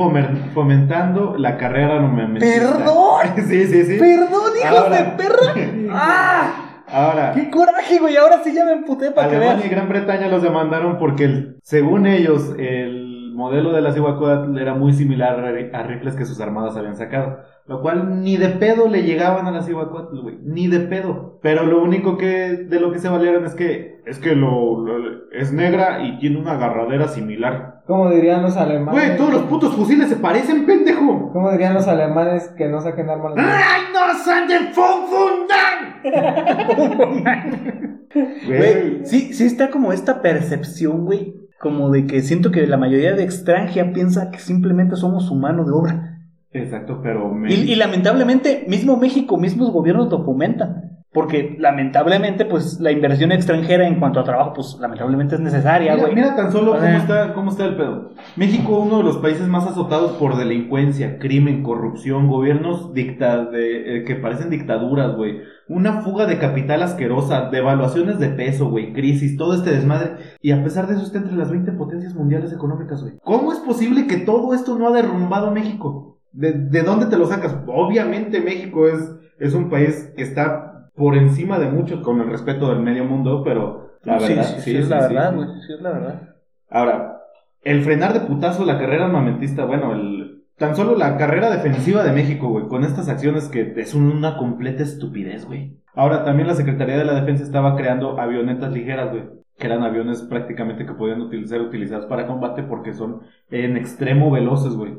fomentando 0.54 1.34
la 1.36 1.56
carrera 1.56 1.96
armamentista. 1.96 2.72
¿Perdón? 2.72 3.20
sí, 3.48 3.66
sí, 3.66 3.84
sí. 3.84 3.98
Perdón, 3.98 4.52
hijos 4.62 4.78
Ahora. 4.78 4.96
de 4.96 5.04
perra. 5.16 5.54
¡Ah! 5.90 6.52
Ahora, 6.88 7.32
¡Qué 7.32 7.48
coraje, 7.50 7.98
güey! 7.98 8.16
Ahora 8.16 8.40
sí 8.44 8.52
ya 8.54 8.64
me 8.66 8.72
emputé 8.72 9.10
para 9.12 9.28
que 9.28 9.36
Alemania 9.36 9.56
veas. 9.62 9.66
y 9.66 9.74
Gran 9.74 9.88
Bretaña 9.88 10.28
los 10.28 10.42
demandaron 10.42 10.98
porque, 10.98 11.24
el- 11.24 11.56
según 11.62 12.06
ellos, 12.06 12.54
el 12.58 13.32
modelo 13.34 13.72
de 13.72 13.80
la 13.80 13.92
Cihuacóatl 13.92 14.58
era 14.58 14.74
muy 14.74 14.92
similar 14.92 15.40
a 15.72 15.82
rifles 15.84 16.14
que 16.16 16.26
sus 16.26 16.38
armadas 16.40 16.76
habían 16.76 16.96
sacado. 16.96 17.38
Lo 17.66 17.80
cual 17.80 18.22
ni 18.24 18.36
de 18.36 18.48
pedo 18.48 18.88
le 18.88 19.04
llegaban 19.04 19.46
a 19.46 19.52
la 19.52 19.62
Cihuacóatl, 19.62 20.18
güey. 20.20 20.36
Ni 20.42 20.66
de 20.66 20.80
pedo. 20.80 21.38
Pero 21.42 21.64
lo 21.64 21.80
único 21.82 22.16
que 22.18 22.66
de 22.68 22.80
lo 22.80 22.90
que 22.92 22.98
se 22.98 23.08
valieron 23.08 23.44
es 23.44 23.54
que 23.54 24.00
es 24.04 24.18
que 24.18 24.34
lo, 24.34 24.80
lo- 24.84 25.30
es 25.32 25.52
negra 25.52 26.02
y 26.04 26.18
tiene 26.18 26.40
una 26.40 26.52
agarradera 26.52 27.06
similar. 27.06 27.82
Como 27.86 28.10
dirían 28.10 28.42
los 28.42 28.56
alemanes. 28.56 28.92
Güey, 28.92 29.16
todos 29.16 29.32
los 29.32 29.42
putos 29.42 29.74
fusiles 29.76 30.08
se 30.08 30.16
parecen, 30.16 30.66
pendejo. 30.66 31.30
Como 31.32 31.52
dirían 31.52 31.74
los 31.74 31.86
alemanes 31.86 32.48
que 32.58 32.68
no 32.68 32.80
saquen 32.80 33.08
armas. 33.08 33.34
¡Ay, 33.36 33.82
no 33.92 34.12
son 34.24 34.48
de 34.48 34.58
Funfundan! 34.72 36.02
Güey, 38.46 39.06
sí, 39.06 39.32
sí 39.32 39.44
está 39.44 39.70
como 39.70 39.92
esta 39.92 40.20
percepción, 40.20 41.04
güey. 41.06 41.34
Como 41.60 41.90
de 41.90 42.06
que 42.06 42.20
siento 42.22 42.50
que 42.50 42.66
la 42.66 42.76
mayoría 42.76 43.14
de 43.14 43.22
extranjera 43.22 43.92
piensa 43.92 44.30
que 44.30 44.38
simplemente 44.38 44.96
somos 44.96 45.30
humanos 45.30 45.66
de 45.66 45.72
obra. 45.72 46.11
Exacto, 46.52 47.00
pero 47.02 47.32
me... 47.32 47.52
Y, 47.52 47.72
y 47.72 47.74
lamentablemente, 47.76 48.64
mismo 48.68 48.96
México, 48.96 49.36
mismos 49.36 49.70
gobiernos 49.70 50.10
lo 50.10 50.24
fomentan. 50.24 50.92
Porque 51.12 51.56
lamentablemente, 51.58 52.46
pues 52.46 52.80
la 52.80 52.90
inversión 52.90 53.32
extranjera 53.32 53.86
en 53.86 54.00
cuanto 54.00 54.18
a 54.18 54.24
trabajo, 54.24 54.54
pues 54.54 54.78
lamentablemente 54.80 55.34
es 55.34 55.42
necesaria, 55.42 55.94
güey. 55.94 56.14
mira 56.14 56.34
tan 56.34 56.50
solo 56.50 56.72
cómo 56.72 56.86
está, 56.86 57.34
cómo 57.34 57.50
está 57.50 57.66
el 57.66 57.76
pedo. 57.76 58.12
México, 58.36 58.78
uno 58.78 58.98
de 58.98 59.04
los 59.04 59.18
países 59.18 59.46
más 59.46 59.66
azotados 59.66 60.12
por 60.12 60.38
delincuencia, 60.38 61.18
crimen, 61.18 61.62
corrupción, 61.62 62.28
gobiernos 62.28 62.94
dicta 62.94 63.44
de, 63.44 63.98
eh, 63.98 64.04
que 64.04 64.14
parecen 64.14 64.48
dictaduras, 64.48 65.14
güey. 65.14 65.42
Una 65.68 66.00
fuga 66.00 66.24
de 66.24 66.38
capital 66.38 66.82
asquerosa, 66.82 67.50
devaluaciones 67.50 68.18
de 68.18 68.28
peso, 68.28 68.70
güey, 68.70 68.94
crisis, 68.94 69.36
todo 69.36 69.54
este 69.54 69.70
desmadre. 69.70 70.12
Y 70.40 70.52
a 70.52 70.64
pesar 70.64 70.86
de 70.86 70.94
eso 70.94 71.02
está 71.04 71.18
entre 71.18 71.36
las 71.36 71.50
20 71.50 71.72
potencias 71.72 72.14
mundiales 72.14 72.54
económicas, 72.54 73.02
güey. 73.02 73.18
¿Cómo 73.22 73.52
es 73.52 73.58
posible 73.58 74.06
que 74.06 74.16
todo 74.16 74.54
esto 74.54 74.78
no 74.78 74.88
ha 74.88 74.92
derrumbado 74.92 75.50
México? 75.50 76.11
¿De, 76.32 76.52
de 76.52 76.82
dónde 76.82 77.06
te 77.06 77.16
lo 77.18 77.26
sacas? 77.26 77.56
Obviamente 77.66 78.40
México 78.40 78.88
es, 78.88 79.14
es 79.38 79.54
un 79.54 79.68
país 79.70 80.12
que 80.16 80.22
está 80.22 80.88
por 80.94 81.16
encima 81.16 81.58
de 81.58 81.68
muchos 81.70 82.00
con 82.00 82.20
el 82.20 82.28
respeto 82.28 82.68
del 82.68 82.80
medio 82.80 83.04
mundo, 83.04 83.42
pero 83.44 83.92
la 84.02 84.18
verdad, 84.18 84.44
sí, 84.44 84.54
sí, 84.56 84.70
sí, 84.72 84.76
es 84.76 84.88
la 84.88 85.08
sí, 85.08 85.14
verdad, 85.14 85.34
güey. 85.34 85.48
Sí, 85.66 85.72
es 85.74 85.80
la 85.80 85.90
verdad. 85.90 86.22
Ahora, 86.70 87.18
el 87.62 87.82
frenar 87.82 88.12
de 88.12 88.20
putazo 88.20 88.64
la 88.64 88.78
carrera 88.78 89.06
armamentista, 89.06 89.64
bueno, 89.64 89.92
el, 89.92 90.44
tan 90.56 90.74
solo 90.74 90.96
la 90.96 91.16
carrera 91.16 91.50
defensiva 91.50 92.02
de 92.02 92.12
México, 92.12 92.48
güey, 92.48 92.66
con 92.66 92.84
estas 92.84 93.08
acciones 93.08 93.48
que 93.48 93.72
es 93.76 93.94
una 93.94 94.36
completa 94.36 94.82
estupidez, 94.82 95.46
güey. 95.46 95.78
Ahora, 95.94 96.24
también 96.24 96.48
la 96.48 96.54
Secretaría 96.54 96.96
de 96.96 97.04
la 97.04 97.14
Defensa 97.14 97.44
estaba 97.44 97.76
creando 97.76 98.18
avionetas 98.18 98.72
ligeras, 98.72 99.10
güey, 99.10 99.24
que 99.58 99.66
eran 99.66 99.82
aviones 99.82 100.22
prácticamente 100.22 100.86
que 100.86 100.94
podían 100.94 101.20
util- 101.20 101.46
ser 101.46 101.60
utilizados 101.60 102.06
para 102.06 102.26
combate 102.26 102.62
porque 102.62 102.94
son 102.94 103.20
en 103.50 103.76
extremo 103.76 104.30
veloces, 104.30 104.74
güey. 104.74 104.94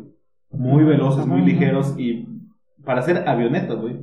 Muy 0.53 0.83
veloces, 0.83 1.25
muy 1.25 1.41
ligeros 1.41 1.95
y 1.97 2.27
para 2.85 2.99
hacer 2.99 3.27
avionetas, 3.27 3.77
güey. 3.77 3.99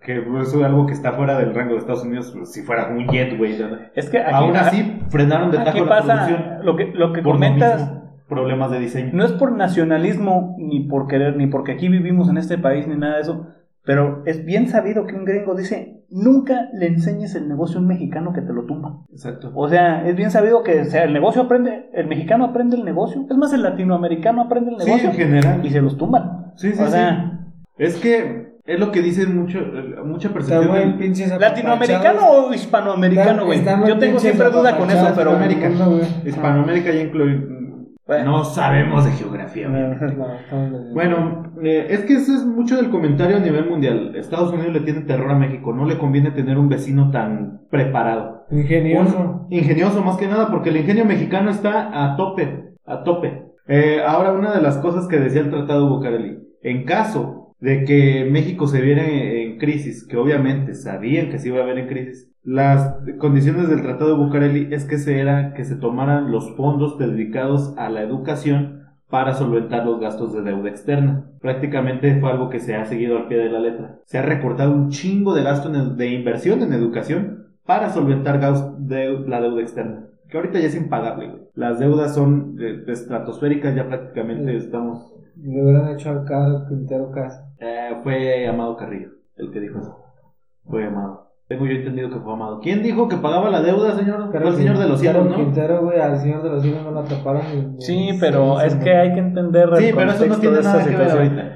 Que 0.00 0.18
eso 0.18 0.58
es 0.60 0.64
algo 0.64 0.86
que 0.86 0.92
está 0.92 1.12
fuera 1.12 1.36
del 1.38 1.54
rango 1.54 1.72
de 1.72 1.78
Estados 1.78 2.04
Unidos, 2.04 2.32
pues, 2.34 2.52
si 2.52 2.62
fuera 2.62 2.88
un 2.88 3.08
jet, 3.08 3.36
güey. 3.36 3.56
Es 3.94 4.08
que 4.08 4.18
aquí, 4.18 4.32
Aún 4.32 4.56
así, 4.56 5.00
frenaron 5.08 5.50
de 5.50 5.58
la 5.58 5.72
producción 5.72 6.44
lo 6.62 6.76
que, 6.76 6.86
lo 6.86 7.12
que 7.12 7.20
lo 7.20 7.32
comentas. 7.32 7.80
mismo, 7.80 7.98
problemas 8.28 8.70
de 8.70 8.78
diseño. 8.78 9.10
No 9.12 9.24
es 9.24 9.32
por 9.32 9.52
nacionalismo, 9.52 10.54
ni 10.58 10.80
por 10.80 11.08
querer, 11.08 11.36
ni 11.36 11.48
porque 11.48 11.72
aquí 11.72 11.88
vivimos 11.88 12.28
en 12.28 12.38
este 12.38 12.58
país, 12.58 12.86
ni 12.86 12.96
nada 12.96 13.16
de 13.16 13.22
eso. 13.22 13.46
Pero 13.88 14.22
es 14.26 14.44
bien 14.44 14.68
sabido 14.68 15.06
que 15.06 15.14
un 15.14 15.24
gringo 15.24 15.54
dice, 15.54 16.02
nunca 16.10 16.68
le 16.74 16.88
enseñes 16.88 17.34
el 17.34 17.48
negocio 17.48 17.78
a 17.78 17.80
un 17.80 17.88
mexicano 17.88 18.34
que 18.34 18.42
te 18.42 18.52
lo 18.52 18.66
tumba. 18.66 18.98
Exacto. 19.10 19.50
O 19.54 19.66
sea, 19.66 20.06
es 20.06 20.14
bien 20.14 20.30
sabido 20.30 20.62
que 20.62 20.82
o 20.82 20.84
sea, 20.84 21.04
el 21.04 21.14
negocio 21.14 21.40
aprende, 21.40 21.88
el 21.94 22.06
mexicano 22.06 22.44
aprende 22.44 22.76
el 22.76 22.84
negocio. 22.84 23.24
Es 23.30 23.36
más, 23.38 23.50
el 23.54 23.62
latinoamericano 23.62 24.42
aprende 24.42 24.72
el 24.72 24.80
Sí, 24.80 24.86
negocio 24.88 25.08
en 25.08 25.16
general. 25.16 25.64
y 25.64 25.70
se 25.70 25.80
los 25.80 25.96
tumban. 25.96 26.52
Sí, 26.56 26.72
sí, 26.74 26.82
o 26.82 26.84
sí. 26.84 26.92
sea, 26.92 27.40
Es 27.78 27.96
que 27.96 28.58
es 28.66 28.78
lo 28.78 28.92
que 28.92 29.00
dicen 29.00 29.34
mucho, 29.40 29.58
mucha 30.04 30.28
percepción. 30.34 30.70
del- 30.74 30.98
pinches 30.98 31.40
¿latinoamericano 31.40 32.20
o 32.28 32.52
hispanoamericano, 32.52 33.46
güey? 33.46 33.64
Yo 33.86 33.98
tengo 33.98 34.18
siempre 34.18 34.50
duda 34.50 34.76
con 34.76 34.90
eso, 34.90 35.12
pero... 35.16 35.30
Hispanoamérica 36.26 36.92
ya 36.92 37.00
incluye. 37.02 37.57
Bueno. 38.08 38.38
No 38.38 38.44
sabemos 38.44 39.04
de 39.04 39.12
geografía. 39.12 39.68
No, 39.68 40.94
Bueno, 40.94 41.52
eh, 41.62 41.86
es 41.90 42.00
que 42.06 42.14
eso 42.14 42.34
es 42.34 42.44
mucho 42.44 42.76
del 42.76 42.88
comentario 42.90 43.36
a 43.36 43.40
nivel 43.40 43.68
mundial. 43.68 44.16
Estados 44.16 44.52
Unidos 44.52 44.72
le 44.72 44.80
tiene 44.80 45.02
terror 45.02 45.30
a 45.30 45.38
México. 45.38 45.72
No 45.74 45.84
le 45.84 45.98
conviene 45.98 46.30
tener 46.30 46.56
un 46.58 46.68
vecino 46.70 47.10
tan 47.10 47.60
preparado. 47.70 48.46
Ingenioso. 48.50 49.46
Un- 49.48 49.52
ingenioso 49.52 50.02
más 50.02 50.16
que 50.16 50.26
nada, 50.26 50.50
porque 50.50 50.70
el 50.70 50.78
ingenio 50.78 51.04
mexicano 51.04 51.50
está 51.50 51.90
a 52.04 52.16
tope, 52.16 52.70
a 52.86 53.04
tope. 53.04 53.44
Eh, 53.68 54.00
ahora, 54.06 54.32
una 54.32 54.54
de 54.54 54.62
las 54.62 54.78
cosas 54.78 55.06
que 55.06 55.18
decía 55.18 55.42
el 55.42 55.50
Tratado 55.50 55.88
Bucareli, 55.90 56.38
en 56.62 56.84
caso 56.84 57.54
de 57.60 57.84
que 57.84 58.26
México 58.30 58.66
se 58.66 58.80
viera 58.80 59.04
en, 59.04 59.12
en 59.18 59.47
crisis, 59.58 60.06
que 60.06 60.16
obviamente 60.16 60.74
sabían 60.74 61.30
que 61.30 61.38
se 61.38 61.48
iba 61.48 61.60
a 61.62 61.66
ver 61.66 61.78
en 61.78 61.88
crisis, 61.88 62.30
las 62.42 62.94
condiciones 63.18 63.68
del 63.68 63.82
Tratado 63.82 64.12
de 64.16 64.24
Bucareli 64.24 64.68
es 64.72 64.84
que 64.86 64.96
se 64.98 65.20
era 65.20 65.52
que 65.54 65.64
se 65.64 65.76
tomaran 65.76 66.30
los 66.32 66.56
fondos 66.56 66.96
dedicados 66.98 67.74
a 67.76 67.90
la 67.90 68.02
educación 68.02 68.78
para 69.10 69.34
solventar 69.34 69.84
los 69.86 70.00
gastos 70.00 70.32
de 70.32 70.42
deuda 70.42 70.68
externa. 70.68 71.30
Prácticamente 71.40 72.18
fue 72.20 72.30
algo 72.30 72.48
que 72.48 72.60
se 72.60 72.74
ha 72.74 72.84
seguido 72.84 73.16
al 73.18 73.26
pie 73.28 73.38
de 73.38 73.50
la 73.50 73.58
letra. 73.60 73.98
Se 74.04 74.18
ha 74.18 74.22
recortado 74.22 74.72
un 74.72 74.90
chingo 74.90 75.34
de 75.34 75.42
gasto 75.42 75.68
de 75.70 76.06
inversión 76.08 76.62
en 76.62 76.72
educación 76.72 77.48
para 77.66 77.90
solventar 77.90 78.40
de- 78.78 79.24
la 79.26 79.40
deuda 79.40 79.60
externa. 79.60 80.04
Que 80.28 80.36
ahorita 80.36 80.58
ya 80.58 80.66
es 80.66 80.76
impagable, 80.76 81.28
güey. 81.28 81.42
Las 81.54 81.78
deudas 81.78 82.14
son 82.14 82.56
eh, 82.60 82.84
estratosféricas, 82.86 83.74
ya 83.74 83.88
prácticamente 83.88 84.56
estamos... 84.56 85.12
Le 85.36 85.62
hubieran 85.62 85.88
hecho 85.90 86.10
al 86.10 86.66
Quintero 86.68 87.10
caso. 87.10 87.42
Eh, 87.60 87.90
fue 88.02 88.46
Amado 88.46 88.76
Carrillo 88.76 89.17
el 89.38 89.50
que 89.52 89.60
dijo 89.60 89.78
eso. 89.78 89.96
Fue 90.64 90.84
Amado. 90.86 91.26
Tengo 91.48 91.64
yo 91.64 91.72
entendido 91.72 92.10
que 92.10 92.18
fue 92.20 92.32
Amado. 92.32 92.60
¿Quién 92.60 92.82
dijo 92.82 93.08
que 93.08 93.16
pagaba 93.16 93.48
la 93.50 93.62
deuda, 93.62 93.92
señor? 93.96 94.30
Fue 94.30 94.48
el 94.48 94.54
señor 94.54 94.78
de 94.78 94.88
los 94.88 95.00
cielos, 95.00 95.26
¿no? 95.28 95.36
Quintero, 95.36 95.82
güey, 95.82 95.98
al 96.00 96.18
señor 96.18 96.42
de 96.42 96.50
los 96.50 96.62
cielos 96.62 96.82
no 96.84 96.90
lo 96.90 97.00
atraparon. 97.00 97.76
Sí, 97.78 98.10
pero 98.20 98.60
es 98.60 98.74
que 98.76 98.90
hay 98.94 99.12
que 99.14 99.20
entender 99.20 99.68
el 99.72 99.76
Sí, 99.78 99.92
pero 99.94 100.10
eso 100.12 100.26
no 100.26 100.34
contexto 100.34 100.40
tiene 100.40 100.54
de 100.56 100.60
esta 100.60 100.72
nada 100.72 100.84
que 100.84 100.90
ver 100.96 101.08
situación. 101.10 101.38
ahorita. 101.38 101.54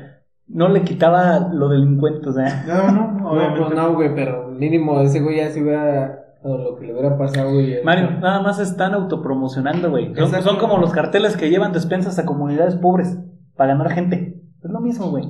No 0.49 0.69
le 0.69 0.83
quitaba 0.83 1.49
lo 1.53 1.69
delincuente, 1.69 2.29
o 2.29 2.33
sea. 2.33 2.65
No, 2.67 2.91
no, 2.93 3.13
No, 3.21 3.31
obviamente. 3.33 3.61
pues 3.63 3.75
no, 3.75 3.95
güey, 3.95 4.15
pero 4.15 4.49
mínimo 4.49 5.01
ese 5.01 5.21
güey 5.21 5.37
ya 5.37 5.51
se 5.51 5.63
hubiera. 5.63 6.19
O 6.45 6.57
lo 6.59 6.77
que 6.77 6.87
le 6.87 6.93
hubiera 6.93 7.17
pasado, 7.17 7.53
güey. 7.53 7.85
Mario, 7.85 8.19
nada 8.21 8.43
más 8.43 8.59
están 8.59 8.95
autopromocionando, 8.95 9.91
güey. 9.91 10.13
Son 10.43 10.59
como 10.59 10.79
los 10.79 10.93
carteles 10.93 11.37
que 11.37 11.51
llevan 11.51 11.73
despensas 11.73 12.19
a 12.19 12.25
comunidades 12.27 12.75
pobres 12.77 13.17
para 13.57 13.75
ganar 13.75 13.91
gente. 13.93 14.43
Es 14.63 14.71
lo 14.71 14.81
mismo, 14.81 15.11
güey. 15.11 15.25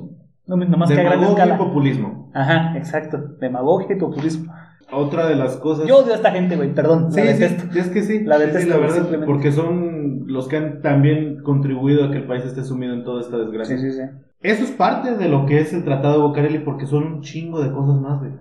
Mismo, 0.47 0.65
nomás 0.65 0.89
que 0.89 0.99
a 0.99 1.03
gran 1.03 1.19
Demagogia 1.19 1.45
y 1.55 1.57
populismo. 1.57 2.31
Ajá, 2.33 2.77
exacto. 2.77 3.17
Demagogia 3.39 3.95
y 3.95 3.99
populismo. 3.99 4.53
Otra 4.91 5.27
de 5.27 5.35
las 5.35 5.55
cosas. 5.57 5.87
Yo 5.87 5.97
odio 5.99 6.11
a 6.11 6.15
esta 6.15 6.31
gente, 6.31 6.55
güey, 6.55 6.73
perdón. 6.73 7.11
Sí, 7.11 7.21
la 7.21 7.33
sí, 7.33 7.39
detesto. 7.39 7.79
es 7.79 7.87
que 7.89 8.01
sí. 8.03 8.23
La 8.23 8.35
Sí, 8.37 8.41
detesto, 8.41 8.61
sí, 8.61 8.69
la 8.69 8.77
verdad, 8.77 8.95
simplemente. 8.95 9.25
porque 9.25 9.51
son 9.51 10.23
los 10.27 10.47
que 10.47 10.57
han 10.57 10.81
también 10.81 11.41
contribuido 11.41 12.05
a 12.05 12.11
que 12.11 12.17
el 12.17 12.27
país 12.27 12.43
esté 12.43 12.63
sumido 12.63 12.93
en 12.93 13.03
toda 13.03 13.21
esta 13.21 13.37
desgracia. 13.37 13.77
Sí, 13.77 13.91
sí, 13.91 13.97
sí. 13.97 14.03
Eso 14.41 14.63
es 14.63 14.71
parte 14.71 15.15
de 15.15 15.29
lo 15.29 15.45
que 15.45 15.61
es 15.61 15.73
el 15.73 15.83
Tratado 15.85 16.15
de 16.15 16.21
Bocarelli, 16.27 16.59
porque 16.59 16.85
son 16.85 17.03
un 17.05 17.21
chingo 17.21 17.61
de 17.63 17.71
cosas 17.71 17.99
más, 18.01 18.19
güey. 18.19 18.31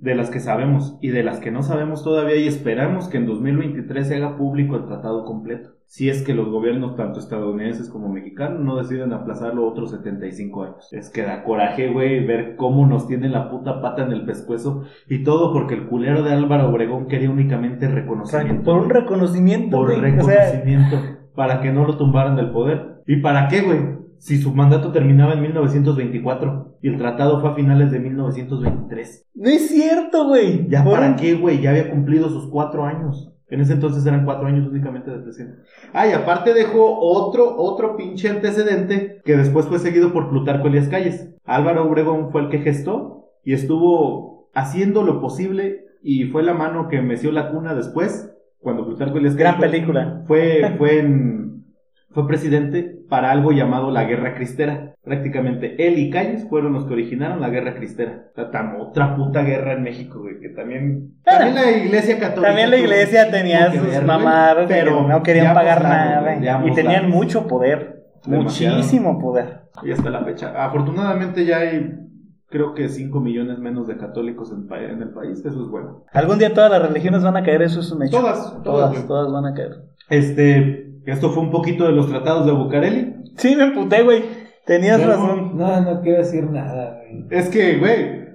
De 0.00 0.14
las 0.14 0.30
que 0.30 0.38
sabemos 0.38 0.96
y 1.02 1.08
de 1.08 1.24
las 1.24 1.40
que 1.40 1.50
no 1.50 1.62
sabemos 1.62 2.04
todavía 2.04 2.36
y 2.36 2.46
esperamos 2.46 3.08
que 3.08 3.16
en 3.16 3.26
2023 3.26 4.06
se 4.06 4.16
haga 4.16 4.36
público 4.36 4.76
el 4.76 4.86
tratado 4.86 5.24
completo. 5.24 5.70
Si 5.86 6.08
es 6.08 6.22
que 6.22 6.34
los 6.34 6.50
gobiernos, 6.50 6.96
tanto 6.96 7.18
estadounidenses 7.18 7.88
como 7.88 8.08
mexicanos, 8.08 8.60
no 8.60 8.76
deciden 8.76 9.12
aplazarlo 9.12 9.66
otros 9.66 9.90
75 9.90 10.62
años. 10.62 10.92
Es 10.92 11.10
que 11.10 11.22
da 11.22 11.42
coraje, 11.42 11.90
güey, 11.90 12.24
ver 12.24 12.56
cómo 12.56 12.86
nos 12.86 13.08
tienen 13.08 13.32
la 13.32 13.50
puta 13.50 13.80
pata 13.80 14.04
en 14.04 14.12
el 14.12 14.24
pescuezo 14.24 14.84
y 15.08 15.24
todo 15.24 15.52
porque 15.52 15.74
el 15.74 15.86
culero 15.86 16.22
de 16.22 16.32
Álvaro 16.32 16.68
Obregón 16.68 17.08
quería 17.08 17.30
únicamente 17.30 17.88
reconocimiento. 17.88 18.70
Por 18.70 18.82
un 18.82 18.90
reconocimiento, 18.90 19.78
por 19.78 19.86
güey. 19.86 19.98
O 19.98 20.22
sea, 20.22 20.44
reconocimiento 20.44 20.96
para 21.34 21.60
que 21.60 21.72
no 21.72 21.86
lo 21.86 21.96
tumbaran 21.96 22.36
del 22.36 22.50
poder. 22.50 23.02
¿Y 23.06 23.16
para 23.22 23.48
qué, 23.48 23.62
güey? 23.62 23.97
Si 24.18 24.38
su 24.38 24.52
mandato 24.54 24.90
terminaba 24.92 25.34
en 25.34 25.42
1924 25.42 26.78
y 26.82 26.88
el 26.88 26.98
tratado 26.98 27.40
fue 27.40 27.50
a 27.50 27.54
finales 27.54 27.90
de 27.90 28.00
1923. 28.00 29.26
no 29.34 29.48
es 29.48 29.68
cierto, 29.68 30.26
güey. 30.28 30.68
¿Ya 30.68 30.82
Por 30.84 30.94
para 30.94 31.16
qué, 31.16 31.34
güey? 31.34 31.60
Ya 31.60 31.70
había 31.70 31.90
cumplido 31.90 32.28
sus 32.28 32.48
cuatro 32.50 32.84
años. 32.84 33.32
En 33.50 33.60
ese 33.60 33.72
entonces 33.74 34.04
eran 34.04 34.24
cuatro 34.26 34.46
años 34.46 34.68
únicamente 34.68 35.10
de 35.10 35.20
presidente. 35.20 35.62
Ah, 35.94 36.06
y 36.06 36.12
aparte 36.12 36.52
dejó 36.52 36.98
otro, 37.00 37.56
otro 37.56 37.96
pinche 37.96 38.28
antecedente 38.28 39.22
que 39.24 39.36
después 39.36 39.66
fue 39.66 39.78
seguido 39.78 40.12
por 40.12 40.28
Plutarco 40.28 40.68
Elías 40.68 40.88
Calles. 40.88 41.34
Álvaro 41.44 41.88
Obregón 41.88 42.30
fue 42.30 42.42
el 42.42 42.50
que 42.50 42.58
gestó 42.58 43.30
y 43.44 43.54
estuvo 43.54 44.50
haciendo 44.52 45.02
lo 45.02 45.20
posible 45.20 45.86
y 46.02 46.24
fue 46.24 46.42
la 46.42 46.52
mano 46.52 46.88
que 46.88 47.00
meció 47.00 47.32
la 47.32 47.50
cuna 47.50 47.74
después, 47.74 48.34
cuando 48.58 48.84
Plutarco 48.84 49.16
Elías 49.16 49.34
Calles 49.34 49.38
Gran 49.52 49.56
fue- 49.60 49.70
película. 49.70 50.22
fue, 50.26 50.74
fue, 50.76 50.98
en- 50.98 51.64
fue 52.10 52.26
presidente 52.26 52.97
para 53.08 53.30
algo 53.30 53.52
llamado 53.52 53.90
la 53.90 54.04
Guerra 54.04 54.34
Cristera. 54.34 54.94
Prácticamente 55.02 55.86
él 55.86 55.98
y 55.98 56.10
Calles 56.10 56.46
fueron 56.48 56.72
los 56.74 56.84
que 56.84 56.92
originaron 56.92 57.40
la 57.40 57.48
Guerra 57.48 57.74
Cristera. 57.74 58.26
Tam- 58.36 58.76
otra 58.80 59.16
puta 59.16 59.42
guerra 59.42 59.72
en 59.72 59.82
México, 59.82 60.20
güey, 60.20 60.38
que 60.40 60.50
también... 60.50 61.14
También 61.24 61.54
la 61.54 61.70
iglesia 61.70 62.18
católica. 62.18 62.48
También 62.48 62.70
la 62.70 62.76
tuvo- 62.76 62.84
iglesia 62.84 63.30
tenía 63.30 63.70
sus 63.72 63.80
ver, 63.80 63.90
güey, 63.90 64.04
mamadas, 64.06 64.66
pero 64.68 64.96
pero 64.96 65.08
no 65.08 65.22
querían 65.22 65.54
pagar 65.54 65.82
nada. 65.82 66.20
güey, 66.20 66.42
ya 66.42 66.62
y 66.64 66.72
tenían 66.72 67.08
mucho 67.10 67.46
poder. 67.46 68.04
Demasiado. 68.26 68.76
Muchísimo 68.76 69.18
poder. 69.18 69.62
Y 69.82 69.92
hasta 69.92 70.10
la 70.10 70.24
fecha. 70.24 70.64
Afortunadamente 70.64 71.46
ya 71.46 71.58
hay, 71.58 71.94
creo 72.48 72.74
que 72.74 72.88
5 72.88 73.20
millones 73.20 73.58
menos 73.58 73.86
de 73.86 73.96
católicos 73.96 74.52
en, 74.52 74.68
el 75.02 75.10
país. 75.10 75.38
Eso 75.38 75.62
es 75.62 75.68
bueno. 75.68 76.04
Algún 76.12 76.38
día 76.38 76.52
todas 76.52 76.70
las 76.70 76.82
religiones 76.82 77.22
van 77.22 77.36
a 77.36 77.42
caer, 77.42 77.62
eso 77.62 77.80
es 77.80 77.90
un 77.92 78.02
hecho. 78.02 78.18
Todas, 78.18 78.62
todas, 78.62 79.06
todas 79.06 79.32
van 79.32 79.46
a 79.46 79.54
caer. 79.54 79.84
Este, 80.10 80.87
esto 81.10 81.30
fue 81.30 81.42
un 81.42 81.50
poquito 81.50 81.86
de 81.86 81.92
los 81.92 82.08
tratados 82.08 82.46
de 82.46 82.52
Bucareli. 82.52 83.14
Sí, 83.36 83.54
me 83.56 83.64
emputé, 83.64 84.02
güey. 84.02 84.24
Tenías 84.66 85.04
razón. 85.04 85.56
No, 85.56 85.80
no 85.80 86.00
quiero 86.02 86.18
decir 86.18 86.44
nada, 86.50 87.00
güey. 87.00 87.24
Es 87.30 87.48
que, 87.48 87.78
güey, 87.78 88.28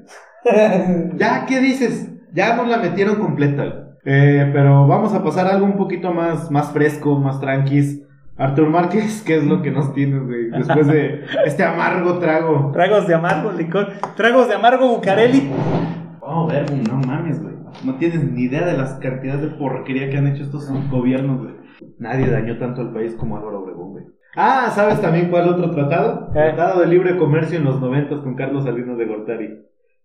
Ya, 1.16 1.46
¿qué 1.46 1.60
dices? 1.60 2.10
Ya 2.34 2.56
nos 2.56 2.68
la 2.68 2.78
metieron 2.78 3.16
completa. 3.16 3.64
güey. 3.64 3.84
Eh, 4.06 4.50
pero 4.52 4.86
vamos 4.88 5.14
a 5.14 5.24
pasar 5.24 5.48
a 5.48 5.52
algo 5.52 5.66
un 5.66 5.78
poquito 5.78 6.12
más, 6.12 6.52
más 6.52 6.72
fresco, 6.72 7.18
más 7.20 7.40
tranquis. 7.40 8.02
Artur 8.36 8.68
Márquez, 8.70 9.22
¿qué 9.26 9.38
es 9.38 9.44
lo 9.44 9.62
que 9.62 9.70
nos 9.72 9.94
tienes, 9.94 10.24
güey? 10.26 10.50
Después 10.50 10.88
de 10.88 11.24
este 11.46 11.64
amargo 11.64 12.18
trago. 12.18 12.72
Tragos 12.74 13.08
de 13.08 13.14
amargo 13.14 13.52
licor. 13.52 13.94
Tragos 14.16 14.48
de 14.48 14.56
amargo 14.56 14.90
Bucareli. 14.90 15.50
Oh, 16.20 16.48
ver, 16.48 16.66
no 16.90 16.96
mames, 17.08 17.42
güey. 17.42 17.54
No 17.86 17.96
tienes 17.96 18.24
ni 18.24 18.44
idea 18.44 18.66
de 18.66 18.78
las 18.78 18.94
cantidades 18.96 19.42
de 19.42 19.48
porquería 19.50 20.10
que 20.10 20.18
han 20.18 20.28
hecho 20.28 20.44
estos 20.44 20.70
gobiernos, 20.90 21.42
güey. 21.44 21.54
Nadie 22.00 22.28
dañó 22.30 22.58
tanto 22.58 22.82
al 22.82 22.94
país 22.94 23.16
como 23.16 23.38
Álvaro 23.38 23.60
Obregón, 23.62 23.92
güey. 23.92 24.04
Ah, 24.36 24.72
¿sabes 24.74 25.00
también 25.02 25.30
cuál 25.30 25.48
otro 25.50 25.70
tratado? 25.72 26.30
¿Eh? 26.30 26.34
Tratado 26.34 26.82
de 26.82 26.88
libre 26.88 27.18
comercio 27.18 27.58
en 27.60 27.66
los 27.66 27.80
noventas 27.80 28.20
con 28.22 28.36
Carlos 28.36 28.64
Salinas 28.64 28.98
de 28.98 29.06
Gortari. 29.06 29.50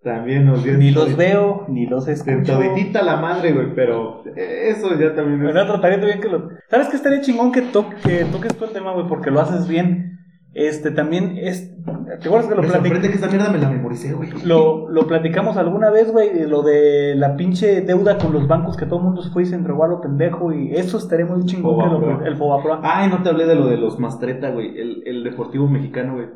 También 0.03 0.45
nos 0.45 0.63
dio... 0.63 0.77
Ni 0.79 0.91
los 0.93 1.17
veo, 1.17 1.65
ni 1.69 1.87
los 1.87 2.07
escucho. 2.09 2.53
toditita 2.53 3.03
la 3.03 3.17
madre, 3.17 3.53
güey, 3.53 3.75
pero 3.75 4.23
eso 4.37 4.97
ya 4.99 5.15
también 5.15 5.45
es... 5.45 5.53
Bueno, 5.55 5.67
trataría 5.67 6.05
bien 6.05 6.21
que 6.21 6.29
lo. 6.29 6.51
¿Sabes 6.71 6.89
qué 6.89 6.97
estaría 6.97 7.21
chingón 7.21 7.51
que, 7.51 7.63
to- 7.63 7.91
que 8.05 8.25
toques 8.27 8.55
tú 8.57 8.67
el 8.67 8.71
tema, 8.73 8.93
güey? 8.93 9.09
Porque 9.09 9.31
lo 9.31 9.41
haces 9.41 9.67
bien. 9.67 10.18
Este 10.59 10.91
también 10.91 11.39
es. 11.39 11.73
¿Te 11.85 12.27
acuerdas 12.27 12.49
que 12.49 12.57
lo 12.57 12.63
platicamos? 12.63 13.07
que 13.09 13.15
esta 13.15 13.29
mierda 13.29 13.49
me 13.51 13.59
la 13.59 13.71
memoricé, 13.71 14.13
güey. 14.13 14.29
Lo, 14.45 14.89
lo 14.89 15.07
platicamos 15.07 15.57
alguna 15.57 15.89
vez, 15.91 16.11
güey, 16.11 16.33
de 16.33 16.49
lo 16.49 16.63
de 16.63 17.15
la 17.15 17.37
pinche 17.37 17.81
deuda 17.83 18.19
con 18.19 18.33
los 18.33 18.49
bancos 18.49 18.77
que 18.77 18.85
todo 18.85 18.99
el 18.99 19.05
mundo 19.05 19.23
se 19.23 19.31
fue 19.31 19.45
y 19.45 19.47
se 19.47 19.55
entregó 19.55 19.85
a 19.85 19.89
lo 19.89 20.01
pendejo 20.01 20.53
y 20.53 20.75
eso 20.75 20.99
estaría 20.99 21.27
muy 21.27 21.45
chingón 21.45 21.79
que 21.79 21.87
lo, 21.87 22.27
el 22.27 22.37
Fobaproa. 22.37 22.81
Ay, 22.83 23.09
no 23.09 23.23
te 23.23 23.29
hablé 23.29 23.47
de 23.47 23.55
lo 23.55 23.67
de 23.67 23.77
los 23.77 24.01
Mastreta, 24.01 24.51
güey. 24.51 24.77
El, 24.79 25.03
el 25.07 25.23
deportivo 25.23 25.69
mexicano, 25.69 26.15
güey. 26.15 26.27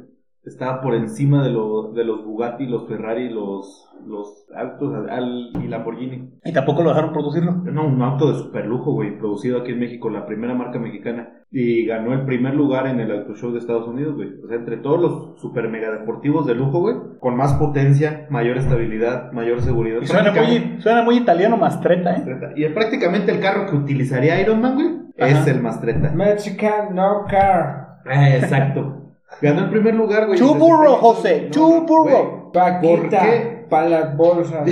Estaba 0.44 0.80
por 0.80 0.94
encima 0.94 1.44
de, 1.44 1.50
lo, 1.50 1.92
de 1.92 2.04
los 2.04 2.24
Bugatti, 2.24 2.66
los 2.66 2.88
Ferrari, 2.88 3.28
los, 3.28 3.88
los 4.04 4.44
autos 4.56 4.92
al, 5.08 5.52
y 5.62 5.68
Lamborghini. 5.68 6.30
Y 6.44 6.52
tampoco 6.52 6.82
lo 6.82 6.90
dejaron 6.90 7.12
producirlo. 7.12 7.52
No, 7.52 7.86
un 7.86 8.02
auto 8.02 8.32
de 8.32 8.38
super 8.38 8.66
lujo, 8.66 8.92
güey, 8.92 9.16
producido 9.18 9.60
aquí 9.60 9.70
en 9.70 9.78
México, 9.78 10.10
la 10.10 10.26
primera 10.26 10.54
marca 10.54 10.80
mexicana. 10.80 11.28
Y 11.52 11.86
ganó 11.86 12.12
el 12.14 12.24
primer 12.24 12.54
lugar 12.54 12.86
en 12.86 12.98
el 12.98 13.12
Auto 13.12 13.34
Show 13.34 13.52
de 13.52 13.58
Estados 13.58 13.86
Unidos, 13.86 14.16
güey. 14.16 14.30
O 14.42 14.48
sea, 14.48 14.56
entre 14.56 14.78
todos 14.78 15.00
los 15.00 15.40
super 15.40 15.68
mega 15.68 15.92
deportivos 15.92 16.46
de 16.46 16.54
lujo, 16.54 16.80
güey, 16.80 16.96
con 17.20 17.36
más 17.36 17.54
potencia, 17.54 18.26
mayor 18.30 18.56
estabilidad, 18.56 19.30
mayor 19.32 19.60
seguridad. 19.60 20.00
Y 20.02 20.06
suena 20.06 20.32
muy, 20.32 20.80
suena 20.80 21.02
muy 21.02 21.18
italiano 21.18 21.56
Mastreta, 21.56 22.10
¿eh? 22.10 22.16
Mastreta. 22.16 22.52
Y 22.56 22.66
prácticamente 22.70 23.32
el 23.32 23.40
carro 23.40 23.70
que 23.70 23.76
utilizaría 23.76 24.40
Iron 24.40 24.60
Man, 24.60 24.74
güey, 24.74 24.88
es 25.16 25.46
el 25.46 25.60
Mastreta. 25.60 26.10
Mexican 26.10 26.94
no 26.94 27.26
car. 27.28 28.00
Ah, 28.06 28.34
exacto. 28.34 29.01
Ganó 29.40 29.64
el 29.64 29.70
primer 29.70 29.94
lugar, 29.94 30.26
güey. 30.26 30.38
Chuburro, 30.38 30.96
José, 30.96 31.48
chuburro. 31.50 32.50
¿Por 32.52 33.08
qué? 33.08 33.62
para 33.72 33.88
las 33.88 34.16
bolsas. 34.18 34.68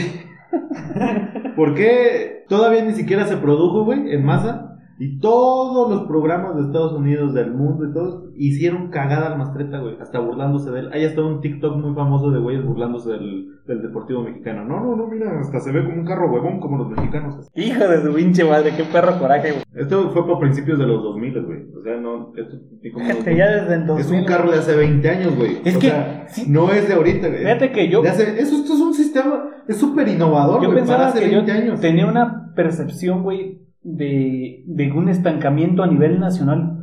¿Por 1.57 1.75
qué 1.75 2.45
todavía 2.49 2.85
ni 2.85 2.93
siquiera 2.93 3.27
se 3.27 3.39
produjo, 3.39 3.85
güey, 3.85 4.13
en 4.13 4.25
masa? 4.25 4.79
Y 5.03 5.19
todos 5.19 5.91
los 5.91 6.03
programas 6.07 6.57
de 6.57 6.63
Estados 6.63 6.93
Unidos, 6.93 7.33
del 7.33 7.53
mundo 7.55 7.87
y 7.89 7.93
todos, 7.95 8.25
hicieron 8.37 8.91
cagada 8.91 9.29
al 9.33 9.39
Mastreta, 9.39 9.79
güey, 9.79 9.97
hasta 9.99 10.19
burlándose 10.19 10.71
de 10.71 10.81
él. 10.81 10.91
Ahí 10.93 11.05
está 11.05 11.23
un 11.23 11.41
TikTok 11.41 11.75
muy 11.79 11.95
famoso 11.95 12.31
de 12.31 12.39
güeyes 12.39 12.63
burlándose 12.67 13.13
del, 13.13 13.47
del 13.67 13.81
Deportivo 13.81 14.23
Mexicano. 14.23 14.63
No, 14.67 14.79
no, 14.85 14.97
no, 14.97 15.07
mira, 15.07 15.41
hasta 15.41 15.59
se 15.61 15.73
ve 15.73 15.83
como 15.85 16.01
un 16.01 16.05
carro 16.05 16.31
huevón, 16.31 16.61
como 16.61 16.77
los 16.77 16.91
mexicanos. 16.91 17.49
Hijo 17.55 17.89
de 17.89 18.03
su 18.03 18.13
pinche 18.15 18.45
madre, 18.45 18.73
qué 18.77 18.85
perro 18.85 19.19
coraje, 19.19 19.53
güey. 19.53 19.63
Esto 19.75 20.11
fue 20.11 20.27
por 20.27 20.39
principios 20.39 20.79
de 20.79 20.87
los 20.87 21.03
2000, 21.03 21.43
güey. 21.47 21.61
O 21.79 21.83
sea, 21.83 21.97
no, 21.99 22.33
esto 22.37 22.57
ni 22.83 22.93
como 22.93 23.07
Fíjate, 23.07 23.37
ya 23.39 23.47
desde 23.49 23.87
2000. 23.87 24.05
Es 24.05 24.11
un 24.13 24.25
carro 24.27 24.51
de 24.53 24.59
hace 24.59 24.77
20 24.77 25.09
años, 25.09 25.35
güey. 25.35 25.63
Es 25.65 25.77
O 25.77 25.79
que, 25.81 25.87
sea, 25.89 26.27
sí. 26.29 26.45
no 26.47 26.71
es 26.73 26.87
de 26.87 26.93
ahorita, 26.95 27.29
güey. 27.29 27.41
Fíjate 27.41 27.73
que 27.73 27.89
yo, 27.89 28.03
hace- 28.03 28.39
eso, 28.39 28.55
esto 28.57 28.75
es 28.75 28.81
un 28.81 28.93
sistema, 28.93 29.45
es 29.67 29.79
súper 29.79 30.09
innovador, 30.09 30.61
yo 30.63 30.69
güey, 30.71 30.73
para 30.73 30.81
pensaba 30.83 31.07
hace 31.07 31.21
que 31.21 31.31
yo 31.31 31.37
20 31.39 31.53
años. 31.53 31.81
tenía 31.81 32.07
una 32.07 32.53
percepción, 32.55 33.23
güey, 33.23 33.63
de, 33.83 34.63
de 34.67 34.93
un 34.93 35.09
estancamiento 35.09 35.83
a 35.83 35.87
nivel 35.87 36.21
nacional. 36.21 36.77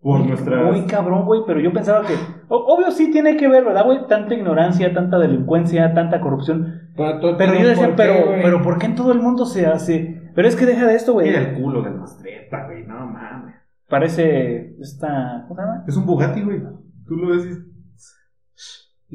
Por 0.00 0.18
muy, 0.18 0.28
nuestras- 0.28 0.64
Muy 0.70 0.86
cabrón, 0.86 1.24
güey, 1.24 1.40
pero 1.46 1.60
yo 1.60 1.72
pensaba 1.72 2.02
que... 2.06 2.14
obvio 2.48 2.90
sí 2.90 3.10
tiene 3.10 3.36
que 3.38 3.48
ver, 3.48 3.64
¿verdad, 3.64 3.84
güey? 3.86 4.06
Tanta 4.06 4.34
ignorancia, 4.34 4.92
tanta 4.92 5.18
delincuencia, 5.18 5.94
tanta 5.94 6.20
corrupción. 6.20 6.90
Pero, 6.96 7.36
Pero 7.38 7.54
yo 7.54 7.68
decía, 7.68 7.86
¿por 7.86 7.96
qué, 7.96 8.02
pero, 8.02 8.42
pero 8.42 8.62
¿por 8.62 8.78
qué 8.78 8.86
en 8.86 8.94
todo 8.96 9.12
el 9.12 9.20
mundo 9.20 9.46
se 9.46 9.66
hace? 9.66 10.30
Pero 10.34 10.46
es 10.46 10.56
que 10.56 10.66
deja 10.66 10.86
de 10.86 10.94
esto, 10.94 11.14
güey. 11.14 11.28
Mira 11.28 11.40
el 11.40 11.54
culo 11.62 11.82
del 11.82 11.94
Mastreta, 11.94 12.66
güey, 12.66 12.86
no 12.86 13.06
mames. 13.06 13.54
Parece 13.88 14.76
esta. 14.80 15.44
¿Cómo 15.48 15.60
se 15.60 15.66
llama? 15.66 15.84
Es 15.88 15.96
un 15.96 16.04
Bugatti, 16.06 16.42
güey. 16.42 16.60
Tú 17.06 17.16
lo 17.16 17.28
ves 17.30 17.46
y- 17.46 17.74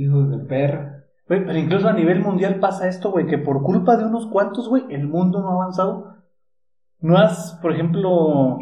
Hijos 0.02 0.30
de 0.32 0.38
perra. 0.46 1.04
Güey, 1.28 1.46
pero 1.46 1.58
incluso 1.60 1.88
a 1.88 1.94
nivel 1.94 2.22
mundial 2.22 2.56
pasa 2.60 2.88
esto, 2.88 3.12
güey, 3.12 3.28
que 3.28 3.38
por 3.38 3.62
culpa 3.62 3.98
de 3.98 4.06
unos 4.06 4.28
cuantos, 4.28 4.68
güey, 4.70 4.84
el 4.90 5.08
mundo 5.08 5.42
no 5.42 5.50
ha 5.50 5.54
avanzado. 5.56 6.16
No 7.02 7.18
has, 7.18 7.58
por 7.62 7.72
ejemplo, 7.74 8.58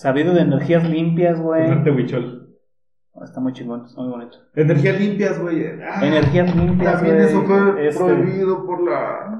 sabido 0.00 0.34
de 0.34 0.42
energías 0.42 0.88
limpias, 0.88 1.40
güey. 1.40 1.62
Ponerte 1.64 1.90
huichol. 1.90 2.38
Está 3.24 3.40
muy 3.40 3.52
chingón, 3.52 3.84
está 3.86 4.00
muy 4.00 4.10
bonito. 4.10 4.38
Energías 4.54 4.98
limpias, 5.00 5.40
güey. 5.40 5.64
Ah, 5.82 6.04
Energías 6.06 6.56
limpias, 6.56 6.94
También 6.94 7.16
güey, 7.16 7.26
eso 7.28 7.42
fue 7.42 7.88
este- 7.88 8.04
prohibido 8.04 8.66
por 8.66 8.82
la. 8.82 9.38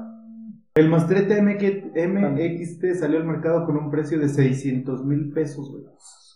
El 0.75 0.89
Mastrete 0.89 1.39
MX 1.41 1.93
MXT 1.95 2.95
salió 2.95 3.19
al 3.19 3.25
mercado 3.25 3.65
con 3.65 3.77
un 3.77 3.91
precio 3.91 4.19
de 4.19 4.27
600 4.29 5.05
mil 5.05 5.31
pesos, 5.31 5.69
güey. 5.71 5.83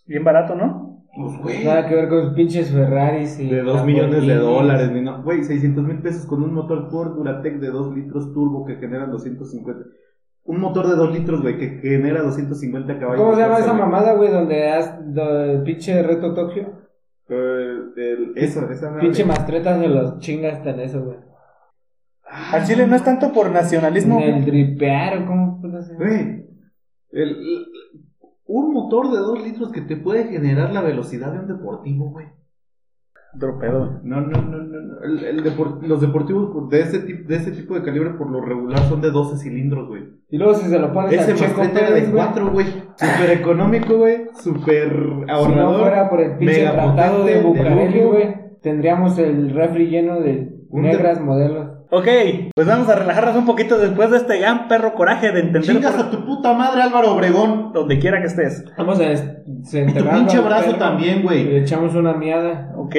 Bien 0.07 0.23
barato, 0.23 0.55
¿no? 0.55 1.05
Pues, 1.15 1.37
güey. 1.41 1.65
Nada 1.65 1.87
que 1.87 1.95
ver 1.95 2.09
con 2.09 2.17
los 2.25 2.33
pinches 2.33 2.71
Ferraris 2.71 3.39
y. 3.39 3.49
De 3.49 3.63
2 3.63 3.85
millones 3.85 4.25
de 4.27 4.35
dólares, 4.35 4.91
ni 4.91 5.01
no. 5.01 5.23
Güey, 5.23 5.43
600 5.43 5.83
mil 5.83 6.01
pesos 6.01 6.25
con 6.27 6.43
un 6.43 6.53
motor 6.53 6.89
Ford 6.91 7.15
Duratec 7.15 7.59
de 7.59 7.69
2 7.69 7.95
litros 7.95 8.31
turbo 8.33 8.65
que 8.65 8.75
genera 8.75 9.07
250. 9.07 9.83
Un 10.47 10.59
motor 10.61 10.87
de 10.87 10.95
2 10.95 11.13
litros, 11.13 11.41
güey, 11.41 11.57
que 11.57 11.69
genera 11.81 12.21
250 12.23 12.97
caballos. 12.99 13.21
¿Cómo 13.21 13.35
se 13.35 13.41
llama 13.41 13.59
esa 13.59 13.73
mamada, 13.73 14.13
güey? 14.13 14.31
Donde 14.31 14.69
has. 14.69 15.13
do- 15.13 15.43
el 15.43 15.63
pinche 15.63 16.01
reto 16.01 16.33
Tokio. 16.33 16.63
Eh, 17.29 17.77
el- 17.97 18.33
esa, 18.35 18.71
esa 18.71 18.89
madre. 18.89 19.01
Pinche 19.03 19.25
mastretas 19.25 19.79
de 19.81 19.89
los 19.89 20.19
chingas 20.19 20.65
en 20.65 20.79
eso, 20.79 21.03
güey. 21.03 21.17
Al 22.29 22.63
Chile 22.65 22.87
no 22.87 22.95
es 22.95 23.03
tanto 23.03 23.31
por 23.33 23.51
nacionalismo. 23.51 24.19
En 24.21 24.35
el 24.35 24.45
dripear 24.45 25.21
o 25.21 25.25
cómo 25.25 25.61
puede 25.61 25.81
ser. 25.83 25.97
Güey, 25.97 26.45
el- 27.11 27.29
el- 27.29 27.65
un 28.45 28.73
motor 28.73 29.11
de 29.11 29.17
2 29.17 29.43
litros 29.43 29.71
que 29.73 29.81
te 29.81 29.97
puede 29.97 30.25
generar 30.29 30.71
la 30.71 30.79
velocidad 30.81 31.33
de 31.33 31.39
un 31.39 31.47
deportivo, 31.47 32.11
güey. 32.11 32.27
Otro 33.35 33.59
pedo, 33.59 33.79
güey. 33.79 33.91
No, 34.03 34.21
no, 34.21 34.41
no, 34.41 34.57
no. 34.57 34.81
no. 34.81 35.03
El, 35.03 35.23
el 35.23 35.43
depor- 35.43 35.81
los 35.81 36.01
deportivos 36.01 36.49
por- 36.51 36.69
de 36.69 36.79
ese, 36.81 36.99
tipo, 36.99 37.27
de 37.29 37.35
ese 37.35 37.51
tipo 37.51 37.75
de 37.75 37.83
calibre 37.83 38.11
por 38.11 38.29
lo 38.31 38.41
regular 38.41 38.79
son 38.89 39.01
de 39.01 39.11
12 39.11 39.37
cilindros, 39.37 39.87
güey. 39.87 40.03
Y 40.29 40.37
luego 40.37 40.55
si 40.55 40.67
se 40.69 40.79
lo 40.79 40.91
pones 40.91 41.13
Ese 41.13 41.31
al 41.31 41.37
Checo 41.37 41.61
era 41.61 41.69
de 41.71 41.79
Pérez, 41.79 42.11
güey. 42.11 42.23
4, 42.23 42.51
güey. 42.51 42.65
Súper 42.95 43.31
económico, 43.31 43.97
güey. 43.97 44.17
Súper 44.39 44.89
Si 44.89 45.25
no 45.25 45.33
ahorrador. 45.33 45.79
fuera 45.81 46.09
por 46.09 46.21
el 46.21 46.37
pinche 46.37 46.57
mega 46.59 46.71
tratado 46.73 47.25
de 47.25 47.41
Bucareli, 47.43 47.99
güey, 48.03 48.35
tendríamos 48.61 49.17
el 49.19 49.51
refri 49.51 49.87
lleno 49.87 50.19
de 50.19 50.57
Un 50.69 50.81
negras 50.83 51.21
modelos. 51.21 51.76
Ok, 51.89 52.07
pues 52.53 52.67
vamos 52.67 52.89
a 52.89 52.95
relajarnos 52.95 53.35
un 53.37 53.45
poquito 53.45 53.77
después 53.77 54.11
de 54.11 54.17
este 54.17 54.39
gran 54.39 54.67
perro 54.67 54.93
coraje 54.93 55.31
de 55.31 55.39
entender 55.39 55.63
Chingas 55.75 55.93
por- 55.93 56.05
a 56.05 56.11
tu 56.11 56.25
puta 56.25 56.53
madre, 56.53 56.81
Álvaro 56.81 57.13
Obregón. 57.13 57.71
donde 57.73 57.97
quiera 57.99 58.19
que 58.19 58.27
estés. 58.27 58.65
Vamos 58.77 58.99
a 58.99 59.03
des- 59.03 59.23
Y 59.71 59.93
tu 59.93 60.09
pinche 60.09 60.39
brazo 60.39 60.65
perro 60.65 60.77
también, 60.77 61.23
güey. 61.23 61.45
le 61.45 61.59
echamos 61.61 61.95
una 61.95 62.13
miada. 62.13 62.73
Ok. 62.75 62.95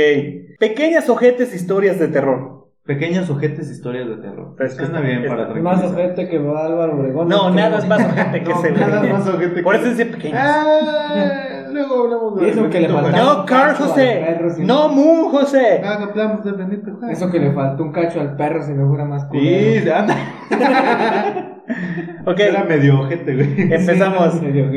Pequeñas 0.58 1.08
ojetes 1.10 1.54
historias 1.54 1.98
de 1.98 2.08
terror. 2.08 2.56
Pequeños 2.86 3.28
ojetes, 3.28 3.70
historias 3.70 4.08
de 4.08 4.16
terror. 4.16 4.56
Es 4.60 4.74
que 4.74 4.84
está- 4.84 5.00
bien 5.00 5.22
es 5.22 5.28
para 5.30 5.48
más 5.56 5.84
ojete 5.84 6.26
que 6.26 6.38
va 6.38 6.64
Álvaro 6.64 6.98
Obregón. 6.98 7.28
No, 7.28 7.50
nada 7.50 7.76
es 7.80 7.86
más 7.86 8.00
ojete 8.02 8.42
que 8.42 8.48
No, 8.48 8.58
ese, 8.58 8.72
nada 8.72 8.98
güey. 9.00 9.12
más 9.12 9.28
ojete 9.28 9.62
Por 9.62 9.74
que- 9.74 9.80
eso 9.82 9.90
dice 9.90 10.06
pequeñas. 10.06 10.56
Luego 11.72 12.04
hablamos 12.04 12.40
de 12.40 12.48
eso 12.50 12.70
que 12.70 12.80
le 12.80 12.88
faltaba. 12.88 13.16
No, 13.34 13.44
Carl 13.46 13.74
José. 13.76 14.22
perro, 14.26 14.50
sí. 14.50 14.64
No, 14.64 14.88
Moon 14.88 15.30
José. 15.30 15.80
Ah, 15.84 15.98
hablamos 16.08 16.44
de 16.44 16.52
Benito 16.52 16.90
Juárez. 16.98 17.18
Eso 17.18 17.30
que 17.30 17.38
le 17.40 17.52
faltó 17.52 17.82
un 17.84 17.92
cacho 17.92 18.20
al 18.20 18.36
perro 18.36 18.62
si 18.62 18.72
no 18.72 18.88
fuera 18.88 19.04
más 19.04 19.22
Sí, 19.22 19.28
culero. 19.28 19.94
anda. 19.96 20.16
Ok, 22.26 22.40
Era 22.40 22.64
medio 22.64 23.00
ojete, 23.00 23.34
güey. 23.34 23.72
empezamos. 23.72 24.34
Sí, 24.34 24.46
medio. 24.46 24.68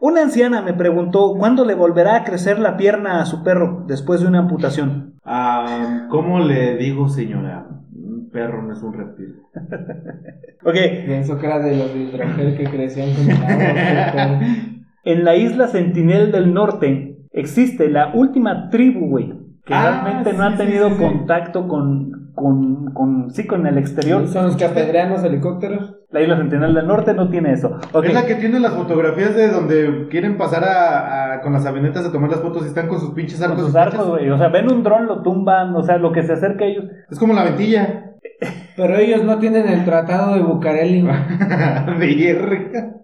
Una 0.00 0.22
anciana 0.22 0.62
me 0.62 0.74
preguntó 0.74 1.34
cuándo 1.38 1.64
le 1.64 1.74
volverá 1.74 2.16
a 2.16 2.24
crecer 2.24 2.58
la 2.58 2.76
pierna 2.76 3.20
a 3.20 3.26
su 3.26 3.42
perro 3.42 3.84
después 3.86 4.20
de 4.20 4.26
una 4.28 4.40
amputación. 4.40 5.14
Ah, 5.24 6.06
¿Cómo 6.10 6.40
le 6.40 6.76
digo, 6.76 7.08
señora? 7.08 7.66
Un 7.94 8.28
perro 8.30 8.62
no 8.62 8.72
es 8.72 8.82
un 8.82 8.92
reptil. 8.92 9.36
Ok, 10.66 10.76
Pienso 11.04 11.36
que 11.38 11.44
era 11.46 11.58
de 11.58 11.76
los 11.76 11.92
de 11.92 12.00
hidrogel 12.04 12.56
que 12.56 12.64
crecían 12.64 13.10
con 13.14 13.30
el 13.30 13.36
agua. 13.36 14.40
en 15.04 15.24
la 15.24 15.36
isla 15.36 15.68
Sentinel 15.68 16.32
del 16.32 16.52
Norte 16.54 17.18
existe 17.32 17.88
la 17.88 18.12
última 18.14 18.68
tribu, 18.70 19.08
güey, 19.08 19.32
que 19.64 19.74
Ah, 19.74 20.02
realmente 20.02 20.32
no 20.34 20.46
sí, 20.48 20.54
ha 20.54 20.56
tenido 20.56 20.88
sí, 20.90 20.94
sí. 20.96 21.00
contacto 21.02 21.66
con, 21.68 22.30
con, 22.34 22.92
con, 22.92 23.30
sí, 23.30 23.46
con 23.46 23.66
el 23.66 23.78
exterior. 23.78 24.26
Son 24.28 24.44
los 24.46 24.56
que 24.56 24.64
apedrean 24.64 25.10
los 25.10 25.24
helicópteros. 25.24 25.96
La 26.10 26.20
isla 26.22 26.36
Sentinel 26.36 26.74
del 26.74 26.86
Norte 26.86 27.12
no 27.12 27.28
tiene 27.28 27.52
eso. 27.52 27.76
Ok, 27.92 28.04
Es 28.04 28.14
la 28.14 28.24
que 28.26 28.36
tiene 28.36 28.60
las 28.60 28.74
fotografías 28.74 29.34
de 29.34 29.48
donde 29.50 30.06
quieren 30.10 30.36
pasar 30.38 30.62
a, 30.62 31.34
a- 31.34 31.40
con 31.40 31.52
las 31.52 31.66
avionetas 31.66 32.06
a 32.06 32.12
tomar 32.12 32.30
las 32.30 32.40
fotos 32.40 32.62
y 32.64 32.68
están 32.68 32.86
con 32.86 33.00
sus 33.00 33.10
pinches 33.14 33.40
con 33.40 33.50
arcos. 33.50 33.66
sus 33.66 33.74
y 33.74 33.78
arcos, 33.78 34.08
güey. 34.08 34.30
O 34.30 34.38
sea, 34.38 34.48
ven 34.48 34.70
un 34.70 34.84
dron, 34.84 35.06
lo 35.06 35.22
tumban, 35.22 35.74
o 35.74 35.82
sea, 35.82 35.98
lo 35.98 36.12
que 36.12 36.22
se 36.22 36.34
acerca 36.34 36.64
a 36.64 36.68
ellos. 36.68 36.84
Es 37.10 37.18
como 37.18 37.34
la 37.34 37.42
ventilla. 37.44 38.12
Pero 38.76 38.96
ellos 38.96 39.24
no 39.24 39.38
tienen 39.38 39.66
el 39.68 39.84
tratado 39.84 40.34
de 40.34 40.42
Bucareli. 40.42 41.02
güey. 41.98 42.32
Verga. 42.32 42.94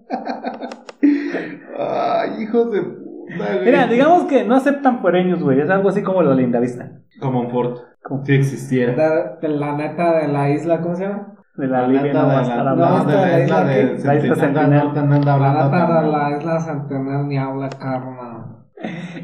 Ay, 1.81 2.43
hijos 2.43 2.71
de 2.73 2.83
puta, 2.83 3.53
güey. 3.55 3.65
Mira, 3.65 3.87
digamos 3.87 4.25
que 4.25 4.45
no 4.45 4.57
aceptan 4.57 5.01
puereños, 5.03 5.43
güey. 5.43 5.61
Es 5.61 5.71
algo 5.71 5.89
así 5.89 6.03
como 6.03 6.23
lo 6.23 6.31
de 6.31 6.43
Lindavista. 6.43 6.91
Como 7.21 7.41
un 7.41 7.51
Ford. 7.51 7.77
Como 8.03 8.25
Si 8.25 8.35
existiera. 8.35 8.93
De, 9.41 9.49
de 9.49 9.55
la 9.57 9.77
neta 9.77 10.19
de 10.21 10.29
la 10.29 10.51
isla, 10.51 10.81
¿cómo 10.81 10.95
se 10.97 11.05
llama? 11.05 11.35
de 11.57 11.67
la 11.67 11.83
La 11.83 11.89
Libia 11.89 12.13
no 12.15 12.21
de 12.21 12.27
va 12.27 12.33
a 12.33 12.37
la- 12.37 12.43
estar 12.43 12.65
no, 12.65 12.71
hablando. 12.85 13.11
de 13.11 13.17
la 13.17 13.23
la 13.23 13.41
isla 13.43 13.45
isla 13.45 13.65
de 13.65 13.85
la 14.05 14.15
isla 14.17 14.35
Sentinel. 14.37 14.71
no 14.71 15.39
La 15.39 15.53
neta 15.71 16.03
de 16.03 16.09
la 16.11 16.37
isla 16.39 16.61
Centenario 16.61 17.23
ni 17.27 17.39
habla 17.39 17.69
carnal. 17.69 18.47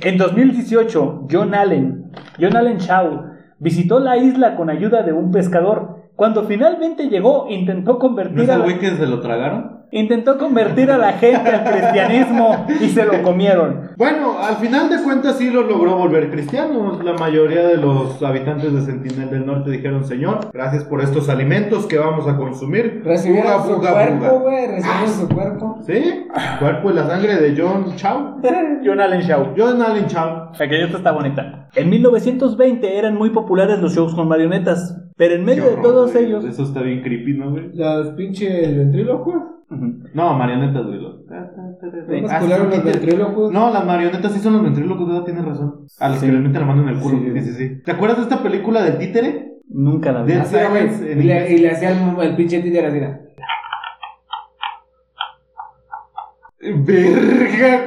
En 0.03 0.19
2018, 0.19 1.27
John 1.31 1.55
Allen, 1.55 2.13
John 2.39 2.57
Allen 2.57 2.77
Shaw, 2.77 3.23
visitó 3.59 4.01
la 4.01 4.19
isla 4.19 4.55
con 4.57 4.69
ayuda 4.69 5.03
de 5.03 5.13
un 5.15 5.31
pescador. 5.31 5.97
Cuando 6.15 6.45
finalmente 6.45 7.09
llegó, 7.09 7.47
intentó 7.49 7.93
¿No 7.95 7.99
convertir, 7.99 8.41
es 8.41 8.49
a 8.51 8.55
el 8.55 8.59
la, 8.61 8.65
güey 8.67 8.79
que 8.79 8.91
se 8.91 9.07
lo 9.07 9.21
tragaron? 9.21 9.76
Intentó 9.91 10.39
convertir 10.39 10.91
a 10.91 10.99
la 10.99 11.13
gente 11.15 11.51
al 11.51 11.65
cristianismo 11.65 12.67
y 12.81 12.89
se 12.89 13.05
lo 13.05 13.23
comieron. 13.23 13.91
Bueno, 13.97 14.39
al 14.39 14.57
final 14.57 14.89
de 14.89 15.03
cuentas 15.03 15.37
sí 15.39 15.51
lo 15.51 15.63
logró 15.63 15.97
volver 15.97 16.31
cristianos. 16.31 17.03
La 17.05 17.15
mayoría 17.15 17.67
de 17.67 17.77
los 17.77 18.23
habitantes 18.23 18.73
de 18.73 18.83
Sentinel 18.83 19.31
del 19.31 19.47
Norte 19.47 19.71
dijeron, 19.71 20.05
Señor, 20.05 20.51
gracias 20.53 20.85
por 20.85 21.01
estos 21.01 21.29
alimentos 21.29 21.87
que 21.87 21.99
vamos 21.99 22.27
a 22.29 22.37
consumir. 22.37 23.03
Recibieron 23.05 23.53
Buga, 23.53 23.65
su 23.65 23.77
buga, 23.77 23.93
cuerpo, 23.93 24.41
güey. 24.41 24.67
Recibieron 24.67 25.09
su 25.09 25.29
cuerpo. 25.29 25.79
¿Sí? 25.87 26.27
Cuerpo 26.59 26.91
y 26.91 26.95
la 26.95 27.07
sangre 27.07 27.37
de 27.37 27.61
John 27.61 27.97
Chow. 27.97 28.41
John 28.85 29.01
Allen 29.01 29.21
Shaw. 29.21 29.55
John 29.57 29.83
Allen 29.83 30.07
Chow. 30.07 30.51
Aquella 30.55 30.87
está 30.87 31.13
bonita. 31.13 31.69
En 31.75 31.91
1920 31.91 32.99
eran 32.99 33.17
muy 33.17 33.31
populares 33.31 33.79
los 33.81 33.95
shows 33.95 34.15
con 34.15 34.29
marionetas, 34.29 34.97
pero 35.17 35.35
en 35.35 35.45
medio 35.45 35.65
de 35.65 35.77
todos 35.83 36.13
güey. 36.13 36.25
ellos... 36.27 36.45
Eso 36.45 36.63
está 36.65 36.83
bien 36.83 37.03
creepy, 37.03 37.35
¿no, 37.35 37.51
güey? 37.51 37.71
Los 37.75 38.09
pinches 38.11 38.77
ventrílocos. 38.77 39.35
Ujú. 39.69 39.95
No, 40.15 40.35
marionetas, 40.35 40.87
güey. 40.87 41.01
Los- 41.01 41.17
Ah, 41.29 42.41
ventrílocos. 42.85 43.53
No, 43.53 43.73
las 43.73 43.85
marionetas 43.85 44.33
sí 44.33 44.39
son 44.41 44.53
los 44.55 44.63
ventrílocos, 44.63 45.07
¿verdad? 45.09 45.25
Tienes 45.25 45.45
razón. 45.45 45.87
A 45.99 46.09
los 46.09 46.19
Sí. 46.19 46.27
que 46.27 46.33
le 46.33 46.39
meten 46.39 46.61
la 46.61 46.67
mano 46.67 46.83
en 46.83 46.89
el 46.91 47.01
culo. 47.01 47.19
Sí. 47.19 47.33
Sí, 47.35 47.41
sí, 47.41 47.53
sí. 47.53 47.83
¿Te 47.85 47.93
acuerdas 47.93 48.19
de 48.19 48.23
esta 48.25 48.43
película 48.43 48.83
del 48.83 48.99
títere? 48.99 49.55
Nunca 49.69 50.13
la 50.13 50.23
vi. 50.23 50.35
Güey. 50.35 50.45
Silence 50.47 51.13
en 51.13 51.21
Y 51.21 51.25
le, 51.25 51.53
y 51.53 51.59
le 51.59 51.71
hacía 51.71 51.91
el, 51.91 52.21
el 52.21 52.37
pinche 52.37 52.61
títere 52.63 52.87
así. 52.87 53.01
Verga. 56.61 57.85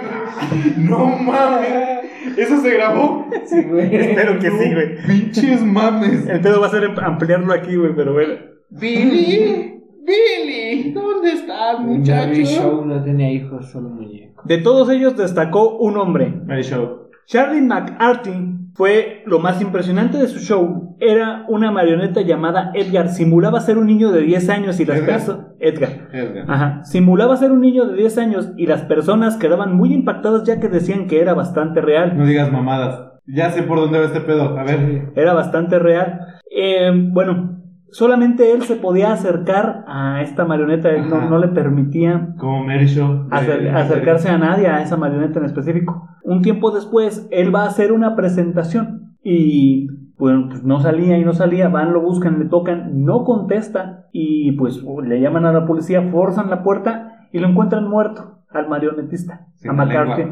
No 0.78 1.06
mames. 1.08 2.00
¿Eso 2.38 2.62
se 2.62 2.70
grabó? 2.72 3.26
Sí, 3.46 3.64
güey. 3.64 3.96
Espero 3.96 4.40
que 4.40 4.52
sí, 4.52 4.74
güey. 4.74 4.98
Pinches 5.08 5.64
mames. 5.64 6.28
El 6.28 6.42
pedo 6.42 6.62
va 6.62 6.68
a 6.68 6.72
ser 6.72 6.86
ampliarlo 7.02 7.54
aquí, 7.54 7.76
güey, 7.76 7.96
pero 7.96 8.14
bueno. 8.14 8.34
Billy, 8.70 9.82
Billy, 10.04 10.92
¿dónde 10.92 11.32
estás, 11.32 11.78
Jerry 12.04 12.46
Show 12.46 12.86
no 12.86 13.04
tenía 13.04 13.32
hijos, 13.32 13.70
solo 13.72 13.90
muñeco. 13.90 14.44
De 14.46 14.60
todos 14.60 14.90
ellos 14.90 15.18
destacó 15.18 15.78
un 15.78 15.98
hombre. 15.98 16.32
Mary 16.46 16.64
Show. 16.64 17.09
Charlie 17.30 17.62
McArty 17.62 18.72
fue 18.74 19.22
lo 19.28 19.38
más 19.38 19.62
impresionante 19.62 20.18
de 20.18 20.28
su 20.28 20.40
show. 20.40 20.96
Era 21.00 21.46
una 21.48 21.70
marioneta 21.72 22.22
llamada 22.22 22.72
Edgar. 22.74 23.10
Simulaba 23.10 23.60
ser 23.62 23.78
un 23.78 23.86
niño 23.86 24.12
de 24.12 24.22
10 24.22 24.50
años 24.50 24.80
y 24.80 24.86
las 24.86 25.00
personas... 25.02 25.46
Edgar. 25.60 25.90
Edgar. 26.12 26.46
Ajá. 26.48 26.84
Simulaba 26.86 27.38
ser 27.38 27.52
un 27.52 27.62
niño 27.62 27.86
de 27.86 27.96
10 27.98 28.18
años 28.18 28.52
y 28.58 28.66
las 28.66 28.82
personas 28.82 29.38
quedaban 29.38 29.76
muy 29.76 29.94
impactadas 29.94 30.44
ya 30.44 30.60
que 30.60 30.70
decían 30.70 31.06
que 31.06 31.22
era 31.22 31.36
bastante 31.36 31.82
real. 31.82 32.18
No 32.18 32.26
digas 32.26 32.52
mamadas. 32.52 33.00
Ya 33.28 33.52
sé 33.52 33.62
por 33.62 33.78
dónde 33.80 34.00
va 34.00 34.06
este 34.06 34.22
pedo. 34.22 34.58
A 34.58 34.64
ver. 34.64 35.12
Era 35.16 35.34
bastante 35.34 35.78
real. 35.78 36.20
Eh, 36.52 36.90
bueno, 37.12 37.60
solamente 37.92 38.54
él 38.54 38.64
se 38.64 38.76
podía 38.76 39.14
acercar 39.14 39.84
a 39.88 40.24
esta 40.24 40.46
marioneta. 40.46 40.90
Él 40.90 41.08
no, 41.08 41.38
le 41.38 41.50
permitía 41.50 42.30
Como 42.40 42.64
Mary 42.66 42.88
Show. 42.88 43.28
de- 43.30 43.36
acer- 43.36 43.70
acercarse 43.76 44.30
a 44.30 44.40
nadie, 44.40 44.66
a 44.68 44.82
esa 44.82 44.98
marioneta 44.98 45.38
en 45.38 45.46
específico. 45.46 46.08
Un 46.30 46.44
tiempo 46.44 46.70
después, 46.70 47.28
él 47.32 47.54
va 47.54 47.64
a 47.64 47.68
hacer 47.68 47.92
una 47.92 48.16
presentación 48.16 49.16
y 49.24 49.88
bueno, 50.20 50.48
pues 50.50 50.64
no 50.64 50.80
salía 50.80 51.18
y 51.18 51.26
no 51.26 51.34
salía, 51.34 51.70
van, 51.70 51.92
lo 51.92 52.02
buscan, 52.02 52.38
le 52.38 52.46
tocan, 52.46 53.04
no 53.04 53.24
contesta 53.24 54.06
y 54.12 54.52
pues 54.52 54.84
le 55.04 55.22
llaman 55.22 55.48
a 55.48 55.52
la 55.52 55.66
policía, 55.66 56.08
forzan 56.12 56.52
la 56.52 56.62
puerta 56.62 57.28
y 57.32 57.40
lo 57.40 57.48
encuentran 57.48 57.90
muerto 57.90 58.42
al 58.52 58.70
marionetista, 58.70 59.48
Sin 59.56 59.72
a 59.72 59.74
McCarthy. 59.74 60.24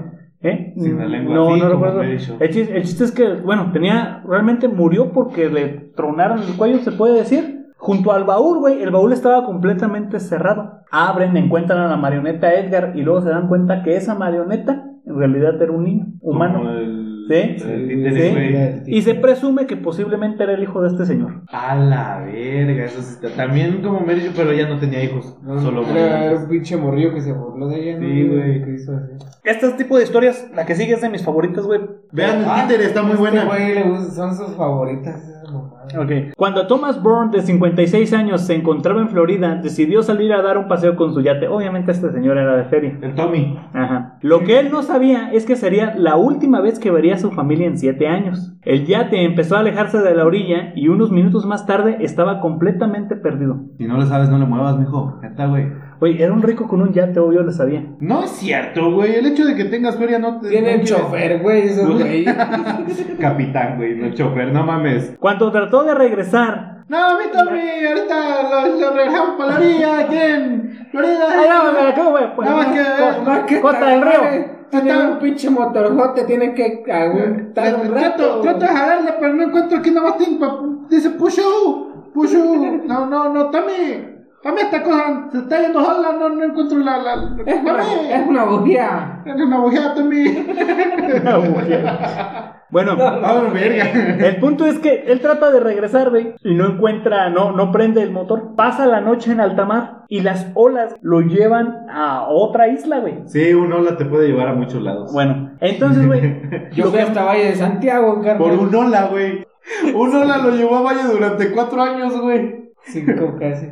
¿Eh? 0.41 0.73
Sin 0.77 0.99
la 0.99 1.07
lengua, 1.07 1.33
no, 1.33 1.57
no 1.57 1.67
recuerdo. 1.67 2.03
Chiste, 2.03 2.77
el 2.77 2.83
chiste 2.83 3.03
es 3.05 3.11
que, 3.11 3.33
bueno, 3.33 3.71
tenía, 3.71 4.21
realmente 4.23 4.67
murió 4.67 5.11
porque 5.11 5.49
le 5.49 5.93
tronaron 5.95 6.43
el 6.43 6.55
cuello, 6.57 6.77
se 6.77 6.91
puede 6.91 7.17
decir. 7.17 7.55
Junto 7.79 8.11
al 8.11 8.23
baúl, 8.23 8.59
güey, 8.59 8.83
el 8.83 8.91
baúl 8.91 9.13
estaba 9.13 9.45
completamente 9.45 10.19
cerrado. 10.19 10.81
Abren, 10.91 11.37
encuentran 11.37 11.79
a 11.79 11.87
la 11.87 11.97
marioneta 11.97 12.53
Edgar 12.53 12.93
y 12.95 13.01
luego 13.01 13.21
se 13.21 13.29
dan 13.29 13.47
cuenta 13.47 13.81
que 13.81 13.95
esa 13.95 14.13
marioneta 14.13 14.86
en 15.08 15.18
realidad 15.18 15.62
era 15.62 15.72
un 15.72 15.84
niño 15.84 16.05
humano. 16.22 16.60
Como 16.60 16.70
el, 16.72 17.08
Sí. 17.30 17.34
el 17.36 18.84
Sí. 18.86 18.91
Y 18.95 19.01
se 19.01 19.14
presume 19.16 19.66
que 19.68 19.76
posiblemente 19.76 20.43
era 20.43 20.53
el 20.53 20.64
hijo 20.64 20.82
de 20.82 20.88
este 20.88 21.05
señor. 21.05 21.41
A 21.51 21.76
la 21.76 22.20
verga, 22.26 22.86
eso 22.86 23.01
sí 23.01 23.16
está. 23.22 23.28
También 23.36 23.82
como 23.82 23.99
Mary 23.99 24.22
Jo, 24.26 24.32
pero 24.34 24.53
ya 24.53 24.70
no 24.70 24.78
tenía 24.80 25.03
hijos. 25.03 25.38
Solo 25.62 25.84
era, 25.91 26.24
era 26.26 26.38
un 26.39 26.47
pinche 26.47 26.78
morrillo 26.78 27.14
que 27.14 27.20
se 27.20 27.34
burló 27.34 27.68
de 27.68 27.82
ella, 27.82 27.99
¿no? 27.99 28.08
Sí, 28.08 28.28
güey. 28.30 28.64
¿Qué 28.64 28.74
hizo 28.76 28.95
así? 28.95 29.12
Este 29.43 29.70
tipo 29.74 29.97
de 29.97 30.03
historias, 30.05 30.49
la 30.55 30.66
que 30.66 30.76
sigue 30.76 30.93
es 30.93 31.01
de 31.01 31.10
mis 31.10 31.24
favoritas, 31.24 31.66
güey. 31.66 31.82
Vean, 32.14 32.39
el 32.39 32.45
Ah, 32.47 32.62
títere 32.66 32.86
está 32.86 33.01
muy 33.01 33.12
este 33.16 33.22
buena. 33.24 33.43
güey 33.45 33.76
le 33.76 33.84
gusta- 33.84 34.12
son 34.14 34.34
sus 34.36 34.55
favoritas 34.55 35.36
esas 35.49 35.63
mamadas. 35.63 35.95
Ok. 35.97 36.11
Cuando 36.35 36.67
Thomas 36.67 37.01
Bourne, 37.01 37.31
de 37.31 37.41
56 37.41 38.13
años, 38.13 38.41
se 38.41 38.55
encontraba 38.55 39.01
en 39.01 39.09
Florida, 39.09 39.55
decidió 39.55 40.03
salir 40.03 40.33
a 40.33 40.41
dar 40.41 40.57
un 40.57 40.67
paseo 40.67 40.95
con 40.95 41.13
su 41.13 41.21
yate. 41.21 41.47
Obviamente 41.47 41.91
este 41.91 42.11
señor 42.11 42.37
era 42.37 42.55
de 42.55 42.65
feria. 42.65 42.97
El 43.01 43.15
Tommy. 43.15 43.57
Ajá. 43.73 44.17
Lo 44.21 44.41
que 44.41 44.59
él 44.59 44.69
no 44.71 44.83
sabía 44.83 45.31
es 45.31 45.45
que 45.45 45.55
sería 45.55 45.95
la 45.95 46.15
última 46.15 46.61
vez 46.61 46.79
que 46.79 46.91
vería 46.91 47.15
a 47.15 47.19
su 47.19 47.31
familia 47.31 47.67
en 47.67 47.77
7 47.77 48.07
años. 48.07 48.53
El 48.63 48.85
yate 48.85 49.23
empezó 49.23 49.55
a 49.55 49.59
alejarse 49.59 49.99
de 49.99 50.15
la 50.15 50.25
orilla 50.25 50.73
y 50.75 50.89
unos 50.89 51.11
minutos 51.11 51.45
más 51.45 51.65
tarde 51.65 51.97
estaba 52.01 52.39
completamente 52.41 53.15
perdido. 53.15 53.61
Si 53.77 53.85
no 53.85 53.97
le 53.97 54.05
sabes, 54.05 54.29
no 54.29 54.37
le 54.37 54.45
muevas, 54.45 54.77
mijo. 54.77 55.19
Neta, 55.21 55.45
güey. 55.47 55.86
Oye, 55.99 56.23
era 56.23 56.31
un 56.31 56.41
rico 56.43 56.67
con 56.67 56.81
un 56.81 56.93
yate, 56.93 57.19
obvio, 57.19 57.41
lo 57.41 57.51
sabía. 57.51 57.83
No 57.99 58.23
es 58.23 58.29
cierto, 58.31 58.91
güey. 58.91 59.15
El 59.15 59.25
hecho 59.27 59.45
de 59.45 59.55
que 59.55 59.65
tengas 59.65 59.95
feria 59.97 60.19
no 60.19 60.39
te. 60.39 60.47
No 60.47 60.51
quiere- 60.51 60.83
chofer, 60.83 61.39
güey, 61.41 61.67
güey. 61.75 62.25
Capitán, 63.19 63.77
güey, 63.77 63.95
no 63.95 64.13
chofer, 64.13 64.51
no 64.51 64.63
mames. 64.63 65.15
Cuando 65.19 65.51
trató 65.51 65.83
de 65.83 65.93
regresar, 65.95 66.83
No, 66.89 67.17
mi 67.17 67.25
Tommy, 67.31 67.85
ahorita 67.87 68.43
lo, 68.69 68.79
lo 68.79 68.91
regresamos 68.95 69.29
para 69.37 69.51
la 69.51 69.57
orilla, 69.59 70.07
¿quién? 70.07 70.87
Florida. 70.91 71.25
Ay, 71.29 71.49
no, 71.49 71.71
me 71.73 71.83
la 71.83 71.89
acabo, 71.89 72.09
güey, 72.11 72.35
pues. 72.35 72.49
Nada 72.49 73.21
más 73.25 73.39
que 73.45 73.55
que 73.55 73.61
Costa 73.61 73.85
del 73.89 74.01
Río. 74.01 74.19
güey, 74.21 74.45
Tiene 74.69 75.07
un 75.11 75.19
pinche 75.19 75.49
motorjote, 75.49 76.23
tiene 76.25 76.53
que 76.53 76.83
aguantar 76.91 77.75
un 77.75 77.87
Trato, 77.87 77.93
rato. 77.93 78.41
trato 78.41 78.59
de 78.59 78.67
jalarle, 78.67 79.13
pero 79.19 79.33
no 79.33 79.43
encuentro 79.43 79.77
aquí 79.79 79.91
nada 79.91 80.09
más. 80.09 80.89
Dice 80.89 81.09
pushu, 81.11 82.11
pushu. 82.13 82.81
No, 82.85 83.05
no, 83.07 83.33
no, 83.33 83.49
Tommy. 83.49 84.16
Tommy, 84.47 84.61
esta 84.61 84.81
cosa 84.81 85.27
se 85.31 85.37
está 85.39 85.61
yendo 85.61 85.83
sola, 85.83 86.13
no, 86.13 86.29
no 86.29 86.43
encuentro 86.43 86.77
la. 86.79 86.97
la, 86.99 87.15
la 87.17 87.43
Es 87.45 87.59
una, 87.59 87.77
Tommy. 87.77 88.11
es 88.13 88.27
una 88.27 88.43
bujía. 88.45 89.21
Es 89.25 89.35
una 89.41 89.59
bujía, 89.59 89.93
bueno, 92.69 92.95
Ah, 92.99 93.41
verga. 93.53 94.27
El 94.27 94.37
punto 94.37 94.65
es 94.65 94.79
que 94.79 95.03
él 95.07 95.19
trata 95.19 95.51
de 95.51 95.59
regresar, 95.59 96.09
güey, 96.09 96.35
y 96.43 96.55
no 96.55 96.65
encuentra, 96.67 97.29
no, 97.29 97.51
no 97.51 97.71
prende 97.71 98.01
el 98.01 98.11
motor. 98.11 98.55
Pasa 98.55 98.85
la 98.85 99.01
noche 99.01 99.33
en 99.33 99.41
alta 99.41 99.65
mar 99.65 100.05
y 100.07 100.21
las 100.21 100.49
olas 100.53 100.95
lo 101.01 101.21
llevan 101.21 101.89
a 101.89 102.27
otra 102.29 102.69
isla, 102.69 102.99
güey. 102.99 103.23
Sí, 103.25 103.53
un 103.53 103.73
ola 103.73 103.97
te 103.97 104.05
puede 104.05 104.27
llevar 104.27 104.47
a 104.47 104.53
muchos 104.53 104.81
lados. 104.81 105.11
Bueno, 105.11 105.51
entonces, 105.59 106.07
güey, 106.07 106.41
Yo 106.71 106.85
fui 106.85 106.99
hasta 106.99 107.25
Valle 107.25 107.45
de 107.45 107.55
Santiago, 107.55 108.21
carnal. 108.21 108.37
Por 108.37 108.53
un 108.53 108.73
ola, 108.73 109.07
güey. 109.07 109.45
Un 109.93 110.15
ola 110.15 110.37
lo 110.37 110.51
llevó 110.51 110.77
a 110.77 110.81
Valle 110.83 111.03
durante 111.11 111.51
cuatro 111.51 111.81
años, 111.81 112.17
güey. 112.21 112.71
Cinco 112.83 113.35
casi. 113.37 113.67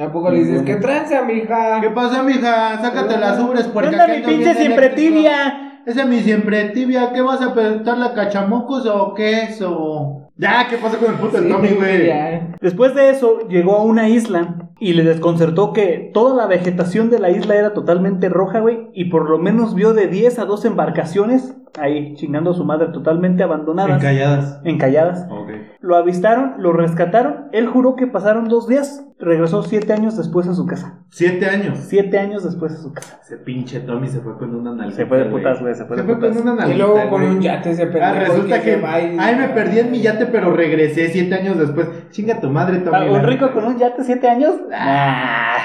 ¿A 0.00 0.12
poco 0.12 0.30
le 0.30 0.38
dices, 0.38 0.62
qué 0.62 0.76
tranza, 0.76 1.22
mija? 1.22 1.80
¿Qué 1.80 1.90
pasa, 1.90 2.22
mija? 2.22 2.80
Sácate 2.80 3.18
las 3.18 3.40
ubres 3.40 3.64
¿Qué 3.64 3.70
porque 3.72 3.88
onda, 3.88 4.06
mi 4.06 4.22
pinche 4.22 4.54
siempre 4.54 4.86
eléctrico. 4.86 5.14
tibia? 5.14 5.80
Esa 5.86 6.02
es 6.02 6.08
mi 6.08 6.20
siempre 6.20 6.64
tibia. 6.70 7.12
¿Qué 7.12 7.20
vas 7.20 7.42
a 7.42 7.52
presentar 7.54 7.98
la 7.98 8.14
cachamucos 8.14 8.86
o 8.86 9.14
queso? 9.14 10.28
Ya, 10.36 10.68
¿qué 10.70 10.76
pasa 10.76 10.98
con 10.98 11.10
el 11.10 11.18
puto 11.18 11.38
Tommy, 11.38 11.70
güey? 11.70 12.06
Ya. 12.06 12.54
Después 12.60 12.94
de 12.94 13.10
eso, 13.10 13.48
llegó 13.48 13.76
a 13.76 13.82
una 13.82 14.08
isla 14.08 14.70
y 14.78 14.92
le 14.92 15.02
desconcertó 15.02 15.72
que 15.72 16.10
toda 16.14 16.36
la 16.36 16.46
vegetación 16.46 17.10
de 17.10 17.18
la 17.18 17.30
isla 17.30 17.56
era 17.56 17.74
totalmente 17.74 18.28
roja, 18.28 18.60
güey, 18.60 18.90
y 18.92 19.06
por 19.06 19.28
lo 19.28 19.38
menos 19.38 19.74
vio 19.74 19.94
de 19.94 20.06
10 20.06 20.38
a 20.38 20.44
12 20.44 20.68
embarcaciones 20.68 21.56
ahí 21.80 22.14
chingando 22.14 22.50
a 22.50 22.54
su 22.54 22.64
madre 22.64 22.88
totalmente 22.92 23.42
abandonadas, 23.42 23.96
Encalladas. 24.02 24.60
encalladas. 24.64 25.26
Ok. 25.30 25.50
Lo 25.80 25.96
avistaron, 25.96 26.54
lo 26.58 26.72
rescataron. 26.72 27.46
Él 27.52 27.66
juró 27.66 27.96
que 27.96 28.06
pasaron 28.06 28.48
dos 28.48 28.66
días. 28.68 29.04
Regresó 29.20 29.62
siete 29.64 29.92
años 29.92 30.16
después 30.16 30.46
a 30.46 30.54
su 30.54 30.64
casa. 30.66 31.00
Siete 31.10 31.46
años. 31.46 31.78
Siete 31.78 32.18
años 32.20 32.44
después 32.44 32.72
a 32.74 32.76
su 32.76 32.92
casa. 32.92 33.18
Ese 33.20 33.36
pinche 33.38 33.80
Tommy 33.80 34.06
se 34.06 34.20
fue 34.20 34.38
con 34.38 34.54
una 34.54 34.72
nalga. 34.72 34.94
Se 34.94 35.06
fue 35.06 35.18
de 35.18 35.24
putas, 35.24 35.60
güey, 35.60 35.74
se 35.74 35.84
fue 35.86 35.96
de 35.96 36.04
putas. 36.04 36.36
con 36.36 36.48
una. 36.48 36.68
Y 36.68 36.76
luego 36.78 37.08
con 37.10 37.22
un 37.24 37.40
yate 37.40 37.70
ese 37.70 37.86
pendejo. 37.86 38.06
Ah, 38.06 38.12
resulta 38.20 38.62
que. 38.62 38.78
se 38.78 38.86
Ay, 38.86 39.36
me 39.36 39.48
perdí 39.48 39.80
en 39.80 39.90
mi 39.90 40.00
yate, 40.00 40.26
pero 40.26 40.52
regresé 40.52 41.08
siete 41.08 41.34
años 41.34 41.58
después. 41.58 41.88
Chinga 42.10 42.40
tu 42.40 42.48
madre, 42.48 42.78
Tommy. 42.78 42.96
Ah, 42.96 43.10
¿Un 43.10 43.22
rico 43.24 43.50
con 43.52 43.64
un 43.64 43.76
yate 43.76 44.04
siete 44.04 44.28
años? 44.28 44.54
Ah. 44.72 45.56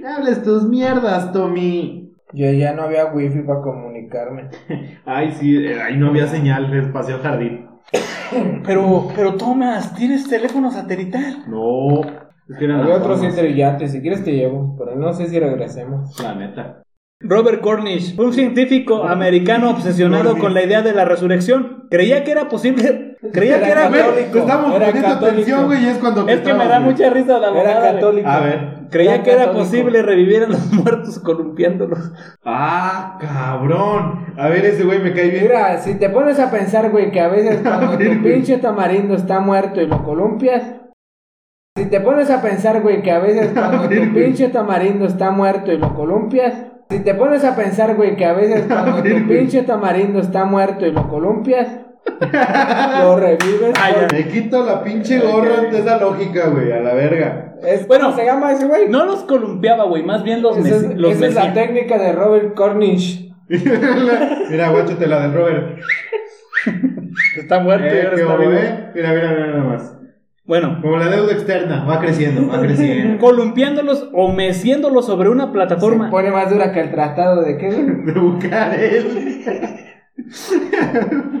Ya 0.00 0.16
hables 0.16 0.42
tus 0.42 0.68
mierdas, 0.68 1.32
Tommy. 1.32 2.09
Yo 2.32 2.50
ya 2.52 2.72
no 2.74 2.82
había 2.82 3.06
wifi 3.06 3.40
para 3.40 3.60
comunicarme. 3.60 4.48
Ay, 5.04 5.32
sí, 5.32 5.56
eh, 5.56 5.80
ahí 5.82 5.96
no 5.96 6.08
había 6.10 6.26
señal 6.26 6.70
del 6.70 6.92
paseo 6.92 7.18
jardín. 7.22 7.66
Pero, 8.64 9.08
pero 9.16 9.34
Thomas, 9.34 9.92
tienes 9.96 10.28
teléfono 10.28 10.70
satelital. 10.70 11.44
No. 11.48 12.02
Es 12.48 12.56
que 12.58 12.64
eran 12.64 12.88
las 12.88 13.00
otros 13.00 13.20
yates, 13.56 13.90
si 13.90 14.00
quieres 14.00 14.22
te 14.22 14.32
llevo, 14.32 14.76
pero 14.78 14.94
no 14.94 15.12
sé 15.12 15.26
si 15.26 15.38
regresemos. 15.40 16.16
La 16.22 16.34
neta. 16.36 16.82
Robert 17.20 17.60
Cornish, 17.60 18.18
un 18.18 18.32
científico 18.32 19.02
americano 19.04 19.70
obsesionado 19.70 20.30
Cornish. 20.30 20.42
con 20.42 20.54
la 20.54 20.62
idea 20.62 20.82
de 20.82 20.92
la 20.92 21.04
resurrección, 21.04 21.86
creía 21.90 22.22
que 22.24 22.30
era 22.30 22.48
posible, 22.48 23.16
creía 23.32 23.60
que 23.60 23.70
era, 23.70 23.90
católico. 23.90 24.38
Estamos 24.38 24.74
Era 24.74 24.86
poniendo 24.86 25.08
católico. 25.08 25.26
atención, 25.26 25.66
güey, 25.66 25.84
y 25.84 25.88
es 25.88 25.98
cuando 25.98 26.28
es 26.28 26.40
que 26.40 26.54
me 26.54 26.66
da 26.68 26.80
mucha 26.80 27.10
risa 27.10 27.38
la 27.38 27.60
Era 27.60 27.80
católico. 27.92 28.28
A 28.28 28.40
ver. 28.40 28.79
Creía 28.90 29.22
que 29.22 29.32
era 29.32 29.52
posible 29.52 30.02
revivir 30.02 30.42
a 30.44 30.48
los 30.48 30.72
muertos 30.72 31.18
columpiándolos. 31.20 32.12
Ah, 32.44 33.18
cabrón. 33.20 34.34
A 34.36 34.48
ver, 34.48 34.64
ese 34.66 34.84
güey 34.84 34.98
me 35.00 35.12
cae 35.12 35.30
bien. 35.30 35.44
Mira, 35.44 35.78
si 35.78 35.94
te 35.94 36.10
pones 36.10 36.38
a 36.38 36.50
pensar, 36.50 36.90
güey, 36.90 37.10
que 37.10 37.20
a 37.20 37.28
veces 37.28 37.60
cuando 37.62 37.96
ver, 37.96 37.98
tu 37.98 38.22
pinche 38.22 38.58
tamarindo 38.58 39.14
está 39.14 39.40
muerto 39.40 39.80
y 39.80 39.86
lo 39.86 40.02
columpias. 40.04 40.62
Si 41.76 41.86
te 41.86 42.00
pones 42.00 42.28
a 42.30 42.42
pensar, 42.42 42.82
güey, 42.82 43.02
que 43.02 43.12
a 43.12 43.20
veces 43.20 43.52
cuando 43.54 43.88
ver, 43.88 43.94
tu 43.94 44.06
güey. 44.10 44.12
pinche 44.12 44.48
tamarindo 44.48 45.06
está 45.06 45.30
muerto 45.30 45.72
y 45.72 45.78
lo 45.78 45.94
columpias. 45.94 46.66
Si 46.90 46.98
te 47.00 47.14
pones 47.14 47.44
a 47.44 47.54
pensar, 47.54 47.94
güey, 47.94 48.16
que 48.16 48.24
a 48.26 48.32
veces 48.32 48.66
cuando 48.66 49.00
ver, 49.02 49.08
tu 49.08 49.20
güey. 49.24 49.24
pinche 49.24 49.62
tamarindo 49.62 50.18
está 50.20 50.44
muerto 50.44 50.86
y 50.86 50.92
lo 50.92 51.08
columpias, 51.08 51.68
lo 53.02 53.16
revives. 53.16 53.72
Ya. 53.74 54.08
Me 54.12 54.28
quito 54.28 54.64
la 54.64 54.82
pinche 54.82 55.18
gorra 55.20 55.62
de 55.62 55.78
esa 55.78 55.98
lógica, 55.98 56.48
güey, 56.48 56.72
a 56.72 56.80
la 56.80 56.94
verga. 56.94 57.54
Es, 57.62 57.86
Bueno, 57.86 58.06
¿Cómo 58.06 58.16
se 58.16 58.24
llama 58.24 58.52
ese 58.52 58.66
güey? 58.66 58.88
No 58.88 59.04
los 59.06 59.20
columpiaba, 59.24 59.84
güey, 59.84 60.02
más 60.02 60.22
bien 60.22 60.40
los, 60.42 60.56
Esa 60.56 60.68
mes- 60.68 60.82
es, 60.92 60.96
los 60.96 61.12
esa 61.12 61.26
es 61.26 61.34
la 61.34 61.52
técnica 61.52 61.98
de 61.98 62.12
Robert 62.12 62.54
Cornish. 62.54 63.30
mira, 63.48 64.70
guáchate 64.70 65.06
la 65.06 65.20
del 65.22 65.34
Robert. 65.34 65.78
Está 67.38 67.60
muerto 67.60 67.86
Eh, 67.86 68.02
ahora 68.04 68.16
está 68.16 68.36
vivo. 68.36 68.52
eh. 68.52 68.90
Mira, 68.94 69.12
mira, 69.12 69.30
mira 69.30 69.46
nada 69.48 69.64
más. 69.64 69.96
Bueno, 70.44 70.78
Como 70.82 70.96
la 70.96 71.08
deuda 71.08 71.32
externa, 71.32 71.84
va 71.84 72.00
creciendo, 72.00 72.48
va 72.48 72.60
creciendo. 72.60 73.18
columpiándolos 73.24 74.08
o 74.12 74.32
meciéndolos 74.32 75.06
sobre 75.06 75.28
una 75.28 75.46
Se 75.46 75.52
plataforma. 75.52 76.10
pone 76.10 76.30
más 76.32 76.50
dura 76.50 76.72
que 76.72 76.80
el 76.80 76.90
tratado 76.90 77.42
de 77.42 77.56
qué, 77.56 77.68
güey? 77.70 78.04
De 78.04 78.12
Bucarel. 78.20 79.44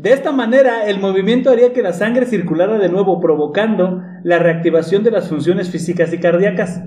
De 0.00 0.12
esta 0.14 0.32
manera, 0.32 0.86
el 0.88 0.98
movimiento 0.98 1.50
haría 1.50 1.74
que 1.74 1.82
la 1.82 1.92
sangre 1.92 2.24
circulara 2.24 2.78
de 2.78 2.88
nuevo, 2.88 3.20
provocando 3.20 4.00
la 4.22 4.38
reactivación 4.38 5.04
de 5.04 5.10
las 5.10 5.28
funciones 5.28 5.68
físicas 5.70 6.10
y 6.14 6.18
cardíacas. 6.18 6.82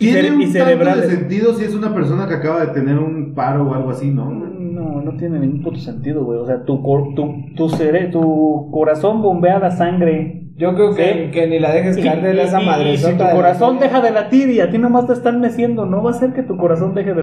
Y, 0.00 0.10
Tiene 0.10 0.22
cere- 0.22 0.34
un 0.34 0.42
y 0.42 0.44
tanto 0.46 0.58
de 0.58 0.64
cerebrales. 0.64 1.06
sentido 1.10 1.54
si 1.54 1.64
es 1.64 1.74
una 1.76 1.94
persona 1.94 2.26
que 2.26 2.34
acaba 2.34 2.66
de 2.66 2.72
tener 2.72 2.98
un 2.98 3.34
paro 3.34 3.68
o 3.70 3.74
algo 3.74 3.90
así, 3.90 4.10
¿no? 4.10 4.28
No, 4.32 5.00
no 5.00 5.16
tiene 5.16 5.38
ningún 5.38 5.62
puto 5.62 5.78
sentido, 5.78 6.24
güey. 6.24 6.40
O 6.40 6.46
sea, 6.46 6.64
tu, 6.64 6.82
cor- 6.82 7.14
tu, 7.14 7.54
tu, 7.54 7.68
cere- 7.68 8.10
tu 8.10 8.68
corazón 8.72 9.22
bombea 9.22 9.60
la 9.60 9.70
sangre. 9.70 10.48
Yo 10.56 10.74
creo 10.74 10.92
que, 10.94 11.04
Sí. 11.26 11.30
que 11.30 11.46
ni 11.46 11.60
la 11.60 11.72
dejes 11.72 11.96
caer 11.98 12.20
de 12.22 12.42
esa 12.42 12.60
y 12.60 12.66
madre. 12.66 12.96
si 12.96 13.12
tu 13.12 13.24
corazón 13.32 13.78
deja 13.78 14.00
de 14.00 14.10
latir 14.10 14.50
y 14.50 14.58
a 14.60 14.70
ti 14.70 14.78
nomás 14.78 15.06
te 15.06 15.12
están 15.12 15.40
meciendo, 15.40 15.86
no 15.86 16.02
va 16.02 16.10
a 16.10 16.14
ser 16.14 16.32
que 16.32 16.42
tu 16.42 16.56
corazón 16.56 16.94
deje 16.94 17.14
de... 17.14 17.22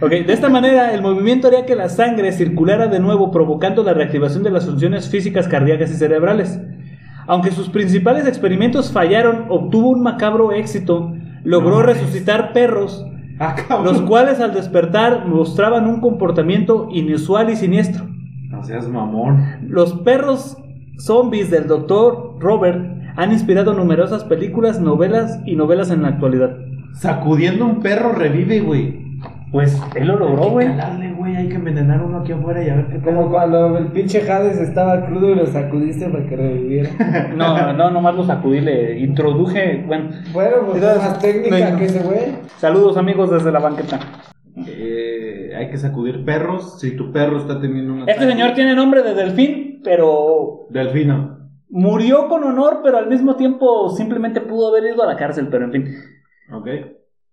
Ok, 0.00 0.10
de 0.10 0.32
esta 0.32 0.48
manera 0.48 0.92
el 0.92 1.02
movimiento 1.02 1.48
haría 1.48 1.66
que 1.66 1.76
la 1.76 1.88
sangre 1.88 2.32
circulara 2.32 2.88
de 2.88 3.00
nuevo 3.00 3.30
provocando 3.30 3.82
la 3.82 3.94
reactivación 3.94 4.42
de 4.42 4.50
las 4.50 4.66
funciones 4.66 5.08
físicas 5.08 5.48
cardíacas 5.48 5.90
y 5.90 5.94
cerebrales. 5.94 6.60
Aunque 7.26 7.52
sus 7.52 7.70
principales 7.70 8.26
experimentos 8.26 8.92
fallaron, 8.92 9.46
obtuvo 9.48 9.90
un 9.90 10.02
macabro 10.02 10.52
éxito, 10.52 11.14
logró 11.42 11.82
resucitar 11.82 12.52
perros, 12.52 13.06
Ah, 13.40 13.56
los 13.82 14.00
cuales 14.02 14.38
al 14.40 14.54
despertar 14.54 15.26
mostraban 15.26 15.88
un 15.88 16.00
comportamiento 16.00 16.88
inusual 16.92 17.50
y 17.50 17.56
siniestro. 17.56 18.06
No 18.48 18.62
seas 18.62 18.88
mamón. 18.88 19.44
Los 19.68 19.92
perros 20.00 20.56
zombies 20.98 21.50
del 21.50 21.66
Dr. 21.66 22.36
Robert 22.38 22.94
han 23.16 23.32
inspirado 23.32 23.74
numerosas 23.74 24.22
películas, 24.24 24.80
novelas 24.80 25.40
y 25.46 25.56
novelas 25.56 25.90
en 25.90 26.02
la 26.02 26.08
actualidad. 26.08 26.56
Sacudiendo 26.92 27.66
un 27.66 27.80
perro 27.80 28.12
revive, 28.12 28.60
güey. 28.60 29.03
Pues 29.54 29.80
él 29.94 30.08
lo 30.08 30.16
logró, 30.18 30.50
güey. 30.50 30.66
Calarle, 30.66 31.12
güey, 31.12 31.36
hay 31.36 31.48
que 31.48 31.54
envenenar 31.54 32.02
uno 32.02 32.18
aquí 32.18 32.32
afuera 32.32 32.60
y 32.64 32.68
a 32.70 32.74
ver 32.74 32.88
qué 32.88 32.98
Como 33.00 33.20
pedo. 33.20 33.30
cuando 33.30 33.78
el 33.78 33.86
pinche 33.92 34.28
Hades 34.28 34.58
estaba 34.58 35.06
crudo 35.06 35.30
y 35.30 35.36
lo 35.36 35.46
sacudiste 35.46 36.08
para 36.08 36.26
que 36.26 36.34
reviviera. 36.34 36.90
No, 37.36 37.72
no, 37.72 37.88
nomás 37.92 38.16
lo 38.16 38.24
sacudí, 38.24 38.60
le 38.60 38.98
introduje. 38.98 39.84
Bueno, 39.86 40.10
Bueno, 40.32 40.56
pues 40.66 40.78
Entonces, 40.82 41.02
más 41.04 41.18
técnica 41.20 41.76
que 41.76 41.84
ese 41.84 42.00
güey. 42.02 42.20
saludos 42.58 42.96
amigos 42.96 43.30
desde 43.30 43.52
la 43.52 43.60
banqueta. 43.60 44.00
Eh, 44.66 45.52
hay 45.56 45.70
que 45.70 45.76
sacudir 45.78 46.24
perros. 46.24 46.80
Si 46.80 46.96
tu 46.96 47.12
perro 47.12 47.36
está 47.38 47.60
teniendo 47.60 47.92
una. 47.94 48.06
Este 48.06 48.26
señor 48.28 48.54
tiene 48.54 48.74
nombre 48.74 49.02
de 49.04 49.14
delfín, 49.14 49.82
pero 49.84 50.66
Delfino. 50.70 51.38
murió 51.70 52.26
con 52.28 52.42
honor, 52.42 52.80
pero 52.82 52.98
al 52.98 53.06
mismo 53.08 53.36
tiempo 53.36 53.88
simplemente 53.90 54.40
pudo 54.40 54.68
haber 54.68 54.92
ido 54.92 55.04
a 55.04 55.06
la 55.06 55.16
cárcel, 55.16 55.46
pero 55.48 55.64
en 55.66 55.70
fin. 55.70 55.94
Ok. 56.52 56.68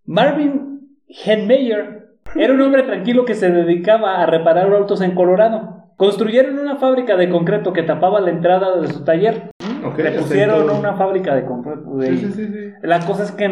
Marvin 0.06 0.82
Henmeyer 1.26 2.01
era 2.36 2.54
un 2.54 2.62
hombre 2.62 2.84
tranquilo 2.84 3.26
que 3.26 3.36
se 3.36 3.50
dedicaba 3.52 4.22
a 4.22 4.26
reparar 4.26 4.72
autos 4.74 5.02
en 5.02 5.12
Colorado. 5.16 5.78
Construyeron 5.98 6.58
una 6.58 6.78
fábrica 6.78 7.16
de 7.16 7.30
concreto 7.30 7.74
que 7.74 7.84
tapaba 7.84 8.20
la 8.22 8.32
entrada 8.32 8.80
de 8.80 8.88
su 8.88 9.04
taller. 9.04 9.52
Ok, 9.86 9.98
Le 9.98 10.10
está 10.10 10.22
pusieron 10.22 10.70
una 10.70 10.94
fábrica 10.94 11.36
de 11.36 11.46
concreto. 11.46 11.98
de- 11.98 12.08
Sí, 12.18 12.32
sí, 12.32 12.48
sí. 12.48 12.54
La 12.84 13.00
cosa 13.00 13.24
es 13.24 13.32
que 13.32 13.50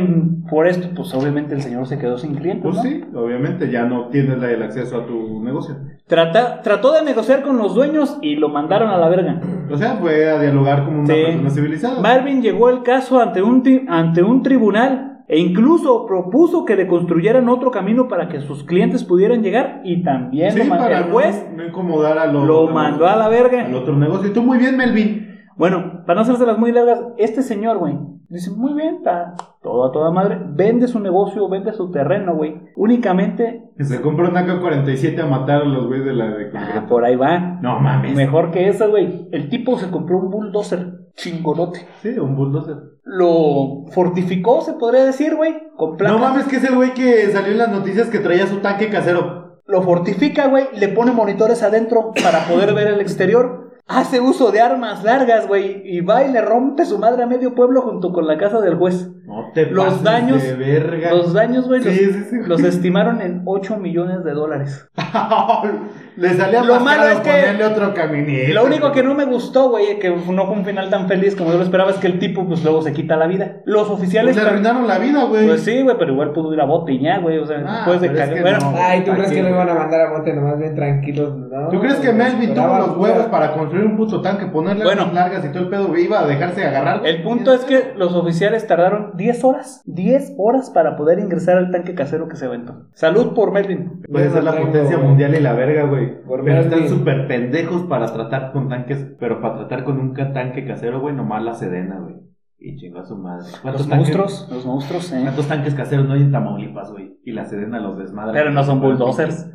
por 0.50 0.68
esto, 0.68 0.88
pues 0.96 1.14
obviamente 1.14 1.54
el 1.56 1.62
señor 1.62 1.86
se 1.88 1.98
quedó 2.00 2.18
sin 2.18 2.36
clientes. 2.36 2.64
Pues 2.64 2.76
¿no? 2.78 2.82
sí, 2.84 3.04
obviamente 3.16 3.70
ya 3.72 3.84
no 3.86 4.08
tienes 4.10 4.42
el 4.42 4.62
acceso 4.64 4.98
a 4.98 5.06
tu 5.06 5.44
negocio. 5.44 5.76
Trata- 6.08 6.62
trató 6.62 6.92
de 6.94 7.04
negociar 7.04 7.42
con 7.44 7.58
los 7.58 7.76
dueños 7.76 8.18
y 8.22 8.36
lo 8.36 8.50
mandaron 8.50 8.90
a 8.90 8.98
la 8.98 9.10
verga. 9.10 9.42
O 9.72 9.78
sea, 9.78 9.94
fue 9.96 10.30
a 10.30 10.40
dialogar 10.40 10.86
como 10.86 11.00
una 11.02 11.08
persona 11.14 11.50
civilizada. 11.50 12.00
Marvin 12.02 12.42
llevó 12.42 12.70
el 12.70 12.82
caso 12.84 13.20
ante 13.20 13.42
un, 13.44 13.64
ante 13.90 14.24
un 14.24 14.42
tribunal 14.44 15.09
e 15.30 15.40
incluso 15.40 16.06
propuso 16.08 16.66
que 16.66 16.76
le 16.76 16.88
construyeran 16.88 17.48
otro 17.48 17.72
camino 17.72 18.08
para 18.10 18.28
que 18.28 18.42
sus 18.42 18.64
clientes 18.66 19.04
pudieran 19.06 19.42
llegar 19.44 19.80
y 19.86 20.04
también 20.04 20.52
Sí, 20.52 20.60
lo 20.60 20.66
mandó 20.66 20.88
el 20.88 21.04
juez. 21.04 21.46
no, 21.52 21.58
no 21.58 21.66
incomodar 21.70 22.18
a 22.18 22.26
los 22.26 22.46
lo 22.46 22.68
mandó 22.68 23.08
a 23.08 23.16
la 23.16 23.30
verga. 23.30 23.64
al 23.64 23.74
otro 23.76 23.96
negocio. 23.96 24.30
Y 24.30 24.34
tú 24.34 24.42
muy 24.44 24.58
bien, 24.58 24.76
Melvin. 24.76 25.40
Bueno, 25.56 26.02
para 26.06 26.16
no 26.16 26.22
hacérselas 26.22 26.58
muy 26.58 26.72
largas, 26.72 27.00
este 27.18 27.42
señor, 27.44 27.78
güey, 27.78 27.96
dice, 28.28 28.50
muy 28.52 28.74
bien, 28.74 28.96
está 28.96 29.36
todo 29.62 29.86
a 29.86 29.92
toda 29.92 30.12
madre, 30.12 30.40
vende 30.42 30.88
su 30.88 31.00
negocio, 31.00 31.50
vende 31.50 31.74
su 31.74 31.92
terreno, 31.92 32.36
güey. 32.36 32.56
Únicamente, 32.76 33.72
se 33.78 34.02
compró 34.02 34.30
una 34.30 34.42
AK-47 34.42 35.20
a 35.22 35.26
matar 35.26 35.64
a 35.64 35.66
los 35.66 35.88
güeyes 35.88 36.06
de 36.06 36.14
la 36.14 36.28
de 36.30 36.50
ah, 36.56 36.86
por 36.88 37.04
ahí 37.04 37.16
va. 37.16 37.60
No 37.62 37.80
mames. 37.80 38.16
Mejor 38.16 38.52
que 38.52 38.70
eso, 38.70 38.90
güey. 38.90 39.28
El 39.32 39.50
tipo 39.50 39.78
se 39.78 39.92
compró 39.92 40.18
un 40.18 40.30
bulldozer 40.30 41.00
chingolote. 41.16 41.86
Sí, 42.02 42.18
un 42.18 42.36
bulldozer. 42.36 42.78
Lo 43.04 43.86
fortificó, 43.92 44.62
se 44.62 44.74
podría 44.74 45.04
decir, 45.04 45.36
güey, 45.36 45.56
con 45.76 45.98
placas. 45.98 46.18
No 46.18 46.26
mames, 46.26 46.48
que 46.48 46.58
es 46.58 46.64
el 46.64 46.76
güey 46.76 46.94
que 46.94 47.28
salió 47.32 47.52
en 47.52 47.58
las 47.58 47.72
noticias 47.72 48.08
que 48.08 48.20
traía 48.20 48.48
su 48.48 48.58
tanque 48.58 48.90
casero. 48.90 49.60
Lo 49.66 49.82
fortifica, 49.82 50.48
güey, 50.48 50.66
le 50.74 50.88
pone 50.88 51.12
monitores 51.12 51.62
adentro 51.64 52.12
para 52.24 52.48
poder 52.48 52.74
ver 52.74 52.88
el 52.88 53.02
exterior. 53.02 53.70
Hace 53.88 54.20
uso 54.22 54.52
de 54.52 54.62
armas 54.62 55.04
largas, 55.04 55.48
güey, 55.48 55.82
y 55.84 56.02
va 56.02 56.24
y 56.24 56.32
le 56.32 56.42
rompe 56.42 56.86
su 56.86 57.00
madre 57.00 57.24
a 57.24 57.28
medio 57.28 57.56
pueblo 57.56 57.82
junto 57.82 58.14
con 58.14 58.28
la 58.28 58.38
casa 58.38 58.62
del 58.62 58.76
juez. 58.76 59.12
No 59.30 59.52
te 59.54 59.68
Los 59.68 59.86
pases 59.86 60.04
daños- 60.04 60.42
de 60.44 60.56
verga. 60.56 61.12
Los 61.12 61.34
daños, 61.34 61.68
güey, 61.68 61.82
Sí, 61.84 61.90
los, 62.06 62.16
sí, 62.16 62.24
sí. 62.32 62.36
los 62.48 62.62
estimaron 62.64 63.22
en 63.22 63.44
8 63.46 63.78
millones 63.78 64.24
de 64.24 64.32
dólares. 64.34 64.90
Le 66.18 66.34
salía 66.34 66.64
Lo 66.64 66.80
malo 66.82 67.04
es 67.08 67.20
que- 67.20 67.30
ponerle 67.30 67.66
otro 67.66 67.94
caminito. 67.94 68.54
Lo 68.54 68.66
único 68.66 68.92
que 68.92 69.04
no 69.04 69.14
me 69.14 69.26
gustó, 69.26 69.70
güey, 69.70 70.00
que 70.00 70.10
no 70.10 70.46
fue 70.48 70.56
un 70.56 70.66
final 70.66 70.90
tan 70.90 71.08
feliz 71.08 71.36
como 71.36 71.52
yo 71.52 71.58
lo 71.58 71.64
esperaba, 71.64 71.92
es 71.92 71.98
que 71.98 72.08
el 72.08 72.20
tipo, 72.20 72.46
pues 72.46 72.64
luego 72.64 72.82
se 72.82 72.92
quita 72.92 73.16
la 73.16 73.28
vida. 73.28 73.62
Los 73.66 73.90
oficiales. 73.90 74.34
Pues 74.36 74.44
le 74.44 74.50
arruinaron 74.52 74.88
la 74.88 74.98
vida, 74.98 75.24
güey. 75.26 75.48
Pues 75.48 75.62
sí, 75.62 75.82
güey, 75.82 75.96
pero 75.98 76.12
igual 76.14 76.34
pudo 76.34 76.54
ir 76.54 76.60
a 76.60 76.66
bote 76.66 76.94
y 76.94 77.00
ya, 77.02 77.20
güey. 77.20 77.38
O 77.38 77.46
sea, 77.46 77.64
Ah, 77.66 77.76
después 77.86 78.02
de 78.02 78.08
es 78.08 78.30
que 78.30 78.42
Bueno, 78.42 78.58
no. 78.60 78.74
Ay, 78.78 79.04
¿tú 79.06 79.12
crees 79.12 79.32
que 79.32 79.44
lo 79.44 79.50
iban 79.50 79.70
a 79.70 79.74
mandar 79.76 80.02
a 80.02 80.18
bote 80.18 80.34
nomás 80.34 80.58
bien 80.60 80.76
tranquilos? 80.76 81.38
No, 81.38 81.70
¿Tú 81.70 81.80
crees 81.80 81.96
que 81.96 82.12
Melvin 82.12 82.54
tuvo 82.54 82.78
los 82.78 82.98
huevos 82.98 83.26
para 83.28 83.54
construir 83.54 83.86
un 83.86 83.96
puto 83.96 84.22
tanque, 84.22 84.48
ponerle 84.48 84.84
Bueno. 84.84 85.10
largas 85.14 85.46
y 85.46 85.50
todo 85.50 85.64
el 85.64 85.70
pedo? 85.70 85.96
Iba 85.98 86.20
a 86.22 86.26
dejarse 86.28 86.66
agarrar. 86.66 87.06
El 87.06 87.22
punto 87.24 87.54
es 87.54 87.62
que 87.64 87.94
los 87.96 88.14
oficiales 88.16 88.68
tardaron 88.68 89.12
10 89.20 89.44
horas, 89.44 89.84
10 89.86 90.34
horas 90.40 90.72
para 90.72 90.96
poder 90.96 91.20
ingresar 91.20 91.58
al 91.58 91.70
tanque 91.70 91.94
casero 91.94 92.28
que 92.28 92.36
se 92.38 92.46
aventó. 92.46 92.88
Salud 92.94 93.36
por 93.36 93.52
Melvin. 93.52 94.02
Puede 94.12 94.30
ser 94.32 94.44
la 94.44 94.54
tengo, 94.54 94.66
potencia 94.66 94.96
güey. 94.96 95.08
mundial 95.08 95.36
y 95.36 95.40
la 95.42 95.54
verga, 95.54 95.84
güey. 95.84 96.24
Por 96.24 96.44
Pero 96.44 96.62
Melvin. 96.62 96.74
están 96.74 96.90
súper 96.90 97.28
pendejos 97.28 97.84
para 97.84 98.08
tratar 98.08 98.52
con 98.52 98.68
tanques. 98.70 99.06
Pero 99.20 99.40
para 99.42 99.58
tratar 99.58 99.84
con 99.84 100.00
un 100.00 100.14
tanque 100.16 100.66
casero, 100.66 101.00
güey, 101.02 101.14
nomás 101.16 101.44
la 101.44 101.54
sedena, 101.54 102.00
güey. 102.00 102.16
Y 102.58 102.76
chingó 102.78 103.00
a 103.00 103.06
su 103.06 103.16
madre. 103.18 103.46
¿Cuántos 103.62 103.82
Los 103.88 103.90
tanques- 103.90 104.16
monstruos, 104.18 104.50
los 104.52 104.66
monstruos, 104.66 105.12
eh. 105.14 105.20
¿Cuántos 105.22 105.48
tanques 105.48 105.76
caseros 105.76 106.08
no 106.08 106.14
hay 106.16 106.24
en 106.24 106.32
Tamaulipas, 106.32 106.92
güey? 106.92 107.18
Y 107.24 107.32
la 107.34 107.46
sedena 107.46 107.80
los 107.80 107.98
desmadra. 107.98 108.34
Pero 108.34 108.52
no 108.52 108.64
son 108.64 108.82
bulldozers. 108.82 109.46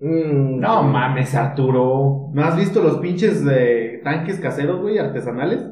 Mm, 0.00 0.58
No 0.60 0.82
mames, 0.82 1.34
Arturo. 1.34 2.30
¿No 2.32 2.42
has 2.42 2.56
visto 2.56 2.82
los 2.82 2.98
pinches 2.98 3.44
de 3.44 4.00
tanques 4.02 4.40
caseros, 4.40 4.80
güey, 4.80 4.98
artesanales? 4.98 5.68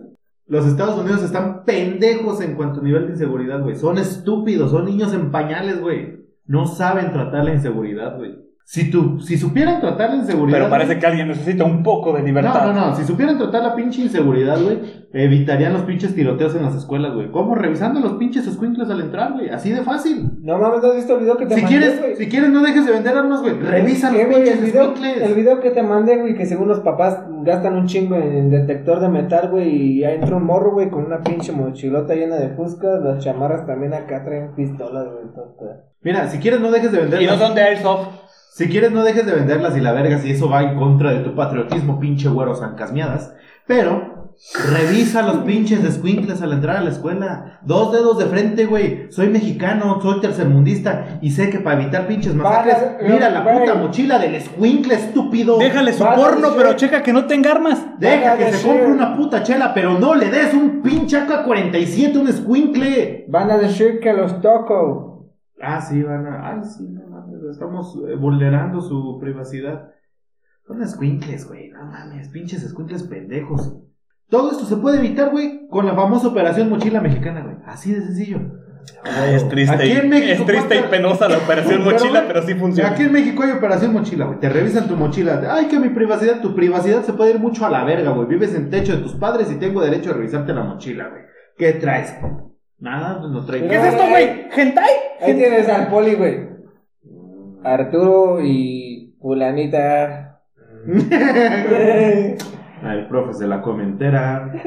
Los 0.48 0.66
Estados 0.66 0.98
Unidos 0.98 1.22
están 1.22 1.64
pendejos 1.64 2.40
en 2.40 2.54
cuanto 2.54 2.80
a 2.80 2.82
nivel 2.82 3.06
de 3.06 3.12
inseguridad, 3.12 3.62
güey. 3.62 3.76
Son 3.76 3.98
estúpidos, 3.98 4.70
son 4.70 4.86
niños 4.86 5.12
en 5.12 5.30
pañales, 5.30 5.80
güey. 5.80 6.26
No 6.46 6.66
saben 6.66 7.12
tratar 7.12 7.44
la 7.44 7.54
inseguridad, 7.54 8.16
güey. 8.16 8.47
Si, 8.70 8.90
tú, 8.90 9.18
si 9.18 9.38
supieran 9.38 9.80
tratar 9.80 10.10
la 10.10 10.16
inseguridad. 10.16 10.58
Pero 10.58 10.68
parece 10.68 10.98
que 10.98 11.06
alguien 11.06 11.28
necesita 11.28 11.64
un 11.64 11.82
poco 11.82 12.12
de 12.12 12.22
libertad. 12.22 12.66
No, 12.66 12.72
no, 12.74 12.86
no. 12.88 12.96
Si 12.96 13.02
supieran 13.02 13.38
tratar 13.38 13.62
la 13.62 13.74
pinche 13.74 14.02
inseguridad, 14.02 14.62
güey, 14.62 15.06
evitarían 15.10 15.72
los 15.72 15.84
pinches 15.84 16.14
tiroteos 16.14 16.54
en 16.54 16.64
las 16.64 16.74
escuelas, 16.74 17.14
güey. 17.14 17.30
¿Cómo? 17.30 17.54
Revisando 17.54 17.98
los 17.98 18.18
pinches 18.18 18.46
escuincles 18.46 18.90
al 18.90 19.00
entrar, 19.00 19.32
güey. 19.32 19.48
Así 19.48 19.70
de 19.70 19.80
fácil. 19.80 20.32
No 20.42 20.58
mames, 20.58 20.82
¿no 20.82 20.88
has 20.90 20.96
visto 20.96 21.14
el 21.14 21.20
video 21.20 21.38
que 21.38 21.46
te 21.46 21.54
Si 21.54 21.62
mandé, 21.62 21.78
quieres, 21.78 22.18
si 22.18 22.28
quieres, 22.28 22.50
no 22.50 22.62
dejes 22.62 22.84
de 22.84 22.92
vender 22.92 23.16
armas, 23.16 23.40
güey. 23.40 23.58
Revisa 23.58 24.12
los 24.12 24.20
pinches 24.20 24.58
el 24.58 24.64
video, 24.66 24.82
escuincles. 24.82 25.22
el 25.22 25.34
video 25.34 25.60
que 25.60 25.70
te 25.70 25.82
mandé, 25.82 26.18
güey, 26.18 26.34
que 26.34 26.44
según 26.44 26.68
los 26.68 26.80
papás 26.80 27.22
gastan 27.44 27.74
un 27.74 27.86
chingo 27.86 28.16
en 28.16 28.50
detector 28.50 29.00
de 29.00 29.08
metal, 29.08 29.48
güey, 29.48 29.70
y 29.70 30.00
ya 30.00 30.12
entra 30.12 30.36
un 30.36 30.44
morro, 30.44 30.72
güey, 30.72 30.90
con 30.90 31.06
una 31.06 31.22
pinche 31.22 31.52
mochilota 31.52 32.14
llena 32.14 32.36
de 32.36 32.50
fuscas, 32.50 33.00
las 33.02 33.24
chamarras 33.24 33.66
también 33.66 33.94
acá 33.94 34.22
traen 34.26 34.54
pistolas, 34.54 35.06
güey. 35.06 35.24
Mira, 36.02 36.28
si 36.28 36.36
quieres, 36.38 36.60
no 36.60 36.70
dejes 36.70 36.92
de 36.92 36.98
venderlas. 36.98 37.22
Y 37.22 37.26
no 37.26 37.46
son 37.46 37.54
de 37.54 37.62
Airsoft. 37.62 38.27
Si 38.52 38.68
quieres, 38.68 38.90
no 38.90 39.04
dejes 39.04 39.24
de 39.24 39.34
venderlas 39.34 39.76
y 39.76 39.80
la 39.80 39.92
verga, 39.92 40.18
si 40.18 40.30
eso 40.30 40.48
va 40.48 40.62
en 40.62 40.76
contra 40.76 41.12
de 41.12 41.20
tu 41.20 41.34
patriotismo, 41.34 42.00
pinche 42.00 42.28
güero 42.28 42.56
zancasmiadas. 42.56 43.32
Pero, 43.68 44.32
revisa 44.72 45.22
los 45.22 45.38
pinches 45.38 45.84
escuincles 45.84 46.40
al 46.42 46.52
entrar 46.54 46.78
a 46.78 46.80
la 46.80 46.90
escuela. 46.90 47.60
Dos 47.62 47.92
dedos 47.92 48.18
de 48.18 48.26
frente, 48.26 48.66
güey. 48.66 49.12
Soy 49.12 49.28
mexicano, 49.28 50.00
soy 50.00 50.20
tercermundista 50.20 51.18
y 51.20 51.30
sé 51.30 51.50
que 51.50 51.58
para 51.60 51.80
evitar 51.80 52.06
pinches 52.06 52.34
masacres, 52.34 52.76
Vale, 52.80 53.12
mira 53.12 53.30
la 53.30 53.44
puta 53.44 53.74
mochila 53.74 54.18
del 54.18 54.36
escuincle, 54.36 54.94
estúpido. 54.94 55.58
Déjale 55.58 55.92
su 55.92 56.02
Vale, 56.02 56.22
porno, 56.22 56.48
pero 56.56 56.72
checa 56.72 57.02
que 57.02 57.12
no 57.12 57.26
tenga 57.26 57.52
armas. 57.52 57.84
Deja 57.98 58.30
Vale, 58.30 58.44
que 58.46 58.52
se 58.52 58.66
compre 58.66 58.86
una 58.86 59.16
puta 59.16 59.42
chela, 59.42 59.74
pero 59.74 59.98
no 59.98 60.14
le 60.14 60.30
des 60.30 60.54
un 60.54 60.80
pinche 60.82 61.18
AK-47 61.18 62.16
a 62.16 62.20
un 62.20 62.28
escuincle. 62.28 63.26
Van 63.28 63.50
a 63.50 63.58
decir 63.58 64.00
que 64.00 64.12
los 64.12 64.40
toco. 64.40 65.08
Ah, 65.60 65.80
sí, 65.80 66.02
van 66.02 66.26
a. 66.26 66.50
Ay, 66.50 66.60
sí, 66.64 66.88
no. 66.88 67.07
Estamos 67.50 67.96
eh, 68.08 68.16
vulnerando 68.16 68.80
su 68.80 69.18
privacidad. 69.20 69.90
Son 70.66 70.82
escuincles, 70.82 71.46
güey. 71.48 71.70
No 71.70 71.84
mames. 71.86 72.28
Pinches 72.28 72.62
escuincles 72.62 73.02
pendejos. 73.04 73.74
Todo 74.28 74.50
esto 74.50 74.64
se 74.66 74.76
puede 74.76 74.98
evitar, 74.98 75.30
güey, 75.30 75.66
con 75.68 75.86
la 75.86 75.94
famosa 75.94 76.28
operación 76.28 76.68
mochila 76.68 77.00
mexicana, 77.00 77.42
güey. 77.42 77.56
Así 77.66 77.92
de 77.92 78.02
sencillo. 78.02 78.38
Ay, 79.04 79.34
es 79.34 79.48
triste. 79.48 79.74
Aquí 79.74 79.90
en 79.92 80.06
y- 80.06 80.08
México, 80.08 80.32
es 80.42 80.46
triste 80.46 80.74
y 80.74 80.78
¿cuántas- 80.78 80.90
penosa 80.90 81.28
la 81.28 81.38
operación 81.38 81.80
Pero, 81.84 81.90
mochila, 81.92 82.24
pero 82.26 82.42
sí 82.42 82.54
funciona. 82.54 82.90
Aquí 82.90 83.02
en 83.04 83.12
México 83.12 83.42
hay 83.42 83.50
operación 83.52 83.92
mochila, 83.92 84.26
güey. 84.26 84.38
Te 84.40 84.48
revisan 84.50 84.86
tu 84.88 84.96
mochila. 84.96 85.42
Ay, 85.50 85.66
que 85.66 85.78
mi 85.78 85.88
privacidad, 85.90 86.40
tu 86.42 86.54
privacidad 86.54 87.02
se 87.02 87.12
puede 87.14 87.32
ir 87.32 87.38
mucho 87.40 87.64
a 87.66 87.70
la 87.70 87.84
verga, 87.84 88.10
güey. 88.10 88.28
Vives 88.28 88.54
en 88.54 88.68
techo 88.70 88.94
de 88.96 89.02
tus 89.02 89.14
padres 89.14 89.50
y 89.50 89.56
tengo 89.56 89.80
derecho 89.82 90.10
a 90.10 90.14
revisarte 90.14 90.52
la 90.52 90.62
mochila, 90.64 91.08
güey. 91.08 91.22
¿Qué 91.56 91.72
traes? 91.74 92.14
Nada, 92.78 93.18
pues 93.20 93.32
no 93.32 93.44
traigo. 93.44 93.68
¿Qué 93.68 93.76
es 93.76 93.84
esto, 93.84 94.02
güey? 94.08 94.46
¿Hentai? 94.56 94.90
Ahí 95.20 95.34
tienes 95.34 95.68
al 95.68 95.88
poli, 95.88 96.14
güey. 96.14 96.48
Arturo 97.64 98.40
y 98.42 99.16
fulanita. 99.20 100.42
El 102.82 103.08
profe 103.08 103.34
se 103.34 103.46
la 103.46 103.60
come 103.60 103.84
entera. 103.84 104.52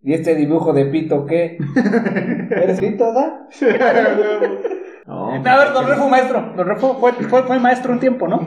¿Y 0.00 0.14
este 0.14 0.34
dibujo 0.34 0.72
de 0.72 0.86
pito 0.86 1.26
qué? 1.26 1.58
¿Eres 2.50 2.80
pito, 2.80 3.12
da? 3.12 3.46
No, 5.06 5.32
A 5.32 5.38
ver, 5.40 5.72
don 5.72 5.86
Refo, 5.86 6.08
maestro. 6.08 6.52
Don 6.56 6.66
Refo 6.66 6.94
fue, 6.94 7.12
fue, 7.12 7.42
fue 7.42 7.58
maestro 7.58 7.92
un 7.92 8.00
tiempo, 8.00 8.28
¿no? 8.28 8.40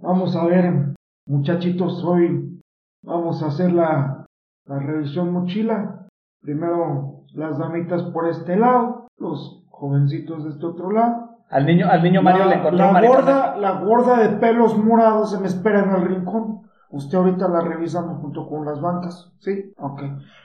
Vamos 0.00 0.36
a 0.36 0.44
ver, 0.46 0.94
muchachitos, 1.26 2.04
hoy 2.04 2.60
vamos 3.02 3.42
a 3.42 3.46
hacer 3.46 3.72
la, 3.72 4.26
la 4.66 4.78
revisión 4.78 5.32
mochila. 5.32 6.06
Primero 6.40 7.24
las 7.34 7.58
damitas 7.58 8.02
por 8.04 8.28
este 8.28 8.56
lado, 8.56 9.08
los 9.16 9.64
jovencitos 9.70 10.44
de 10.44 10.50
este 10.50 10.66
otro 10.66 10.92
lado. 10.92 11.27
Al 11.50 11.64
niño, 11.64 11.86
al 11.90 12.02
niño 12.02 12.22
Mario 12.22 12.44
la, 12.44 12.50
le 12.50 12.54
encontró 12.56 12.92
la 12.92 13.00
gorda, 13.00 13.56
la 13.56 13.72
gorda 13.80 14.18
de 14.18 14.28
pelos 14.36 14.76
morados 14.76 15.30
se 15.30 15.40
me 15.40 15.46
espera 15.46 15.80
en 15.80 15.90
el 15.90 16.08
rincón. 16.08 16.62
Usted 16.90 17.18
ahorita 17.18 17.48
la 17.48 17.60
revisamos 17.60 18.20
junto 18.20 18.48
con 18.48 18.64
las 18.64 18.80
bancas, 18.80 19.30
¿sí? 19.38 19.72
Ok. 19.78 20.02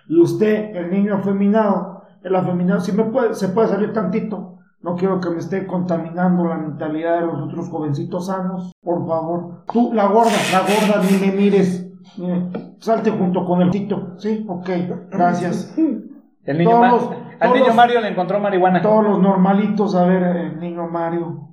Y 0.08 0.20
usted, 0.20 0.76
el 0.76 0.92
niño 0.92 1.16
afeminado, 1.16 2.04
el 2.22 2.36
afeminado, 2.36 2.82
si 2.82 2.92
me 2.92 3.06
puede, 3.06 3.34
se 3.34 3.50
puede 3.50 3.70
salir 3.70 3.94
tantito. 3.94 4.60
No 4.82 4.96
quiero 4.96 5.22
que 5.22 5.30
me 5.30 5.38
esté 5.38 5.66
contaminando 5.66 6.46
la 6.46 6.58
mentalidad 6.58 7.22
de 7.22 7.28
los 7.28 7.40
otros 7.42 7.70
jovencitos 7.70 8.26
sanos. 8.28 8.74
Por 8.84 9.08
favor. 9.08 9.64
Tú, 9.72 9.94
la 9.94 10.08
gorda, 10.08 10.32
la 10.52 10.60
gorda, 10.60 11.02
ni 11.10 11.26
me 11.26 11.34
mires. 11.34 11.90
Mire, 12.18 12.50
salte 12.80 13.12
junto 13.12 13.46
con 13.46 13.62
el 13.62 13.72
tito. 13.72 14.16
Sí, 14.18 14.46
ok, 14.48 14.70
gracias. 15.10 15.74
El 16.46 16.58
niño 16.58 16.72
Todos 16.72 16.82
Ma- 16.82 16.92
los- 16.92 17.10
al 17.12 17.40
todos 17.40 17.54
niño 17.56 17.68
los- 17.68 17.76
Mario 17.76 18.02
le 18.02 18.08
encontró 18.10 18.40
marihuana. 18.40 18.82
Todos 18.82 19.04
los 19.04 19.20
normalitos, 19.20 19.96
a 19.96 20.06
ver, 20.06 20.24
el 20.24 20.60
niño 20.60 20.88
Mario. 20.88 21.50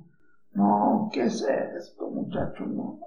No, 0.53 1.09
¿qué 1.11 1.23
es 1.23 1.41
esto, 1.77 2.09
muchacho? 2.09 2.65
No. 2.65 2.99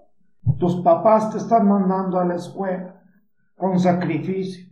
Tus 0.58 0.80
papás 0.82 1.30
te 1.30 1.38
están 1.38 1.68
mandando 1.68 2.18
a 2.18 2.24
la 2.24 2.34
escuela 2.36 3.00
con 3.56 3.78
sacrificio. 3.78 4.66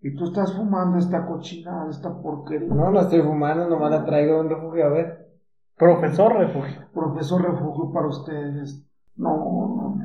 Y 0.00 0.14
tú 0.14 0.24
estás 0.24 0.54
fumando 0.54 0.98
esta 0.98 1.24
cochinada, 1.26 1.88
esta 1.90 2.12
porquería. 2.20 2.68
No, 2.68 2.90
no 2.90 3.00
estoy 3.00 3.22
fumando, 3.22 3.68
nomás 3.68 3.90
la 3.90 4.04
traigo 4.04 4.38
un 4.40 4.50
refugio 4.50 4.84
a 4.86 4.90
ver. 4.90 5.28
Profesor 5.76 6.34
refugio. 6.36 6.82
Profesor 6.92 7.42
refugio 7.42 7.90
para 7.92 8.06
ustedes. 8.08 8.86
No, 9.16 9.30
no. 9.36 9.96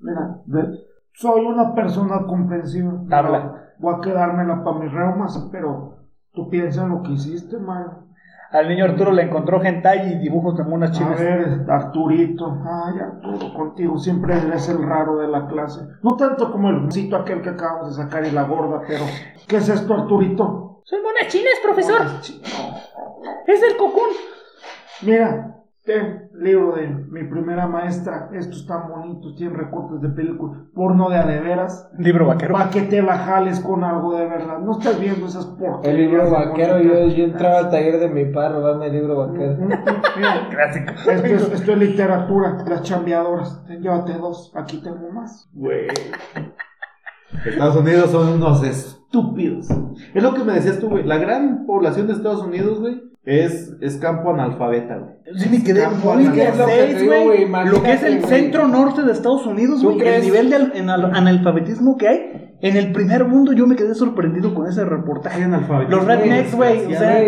Mira, 0.00 0.40
de- 0.46 0.78
soy 1.12 1.44
una 1.44 1.74
persona 1.74 2.24
comprensiva. 2.26 2.92
Habla. 3.10 3.62
Voy 3.78 3.94
a 3.94 4.00
quedármela 4.00 4.64
para 4.64 4.78
mis 4.78 4.92
reumas, 4.92 5.48
pero 5.52 5.98
tú 6.32 6.48
piensa 6.48 6.82
en 6.84 6.90
lo 6.90 7.02
que 7.02 7.12
hiciste, 7.12 7.58
Mario. 7.58 8.04
Al 8.52 8.68
niño 8.68 8.84
Arturo 8.84 9.10
le 9.12 9.22
encontró 9.22 9.62
hentai 9.62 10.12
y 10.12 10.18
dibujos 10.18 10.56
de 10.56 10.62
monas 10.64 10.90
A 10.90 10.92
chinas. 10.92 11.18
ver, 11.20 11.66
Arturito. 11.68 12.58
Ay, 12.64 12.94
Arturo, 13.00 13.52
contigo 13.54 13.98
siempre 13.98 14.38
eres 14.38 14.68
el 14.68 14.82
raro 14.86 15.16
de 15.18 15.28
la 15.28 15.46
clase. 15.48 15.80
No 16.02 16.16
tanto 16.16 16.52
como 16.52 16.70
el 16.70 16.90
cito 16.92 17.16
aquel 17.16 17.42
que 17.42 17.50
acabamos 17.50 17.88
de 17.96 18.02
sacar 18.02 18.24
y 18.24 18.30
la 18.30 18.44
gorda, 18.44 18.82
pero 18.86 19.04
¿qué 19.48 19.56
es 19.56 19.68
esto, 19.68 19.94
Arturito? 19.94 20.80
Son 20.84 21.02
monas 21.02 21.26
chinas, 21.28 21.54
profesor. 21.62 22.02
No. 22.04 22.76
Es 23.46 23.62
el 23.62 23.76
cocún. 23.76 24.08
Mira, 25.02 25.56
ten 25.86 26.28
libro 26.34 26.74
de 26.74 26.88
mi 26.88 27.24
primera 27.24 27.66
maestra. 27.66 28.28
Estos 28.34 28.66
tan 28.66 28.88
bonitos, 28.88 29.36
tienen 29.36 29.56
recortes 29.56 30.00
de 30.02 30.08
película. 30.08 30.66
Porno 30.74 31.08
de 31.08 31.16
a 31.16 31.24
de 31.24 31.40
veras. 31.40 31.88
Libro 31.96 32.26
vaquero. 32.26 32.52
Para 32.52 32.70
que 32.70 32.82
te 32.82 33.00
la 33.00 33.16
jales 33.16 33.60
con 33.60 33.84
algo 33.84 34.16
de 34.16 34.26
verdad. 34.26 34.58
No 34.58 34.72
estás 34.72 35.00
viendo 35.00 35.26
esas 35.26 35.46
porquerías. 35.46 35.84
El 35.84 35.96
libro 35.96 36.30
vaquero, 36.30 36.80
yo, 36.80 37.24
entraba 37.24 37.58
al 37.58 37.70
taller 37.70 38.00
de 38.00 38.08
mi 38.08 38.26
padre, 38.26 38.54
robarme 38.54 38.86
el 38.86 38.92
libro 38.92 39.16
vaquero. 39.28 39.56
Mira, 39.58 40.48
Clásico. 40.50 40.92
Esto 41.10 41.26
es, 41.26 41.52
esto 41.52 41.72
es 41.72 41.78
literatura, 41.78 42.58
las 42.68 42.82
chambeadoras. 42.82 43.64
Llévate 43.68 44.14
dos, 44.14 44.52
aquí 44.56 44.82
tengo 44.82 45.10
más. 45.12 45.48
Güey. 45.54 45.86
Estados 47.44 47.76
Unidos 47.76 48.10
son 48.10 48.34
unos 48.34 48.62
estúpidos. 48.64 49.68
Es 50.14 50.22
lo 50.22 50.34
que 50.34 50.42
me 50.42 50.54
decías 50.54 50.80
tú, 50.80 50.88
güey. 50.88 51.04
La 51.04 51.18
gran 51.18 51.64
población 51.64 52.08
de 52.08 52.14
Estados 52.14 52.42
Unidos, 52.42 52.80
güey, 52.80 53.00
es, 53.26 53.74
es 53.80 53.96
campo 53.96 54.30
analfabeta, 54.32 54.96
güey. 54.98 55.16
Sí, 55.36 55.48
me 55.50 55.62
quedé 55.62 55.82
Campo 55.82 56.14
muy 56.14 56.26
güey. 56.26 57.48
Lo 57.66 57.82
que 57.82 57.92
es 57.92 58.02
el 58.04 58.24
centro 58.24 58.68
norte 58.68 59.02
de 59.02 59.12
Estados 59.12 59.44
Unidos, 59.46 59.80
¿Tú 59.82 59.92
güey. 59.94 60.06
El 60.08 60.22
nivel 60.22 60.48
de 60.50 60.56
al- 60.56 60.72
anal- 60.76 61.10
analfabetismo 61.12 61.96
que 61.96 62.08
hay. 62.08 62.52
En 62.62 62.76
el 62.76 62.92
primer 62.92 63.24
mundo 63.26 63.52
yo 63.52 63.66
me 63.66 63.76
quedé 63.76 63.94
sorprendido 63.94 64.54
con 64.54 64.66
ese 64.68 64.84
reportaje. 64.84 65.42
Analfabetismo. 65.44 65.96
Los 65.96 66.06
rednecks, 66.06 66.54
güey. 66.54 66.86
O 66.86 66.90
sea, 66.96 67.18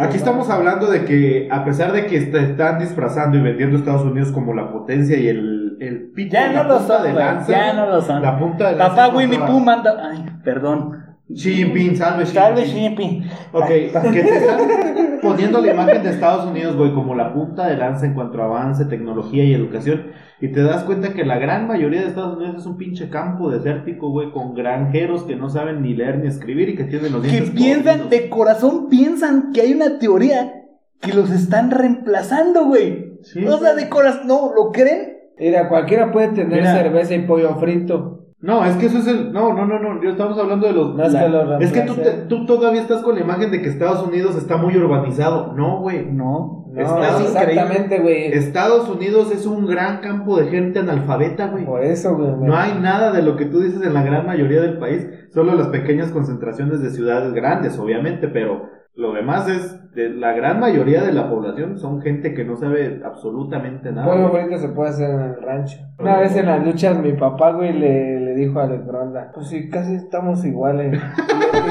Aquí 0.00 0.16
estamos 0.16 0.50
hablando 0.50 0.90
de 0.90 1.04
que, 1.04 1.48
a 1.52 1.64
pesar 1.64 1.92
de 1.92 2.06
que 2.06 2.16
est- 2.16 2.34
están 2.34 2.80
disfrazando 2.80 3.38
y 3.38 3.42
vendiendo 3.42 3.76
a 3.76 3.78
Estados 3.78 4.02
Unidos 4.02 4.32
como 4.32 4.52
la 4.52 4.72
potencia 4.72 5.16
y 5.16 5.28
el, 5.28 5.76
el 5.80 6.10
pito, 6.16 6.32
ya 6.32 6.50
la 6.52 6.62
no 6.64 6.68
lo 6.70 6.78
punta 6.78 6.94
son, 6.96 7.02
de 7.06 7.12
güey. 7.12 7.24
lanza, 7.24 7.52
Ya 7.52 7.72
no 7.74 7.86
lo 7.86 8.00
son. 8.00 8.22
La 8.22 8.38
punta 8.38 8.70
de 8.70 8.76
lanza 8.76 8.96
Papá 8.96 9.16
Winnie 9.16 9.38
Pooh 9.38 9.60
manda. 9.60 9.94
Ay, 10.10 10.24
perdón. 10.42 10.97
Xi 11.34 11.54
Jinping, 11.56 11.96
salve 11.96 12.24
Xi 12.24 12.32
Salve 12.32 12.64
Jinping. 12.64 13.22
Shipping. 13.22 13.30
Ok, 13.52 13.66
que 13.68 14.22
te 14.22 14.36
están 14.38 14.58
poniendo 15.20 15.60
la 15.60 15.72
imagen 15.72 16.02
de 16.02 16.10
Estados 16.10 16.46
Unidos, 16.46 16.76
güey, 16.76 16.94
como 16.94 17.14
la 17.14 17.34
punta 17.34 17.66
de 17.66 17.76
lanza 17.76 18.06
en 18.06 18.14
cuanto 18.14 18.40
a 18.40 18.46
avance, 18.46 18.86
tecnología 18.86 19.44
y 19.44 19.52
educación. 19.52 20.06
Y 20.40 20.48
te 20.52 20.62
das 20.62 20.84
cuenta 20.84 21.12
que 21.12 21.24
la 21.24 21.38
gran 21.38 21.66
mayoría 21.66 22.00
de 22.00 22.06
Estados 22.08 22.36
Unidos 22.38 22.56
es 22.58 22.66
un 22.66 22.76
pinche 22.78 23.10
campo 23.10 23.50
desértico, 23.50 24.10
güey, 24.10 24.30
con 24.30 24.54
granjeros 24.54 25.24
que 25.24 25.36
no 25.36 25.50
saben 25.50 25.82
ni 25.82 25.94
leer 25.94 26.18
ni 26.20 26.28
escribir 26.28 26.70
y 26.70 26.76
que 26.76 26.84
tienen 26.84 27.12
los 27.12 27.22
Que 27.22 27.28
dientes 27.28 27.50
piensan, 27.50 27.98
podridos. 28.02 28.10
de 28.10 28.28
corazón 28.30 28.88
piensan 28.88 29.52
que 29.52 29.60
hay 29.62 29.72
una 29.74 29.98
teoría 29.98 30.54
que 31.00 31.12
los 31.12 31.30
están 31.30 31.70
reemplazando, 31.70 32.64
güey. 32.64 33.18
Sí, 33.22 33.44
o 33.44 33.58
sea, 33.58 33.74
de 33.74 33.88
corazón, 33.88 34.28
no, 34.28 34.52
¿lo 34.56 34.70
creen? 34.72 35.18
Mira, 35.38 35.68
cualquiera 35.68 36.10
puede 36.10 36.28
tener 36.28 36.60
Mira. 36.60 36.72
cerveza 36.74 37.14
y 37.14 37.20
pollo 37.26 37.56
frito. 37.56 38.27
No, 38.40 38.64
es 38.64 38.76
que 38.76 38.86
eso 38.86 38.98
es 38.98 39.06
el. 39.08 39.32
No, 39.32 39.52
no, 39.52 39.66
no, 39.66 39.80
no. 39.80 40.00
Yo 40.02 40.10
estamos 40.10 40.38
hablando 40.38 40.66
de 40.68 40.72
los. 40.72 40.98
Es 41.00 41.12
la- 41.12 41.20
que 41.24 41.28
lo 41.28 41.58
es 41.58 41.72
que 41.72 41.80
tú, 41.82 41.94
te- 41.94 42.10
tú 42.28 42.46
todavía 42.46 42.80
estás 42.80 43.02
con 43.02 43.16
la 43.16 43.20
imagen 43.22 43.50
de 43.50 43.60
que 43.60 43.68
Estados 43.68 44.06
Unidos 44.06 44.36
está 44.36 44.56
muy 44.56 44.76
urbanizado. 44.76 45.52
No, 45.56 45.80
güey. 45.80 46.06
No. 46.06 46.66
No, 46.70 46.80
Estás 46.82 47.22
exactamente, 47.22 47.98
güey. 47.98 48.26
Estados 48.32 48.88
Unidos 48.88 49.32
es 49.32 49.46
un 49.46 49.66
gran 49.66 49.98
campo 50.00 50.38
de 50.38 50.46
gente 50.48 50.78
analfabeta, 50.78 51.48
güey. 51.48 51.64
Por 51.64 51.82
eso, 51.82 52.14
güey. 52.16 52.30
No 52.40 52.56
hay 52.56 52.78
nada 52.80 53.10
de 53.10 53.22
lo 53.22 53.36
que 53.36 53.46
tú 53.46 53.58
dices 53.60 53.82
en 53.84 53.94
la 53.94 54.02
gran 54.02 54.24
mayoría 54.26 54.60
del 54.60 54.78
país, 54.78 55.08
solo 55.32 55.54
las 55.56 55.68
pequeñas 55.68 56.12
concentraciones 56.12 56.80
de 56.80 56.90
ciudades 56.90 57.32
grandes, 57.32 57.76
obviamente, 57.78 58.28
pero 58.28 58.68
lo 58.98 59.12
demás 59.12 59.48
es, 59.48 59.94
de 59.94 60.10
la 60.10 60.32
gran 60.32 60.58
mayoría 60.60 61.02
de 61.02 61.12
la 61.12 61.30
población 61.30 61.78
son 61.78 62.00
gente 62.02 62.34
que 62.34 62.44
no 62.44 62.56
sabe 62.56 63.00
absolutamente 63.04 63.90
nada. 63.92 64.14
Güey. 64.28 64.42
frito 64.44 64.58
se 64.60 64.68
puede 64.68 64.90
hacer 64.90 65.08
en 65.10 65.20
el 65.20 65.40
rancho. 65.42 65.78
Una 65.98 66.18
vez 66.18 66.36
en 66.36 66.46
las 66.46 66.64
luchas 66.64 66.98
mi 67.00 67.12
papá, 67.12 67.52
güey, 67.52 67.72
le, 67.72 68.20
le 68.20 68.34
dijo 68.34 68.60
a 68.60 68.66
Gronda, 68.66 69.30
pues 69.34 69.48
sí, 69.48 69.68
casi 69.70 69.94
estamos 69.94 70.44
iguales. 70.44 71.00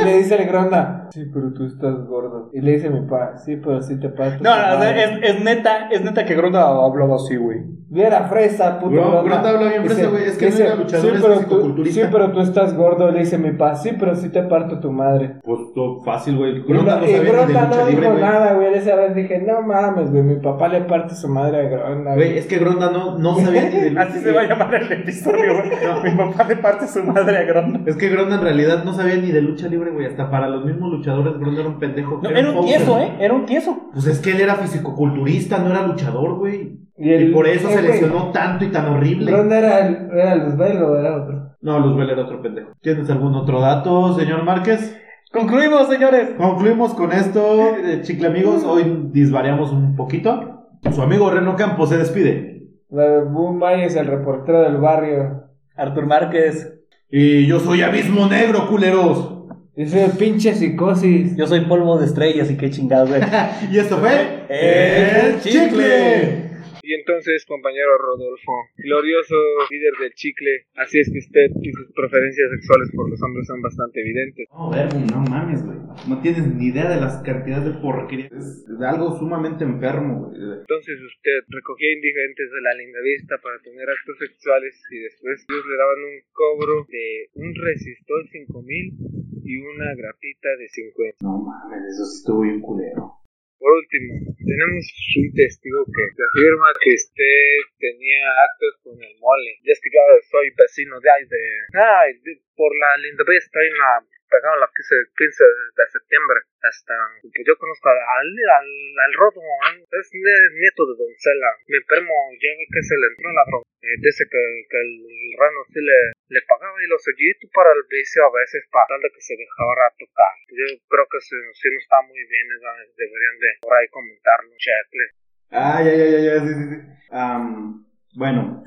Y 0.01 0.05
le, 0.05 0.17
dice 0.17 0.35
el 0.41 0.47
Gronda, 0.49 1.07
sí, 1.11 1.25
pero 1.33 1.53
tú 1.53 1.65
estás 1.65 2.05
gordo. 2.07 2.49
Y 2.53 2.61
le 2.61 2.71
dice 2.73 2.89
mi 2.89 3.01
papá, 3.01 3.37
sí, 3.37 3.57
pero 3.57 3.81
sí 3.81 3.99
te 3.99 4.09
parto. 4.09 4.43
No, 4.43 4.49
no, 4.49 4.55
o 4.55 4.57
sea, 4.57 4.77
madre". 4.79 5.03
es, 5.23 5.35
es 5.37 5.43
neta, 5.43 5.89
es 5.91 6.03
neta 6.03 6.25
que 6.25 6.35
Gronda 6.35 6.67
hablaba 6.67 7.15
así, 7.15 7.35
güey. 7.37 7.59
Viera 7.89 8.23
fresa, 8.27 8.79
puto 8.79 8.95
Gron- 8.95 9.11
Gronda. 9.11 9.21
Gronda 9.23 9.49
habla 9.49 9.69
bien 9.69 9.85
fresa, 9.85 10.09
güey, 10.09 10.23
es 10.25 10.37
que 10.37 10.45
no 10.45 10.51
dice, 10.51 10.65
era 10.65 10.75
luchador, 10.75 11.05
sí, 11.09 11.15
es 11.15 11.21
pero 11.21 11.33
tú, 11.35 11.39
fisicoculturista". 11.39 12.01
sí, 12.01 12.07
pero 12.11 12.31
tú 12.31 12.39
estás 12.41 12.75
gordo. 12.75 13.11
Le 13.11 13.19
dice 13.19 13.37
mi 13.37 13.51
papá, 13.51 13.75
sí, 13.75 13.91
pero 13.97 14.13
sí 14.15 14.29
te 14.29 14.43
parto 14.43 14.79
tu 14.81 14.91
madre. 14.91 15.37
Pues 15.43 15.59
todo 15.73 16.01
fácil, 16.03 16.37
güey. 16.37 16.63
Gronda 16.63 16.99
no 16.99 17.05
sabía 17.17 17.31
ni 17.31 17.37
de 17.39 17.53
Gronda 17.53 17.63
lucha 17.65 17.81
no 17.83 17.89
libre, 17.89 18.07
dijo 18.07 18.19
nada, 18.19 18.53
güey. 18.53 18.73
Esa 18.73 18.95
vez 18.95 19.15
dije, 19.15 19.39
no 19.39 19.61
mames, 19.61 20.11
güey, 20.11 20.23
mi 20.23 20.35
papá 20.35 20.67
le 20.67 20.81
parte 20.81 21.15
su 21.15 21.27
madre 21.27 21.59
a 21.59 21.69
Gronda. 21.69 22.15
Güey, 22.15 22.37
es 22.37 22.45
que 22.47 22.57
Gronda 22.57 22.91
no, 22.91 23.17
no 23.17 23.35
sabía 23.37 23.69
ni 23.69 23.79
de 23.79 23.89
lucha 23.91 24.03
Así 24.03 24.19
se 24.19 24.31
va 24.31 24.41
a 24.41 24.47
llamar 24.47 24.75
el 24.75 24.91
episodio, 24.91 25.53
güey. 25.55 25.71
Mi 26.03 26.17
papá 26.17 26.43
le 26.47 26.55
parte 26.57 26.87
su 26.87 27.03
madre 27.03 27.37
a 27.37 27.43
Gronda. 27.43 27.79
Es 27.85 27.95
que 27.95 28.09
Gronda 28.09 28.35
en 28.35 28.41
realidad 28.41 28.83
no 28.83 28.93
sabía 28.93 29.15
ni 29.17 29.31
de 29.31 29.41
lucha 29.41 29.67
libre, 29.67 29.91
güey. 29.91 30.05
Hasta 30.05 30.29
para 30.29 30.47
los 30.47 30.65
mismos 30.65 30.91
luchadores, 30.91 31.37
Gronda 31.39 31.61
era 31.61 31.69
un 31.69 31.79
pendejo. 31.79 32.19
No, 32.21 32.29
era 32.29 32.51
un 32.51 32.65
tieso, 32.65 32.99
¿eh? 32.99 33.11
Era 33.19 33.33
un 33.33 33.45
tieso. 33.45 33.89
Pues 33.93 34.07
es 34.07 34.19
que 34.19 34.31
él 34.31 34.41
era 34.41 34.55
fisicoculturista, 34.55 35.57
no 35.59 35.69
era 35.71 35.85
luchador, 35.85 36.35
güey. 36.35 36.79
Y 36.97 37.25
por 37.31 37.47
eso 37.47 37.67
se 37.69 37.75
güey. 37.75 37.87
lesionó 37.87 38.31
tanto 38.31 38.65
y 38.65 38.69
tan 38.69 38.87
horrible. 38.87 39.31
Gronda 39.31 39.59
era, 39.59 39.87
el, 39.87 40.09
era 40.11 40.35
Luzbel 40.35 40.81
o 40.81 40.97
era 40.97 41.15
otro. 41.15 41.51
No, 41.61 41.79
Luzbel 41.79 42.09
era 42.09 42.23
otro 42.23 42.41
pendejo. 42.41 42.71
¿Tienes 42.81 43.09
algún 43.09 43.35
otro 43.35 43.59
dato, 43.61 44.13
señor 44.17 44.43
Márquez? 44.43 44.99
Concluimos, 45.31 45.87
señores. 45.89 46.29
Concluimos 46.37 46.93
con 46.93 47.11
esto, 47.11 47.75
eh, 47.77 48.01
chicle 48.01 48.27
amigos. 48.27 48.63
Hoy 48.63 49.09
disvariamos 49.11 49.71
un 49.71 49.95
poquito. 49.95 50.69
Su 50.91 51.01
amigo 51.01 51.29
Reno 51.29 51.55
Campos 51.55 51.89
se 51.89 51.97
despide. 51.97 52.63
La- 52.89 53.23
Boom 53.23 53.59
Bay 53.59 53.81
es 53.83 53.95
el 53.95 54.07
reportero 54.07 54.61
del 54.61 54.77
barrio. 54.77 55.43
Artur 55.75 56.05
Márquez. 56.05 56.73
Y 57.11 57.45
yo 57.45 57.59
soy 57.59 57.81
Abismo 57.81 58.25
Negro, 58.27 58.67
culeros. 58.69 59.33
Y 59.75 59.85
soy 59.85 59.99
el 60.01 60.11
pinche 60.11 60.55
psicosis. 60.55 61.35
Yo 61.35 61.45
soy 61.45 61.61
polvo 61.61 61.97
de 61.99 62.05
estrellas 62.05 62.49
y 62.49 62.57
qué 62.57 62.69
chingados, 62.69 63.09
güey. 63.09 63.21
Y 63.71 63.77
esto 63.77 63.97
fue 63.97 64.45
El 64.49 65.39
Chicle. 65.41 66.46
Y 66.87 66.93
entonces, 66.93 67.43
compañero 67.45 67.97
Rodolfo, 67.97 68.53
glorioso 68.77 69.35
líder 69.69 69.91
del 69.99 70.13
chicle, 70.13 70.71
así 70.75 71.01
es 71.01 71.11
que 71.11 71.19
usted 71.19 71.51
y 71.61 71.69
sus 71.73 71.91
preferencias 71.91 72.47
sexuales 72.49 72.87
por 72.95 73.09
los 73.09 73.21
hombres 73.23 73.45
son 73.45 73.61
bastante 73.61 73.99
evidentes. 73.99 74.47
No, 74.47 74.71
Verbo, 74.71 74.95
no 75.11 75.19
mames, 75.27 75.65
güey. 75.65 75.75
No 76.07 76.21
tienes 76.21 76.47
ni 76.47 76.67
idea 76.71 76.87
de 76.87 77.01
las 77.01 77.19
cantidades 77.27 77.75
de 77.75 77.81
porquería. 77.81 78.31
Es 78.31 78.63
algo 78.79 79.19
sumamente 79.19 79.65
enfermo, 79.65 80.31
güey. 80.31 80.63
Entonces 80.63 80.95
usted 81.03 81.43
recogía 81.49 81.91
indigentes 81.91 82.47
de 82.55 82.61
la 82.63 82.73
linda 82.79 83.03
vista 83.03 83.35
para 83.43 83.59
tener 83.59 83.83
actos 83.83 84.15
sexuales 84.23 84.79
y 84.87 84.99
después 85.11 85.43
ellos 85.43 85.65
le 85.67 85.75
daban 85.75 85.99
un 86.07 86.17
cobro 86.31 86.87
de 86.87 87.27
un 87.35 87.51
resistor 87.51 88.23
5000 88.31 88.95
y 89.43 89.59
una 89.59 89.91
grapita 89.91 90.55
de 90.55 90.69
50. 90.71 91.17
No 91.19 91.35
mames, 91.43 91.83
eso 91.83 92.05
sí 92.05 92.23
estuvo 92.23 92.47
bien 92.47 92.61
culero. 92.61 93.26
Por 93.57 93.71
último, 93.73 94.13
tenemos 94.37 94.85
un 95.17 95.33
testigo 95.33 95.81
que 95.85 96.23
afirma 96.23 96.69
que 96.77 96.93
usted 96.93 97.41
tenía 97.79 98.21
actos 98.45 98.73
con 98.83 98.95
el 99.01 99.13
mole. 99.17 99.57
Y 99.63 99.71
es 99.71 99.79
que 99.81 99.89
yo 99.89 100.01
soy 100.29 100.53
vecino 100.53 100.99
de 101.01 101.09
ahí 101.09 101.25
de... 101.25 101.43
Ay, 101.73 102.13
por 102.55 102.71
la 102.77 102.97
linda 102.97 103.23
vista 103.25 103.59
hay 103.59 103.69
una 103.73 104.16
pegaron 104.29 104.59
la 104.59 104.69
15, 104.69 105.11
15 105.15 105.43
de 105.75 105.85
septiembre. 105.91 106.39
Hasta, 106.61 106.95
pues 107.21 107.43
yo 107.47 107.55
conozco 107.57 107.89
al, 107.89 107.99
al, 107.99 108.67
al 108.67 109.13
Rodo, 109.15 109.39
es 109.39 110.07
nieto 110.13 110.83
de 110.87 110.95
Doncella. 110.99 111.51
Mi 111.67 111.79
primo 111.87 112.13
ya 112.39 112.51
ve 112.55 112.65
que 112.67 112.81
se 112.83 112.95
le 112.95 113.07
entró 113.11 113.27
en 113.29 113.35
la 113.35 113.47
droga. 113.47 113.65
Eh, 113.87 113.97
dice 114.01 114.25
que, 114.25 114.41
que 114.67 114.79
el 114.81 114.91
reno 115.37 115.61
sí 115.71 115.79
le, 115.79 115.99
le 116.33 116.41
pagaba 116.47 116.75
y 116.81 116.87
lo 116.87 116.97
seguía 116.97 117.27
para 117.53 117.71
el 117.71 117.83
vicio 117.89 118.25
a 118.25 118.31
veces 118.33 118.65
para 118.71 118.87
tal 118.87 119.01
de 119.01 119.11
que 119.11 119.21
se 119.21 119.35
dejara 119.35 119.93
tocar. 119.97 120.33
Yo 120.49 120.65
creo 120.87 121.05
que 121.11 121.19
si, 121.21 121.35
si 121.53 121.67
no 121.71 121.77
está 121.79 122.01
muy 122.01 122.19
bien, 122.25 122.47
¿sabes? 122.61 122.95
deberían 122.95 123.37
de 123.39 123.49
por 123.61 123.73
ahí 123.73 123.87
comentarlo, 123.89 124.51
checle. 124.57 125.05
Ah, 125.51 125.81
ya, 125.83 125.93
ya, 125.93 126.07
ya, 126.09 126.19
ya, 126.19 126.39
sí, 126.41 126.53
sí, 126.53 126.65
sí. 126.71 126.77
Am, 127.11 127.85
bueno, 128.15 128.63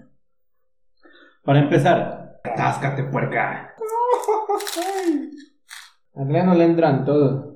para 1.45 1.61
empezar, 1.61 2.41
atáscate, 2.45 3.05
puerca. 3.05 3.75
Al 6.15 6.27
grano 6.29 6.55
le 6.55 6.65
entran 6.65 7.05
todos. 7.05 7.47